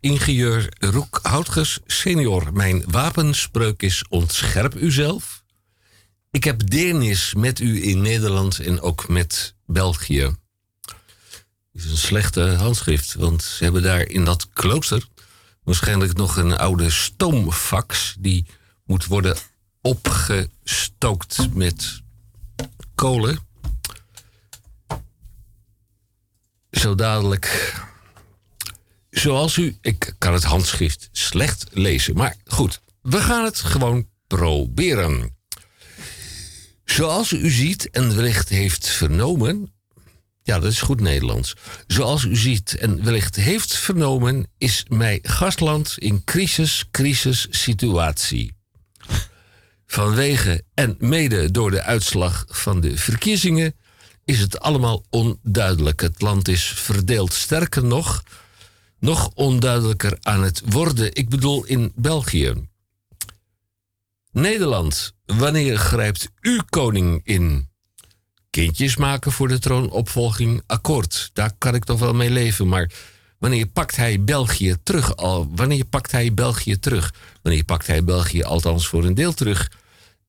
[0.00, 2.52] Ingenieur Roek Houtges senior.
[2.52, 5.42] Mijn wapenspreuk is ontscherp uzelf.
[6.30, 10.36] Ik heb deernis met u in Nederland en ook met België.
[11.72, 15.08] Is een slechte handschrift, want ze hebben daar in dat klooster
[15.64, 18.46] waarschijnlijk nog een oude stoomfax die
[18.84, 19.36] moet worden
[19.80, 22.02] opgestookt met
[22.94, 23.38] kolen.
[26.70, 27.74] Zo dadelijk
[29.18, 35.36] Zoals u, ik kan het handschrift slecht lezen, maar goed, we gaan het gewoon proberen.
[36.84, 39.72] Zoals u ziet en wellicht heeft vernomen,
[40.42, 41.54] ja, dat is goed Nederlands.
[41.86, 48.54] Zoals u ziet en wellicht heeft vernomen, is mijn gastland in crisis, crisis situatie.
[49.86, 53.74] Vanwege en mede door de uitslag van de verkiezingen
[54.24, 56.00] is het allemaal onduidelijk.
[56.00, 57.32] Het land is verdeeld.
[57.32, 58.22] Sterker nog,
[59.06, 61.14] nog onduidelijker aan het worden.
[61.14, 62.54] Ik bedoel in België.
[64.32, 67.68] Nederland, wanneer grijpt uw koning in?
[68.50, 71.30] Kindjes maken voor de troonopvolging, akkoord.
[71.32, 72.68] Daar kan ik toch wel mee leven.
[72.68, 72.92] Maar
[73.38, 75.16] wanneer pakt hij België terug?
[75.16, 77.14] Al, wanneer pakt hij België terug?
[77.42, 79.70] Wanneer pakt hij België althans voor een deel terug?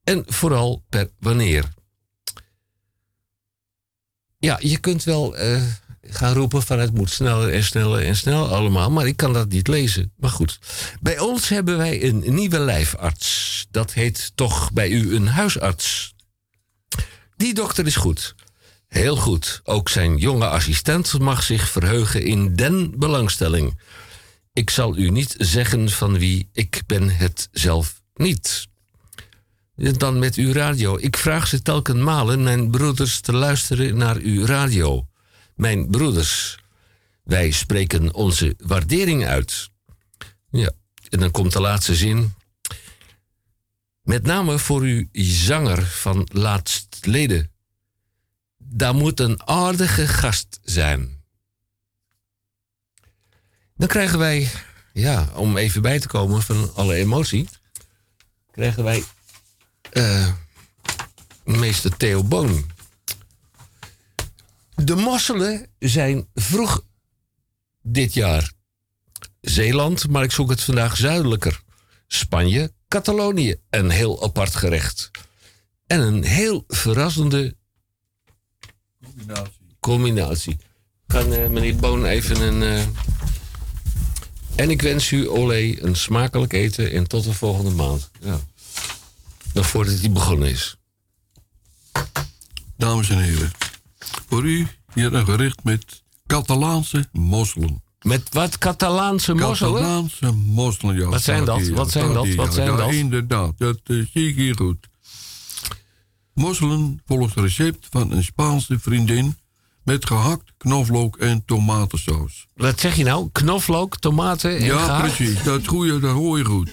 [0.04, 1.64] En vooral per wanneer?
[4.38, 5.62] Ja, je kunt wel eh,
[6.10, 9.48] gaan roepen van het moet sneller en sneller en snel allemaal, maar ik kan dat
[9.48, 10.12] niet lezen.
[10.16, 10.58] Maar goed,
[11.00, 13.66] bij ons hebben wij een nieuwe lijfarts.
[13.70, 16.14] Dat heet toch bij u een huisarts.
[17.36, 18.34] Die dokter is goed.
[18.88, 19.60] Heel goed.
[19.64, 23.80] Ook zijn jonge assistent mag zich verheugen in den belangstelling.
[24.52, 28.66] Ik zal u niet zeggen van wie, ik ben het zelf niet.
[29.74, 30.96] Dan met uw radio.
[31.00, 35.07] Ik vraag ze telkens malen mijn broeders te luisteren naar uw radio.
[35.58, 36.58] Mijn broeders,
[37.22, 39.70] wij spreken onze waardering uit.
[40.50, 40.70] Ja,
[41.08, 42.34] en dan komt de laatste zin.
[44.02, 47.50] Met name voor uw zanger van laatstleden.
[48.56, 51.22] Daar moet een aardige gast zijn.
[53.76, 54.50] Dan krijgen wij
[54.92, 57.48] ja, om even bij te komen van alle emotie,
[58.50, 59.04] krijgen wij
[59.90, 60.32] eh,
[61.44, 62.76] meester Theo Boon.
[64.84, 66.84] De mosselen zijn vroeg
[67.82, 68.52] dit jaar.
[69.40, 71.62] Zeeland, maar ik zoek het vandaag zuidelijker.
[72.06, 75.10] Spanje, Catalonië, een heel apart gerecht.
[75.86, 77.56] En een heel verrassende
[79.80, 80.56] combinatie.
[81.06, 82.62] Kan eh, meneer Boon even een.
[82.62, 82.86] eh,
[84.54, 88.10] En ik wens u, Olé, een smakelijk eten en tot de volgende maand.
[89.52, 90.76] Nog voordat hij begonnen is.
[92.76, 93.50] Dames en heren,
[94.28, 97.82] voor u hier een gerecht met Catalaanse mosselen.
[98.02, 99.72] Met wat Catalaanse mosselen?
[99.72, 101.06] Catalaanse mosselen, ja.
[101.06, 101.68] Wat zijn dat?
[101.68, 102.34] Wat zijn dat?
[102.34, 102.52] Wat ja.
[102.52, 102.92] zijn ja, dat?
[102.92, 104.88] inderdaad, dat eh, zie ik hier goed.
[106.34, 109.36] Mosselen volgens recept van een Spaanse vriendin
[109.82, 112.46] met gehakt knoflook en tomatensaus.
[112.54, 113.28] Wat zeg je nou?
[113.32, 115.16] Knoflook, tomaten en Ja, gehakt?
[115.16, 115.42] precies.
[115.42, 116.70] Dat, is goeie, dat hoor je goed.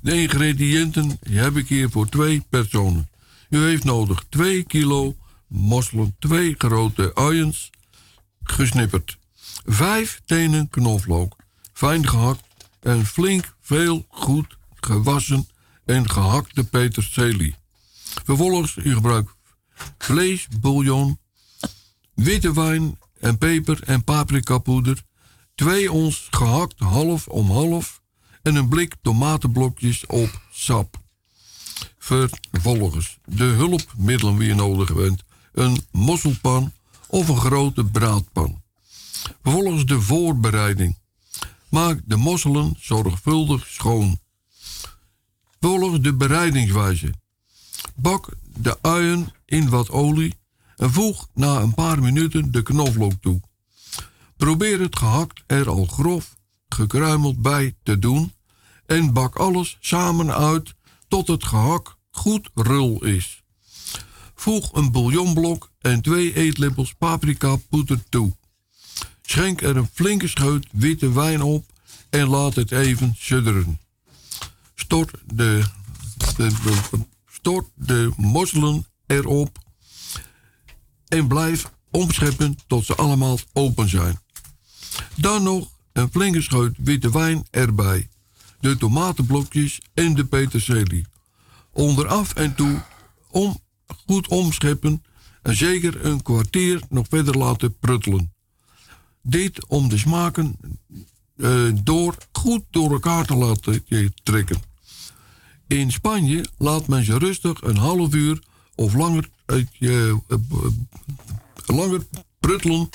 [0.00, 3.08] De ingrediënten heb ik hier voor twee personen.
[3.48, 5.16] U heeft nodig 2 kilo
[5.48, 7.70] mosselen, twee grote uiens,
[8.42, 9.18] gesnipperd.
[9.64, 11.36] Vijf tenen knoflook,
[11.72, 12.44] fijn gehakt
[12.80, 15.48] en flink veel goed gewassen
[15.84, 17.54] en gehakte peterselie.
[18.24, 19.36] Vervolgens u gebruikt
[19.98, 21.18] vlees, bouillon,
[22.14, 25.02] witte wijn en peper en paprikapoeder,
[25.54, 28.00] twee ons gehakt half om half
[28.42, 31.00] en een blik tomatenblokjes op sap.
[31.98, 35.22] Vervolgens de hulpmiddelen die je nodig bent.
[35.58, 36.72] Een mosselpan
[37.06, 38.62] of een grote braadpan.
[39.42, 40.98] Vervolgens de voorbereiding.
[41.68, 44.18] Maak de mosselen zorgvuldig schoon.
[45.60, 47.14] Vervolgens de bereidingswijze.
[47.94, 48.28] Bak
[48.58, 50.34] de uien in wat olie
[50.76, 53.40] en voeg na een paar minuten de knoflook toe.
[54.36, 56.36] Probeer het gehakt er al grof
[56.68, 58.32] gekruimeld bij te doen
[58.86, 60.74] en bak alles samen uit
[61.08, 63.37] tot het gehak goed rul is.
[64.48, 68.36] Voeg een bouillonblok en twee eetlepels paprika poeder toe.
[69.22, 71.64] Schenk er een flinke scheut witte wijn op
[72.10, 73.80] en laat het even sudderen.
[74.74, 75.64] Stort de,
[76.36, 76.50] de,
[77.30, 79.58] stort de mosselen erop
[81.08, 84.20] en blijf omscheppen tot ze allemaal open zijn.
[85.16, 88.08] Dan nog een flinke scheut witte wijn erbij.
[88.60, 91.06] De tomatenblokjes en de peterselie.
[91.72, 92.82] Onderaf en toe
[93.30, 93.60] om,
[94.06, 95.02] goed omscheppen
[95.42, 98.32] en zeker een kwartier nog verder laten pruttelen.
[99.22, 100.56] Dit om de smaken
[101.36, 104.62] eh, door, goed door elkaar te laten eh, trekken.
[105.66, 108.42] In Spanje laat men ze rustig een half uur
[108.74, 110.14] of langer, eh,
[111.66, 112.06] langer
[112.40, 112.88] pruttelen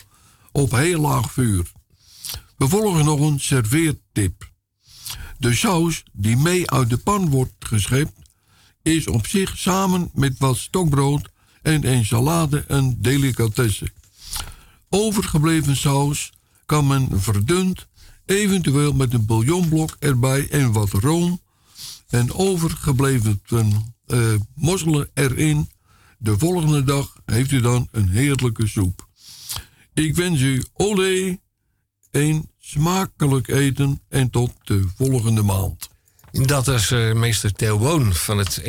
[0.51, 1.71] op heel laag vuur.
[2.57, 4.51] Vervolgens nog een serveertip.
[5.37, 8.13] De saus die mee uit de pan wordt geschept,
[8.83, 11.29] is op zich samen met wat stokbrood
[11.61, 13.91] en een salade een delicatesse.
[14.89, 16.31] Overgebleven saus
[16.65, 17.87] kan men verdund,
[18.25, 21.41] eventueel met een bouillonblok erbij en wat room.
[22.07, 23.41] En overgebleven
[24.05, 25.69] eh, mosselen erin.
[26.17, 29.07] De volgende dag heeft u dan een heerlijke soep.
[29.93, 31.37] Ik wens u olé,
[32.11, 35.89] een smakelijk eten en tot de volgende maand.
[36.41, 38.61] Dat is eh, meester Theo Boon van het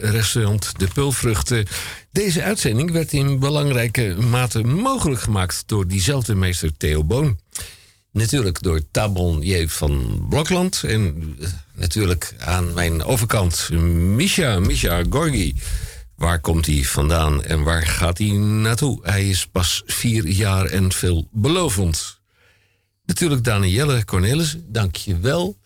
[0.00, 1.66] restaurant De Pulvruchten.
[2.12, 7.38] Deze uitzending werd in belangrijke mate mogelijk gemaakt door diezelfde meester Theo Boon.
[8.12, 9.66] Natuurlijk door Tabon J.
[9.68, 10.82] van Blokland.
[10.82, 15.54] En eh, natuurlijk aan mijn overkant Misha, Misha Gorgi.
[16.16, 18.98] Waar komt hij vandaan en waar gaat hij naartoe?
[19.02, 22.20] Hij is pas vier jaar en veelbelovend.
[23.04, 25.59] Natuurlijk Danielle Cornelis, dank je wel.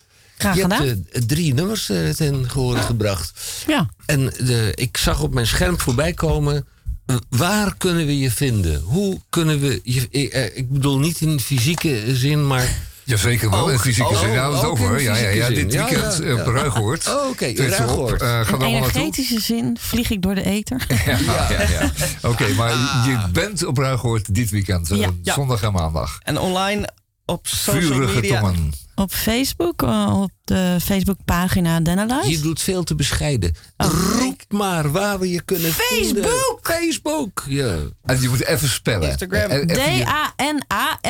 [0.45, 0.87] Graag je gedaan.
[0.87, 3.31] hebt eh, drie nummers eh, ten gehore gebracht.
[3.67, 3.89] Ja.
[4.05, 6.65] En de, ik zag op mijn scherm voorbij komen.
[7.05, 8.81] eh, waar kunnen we je vinden?
[8.81, 10.07] Hoe kunnen we je.
[10.11, 12.67] eh, eh, ik bedoel niet in fysieke zin, maar.
[13.03, 14.31] Jazeker wel, in fysieke oh, zin.
[14.31, 15.01] Ja, dat over.
[15.01, 16.41] Ja, ja, ja, dit weekend Ja, eh, ja.
[16.41, 17.07] op Ruigoord.
[17.07, 17.45] Oh, oké.
[17.55, 18.21] Ruigoord.
[18.21, 20.85] Eh, ga In energetische zin vlieg ik door de ether.
[21.05, 21.17] Ja,
[21.49, 21.91] ja, ja.
[22.21, 22.69] Oké, maar
[23.05, 24.91] je bent op Ruigoord dit weekend.
[24.91, 25.07] eh.
[25.23, 26.19] Zondag en maandag.
[26.23, 26.89] En online
[27.25, 28.39] op social media.
[28.39, 28.71] tongen.
[28.95, 32.43] Op Facebook, eh, op de Facebookpagina Je Dennerlijst.
[32.43, 33.55] doet veel te bescheiden.
[33.77, 36.23] Roep maar waar we je kunnen vinden.
[36.23, 36.59] Facebook!
[36.63, 37.43] Facebook!
[37.47, 37.75] Ja.
[38.05, 39.09] En je moet even spellen.
[39.09, 39.51] Instagram.
[39.51, 39.65] Je-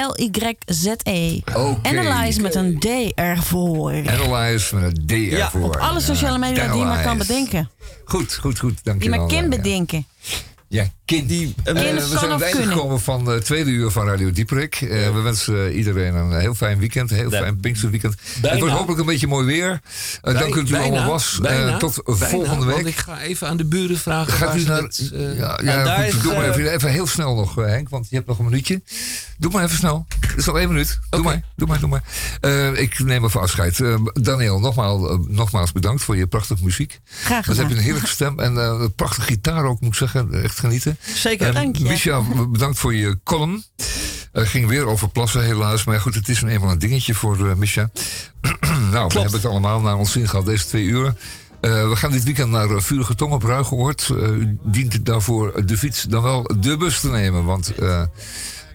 [0.05, 1.41] D-A-N-A-L-Y-Z-E.
[1.55, 1.89] Oké.
[1.89, 2.85] Analyze met een D
[3.15, 3.91] ervoor.
[4.09, 5.63] Analyze met een D ervoor.
[5.63, 7.69] Op alle sociale media die je maar kan bedenken.
[8.05, 8.73] Goed, goed, goed.
[8.73, 9.19] Die Dankjewel.
[9.19, 10.05] maar kan bedenken.
[10.67, 11.29] Ja, kind.
[11.29, 14.31] Die, Eh, eh, we zijn aan het einde gekomen van het tweede uur van Radio
[14.31, 14.75] Dieperik.
[14.81, 17.11] Eh, we wensen eh, iedereen een heel fijn weekend.
[17.11, 18.15] Een heel fijn Pinksterweekend.
[18.33, 18.49] Bijna.
[18.49, 19.81] Het wordt hopelijk een beetje mooi weer.
[20.21, 21.33] Eh, dank u dat u Bijna, allemaal was.
[21.35, 22.87] Eh, bijna, tot bijna, volgende want week.
[22.93, 24.33] ik ga even aan de buren vragen.
[24.33, 24.81] Gaat u naar...
[24.81, 27.89] het, eh, ja, ja goed, doe maar eh, even, even heel snel nog, eh, Henk,
[27.89, 28.81] want je hebt nog een minuutje.
[29.37, 30.05] Doe maar even snel.
[30.19, 30.99] Het is nog één minuut.
[31.09, 32.03] Doe maar, doe maar, doe maar.
[32.41, 33.79] Eh, ik neem even afscheid.
[33.79, 36.99] Eh, Daniel, nogmaals, eh, nogmaals bedankt voor je prachtige muziek.
[37.23, 37.77] Graag Wat heb je gedaan.
[37.77, 40.43] een heerlijke stem en eh, een prachtige gitaar ook, moet ik zeggen.
[40.43, 40.94] Echt genieten.
[40.99, 41.53] Zeker.
[41.53, 41.83] Dank je.
[41.83, 43.63] Misha, bedankt voor je column.
[44.31, 45.83] Het ging weer over plassen helaas.
[45.83, 47.89] Maar goed, het is een eenmaal een dingetje voor eh Misha.
[48.91, 51.17] nou, we hebben het allemaal naar ons zin gehad deze twee uren.
[51.65, 54.09] Eh, we gaan dit weekend naar uh, Vurige Tong op Ruigeoord.
[54.09, 57.45] Eh, u dient het daarvoor de fiets dan wel de bus te nemen.
[57.45, 57.73] Want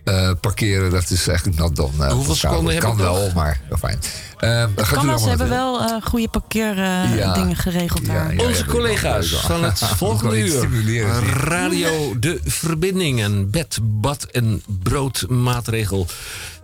[0.04, 1.92] eh, eh, parkeren, dat is eigenlijk not dan.
[1.98, 3.34] Uh, Hoeveel seconden heb kan wel, nog?
[3.34, 3.98] maar uh, fijn.
[4.40, 7.54] Uh, hebben wel uh, goede parkeerdingen Ja.
[7.54, 8.34] geregeld daar.
[8.34, 11.08] ja, Onze ja, collega's van het volgende uur.
[11.34, 13.24] Radio De Verbinding.
[13.24, 16.06] Een bed, bad en broodmaatregel.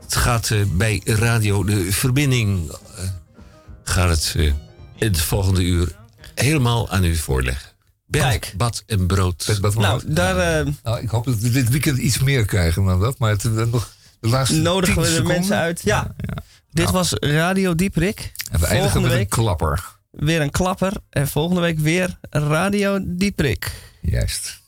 [0.03, 2.71] Het gaat bij Radio De Verbinding...
[3.85, 4.55] gaat het in
[4.99, 5.93] het volgende uur
[6.35, 7.76] helemaal aan u voorleggen.
[8.11, 8.55] Kijk.
[8.57, 9.45] bad en brood.
[9.47, 10.17] Bed, bad, Nou, brood.
[10.17, 13.19] daar eh, Nou, ik hoop dat we dit weekend iets meer krijgen dan dat.
[13.19, 15.37] Maar het, nog de laatste nodigen 10 we de seconden.
[15.39, 15.81] mensen uit.
[15.85, 16.43] Ja, ja.
[16.71, 16.97] dit Nou.
[16.97, 18.33] was Radio Dieprik.
[18.51, 19.85] En we eindigen met een klapper.
[20.11, 20.93] weer een klapper.
[21.11, 23.73] En volgende week weer Radio Dieprik.
[24.01, 24.61] Juist.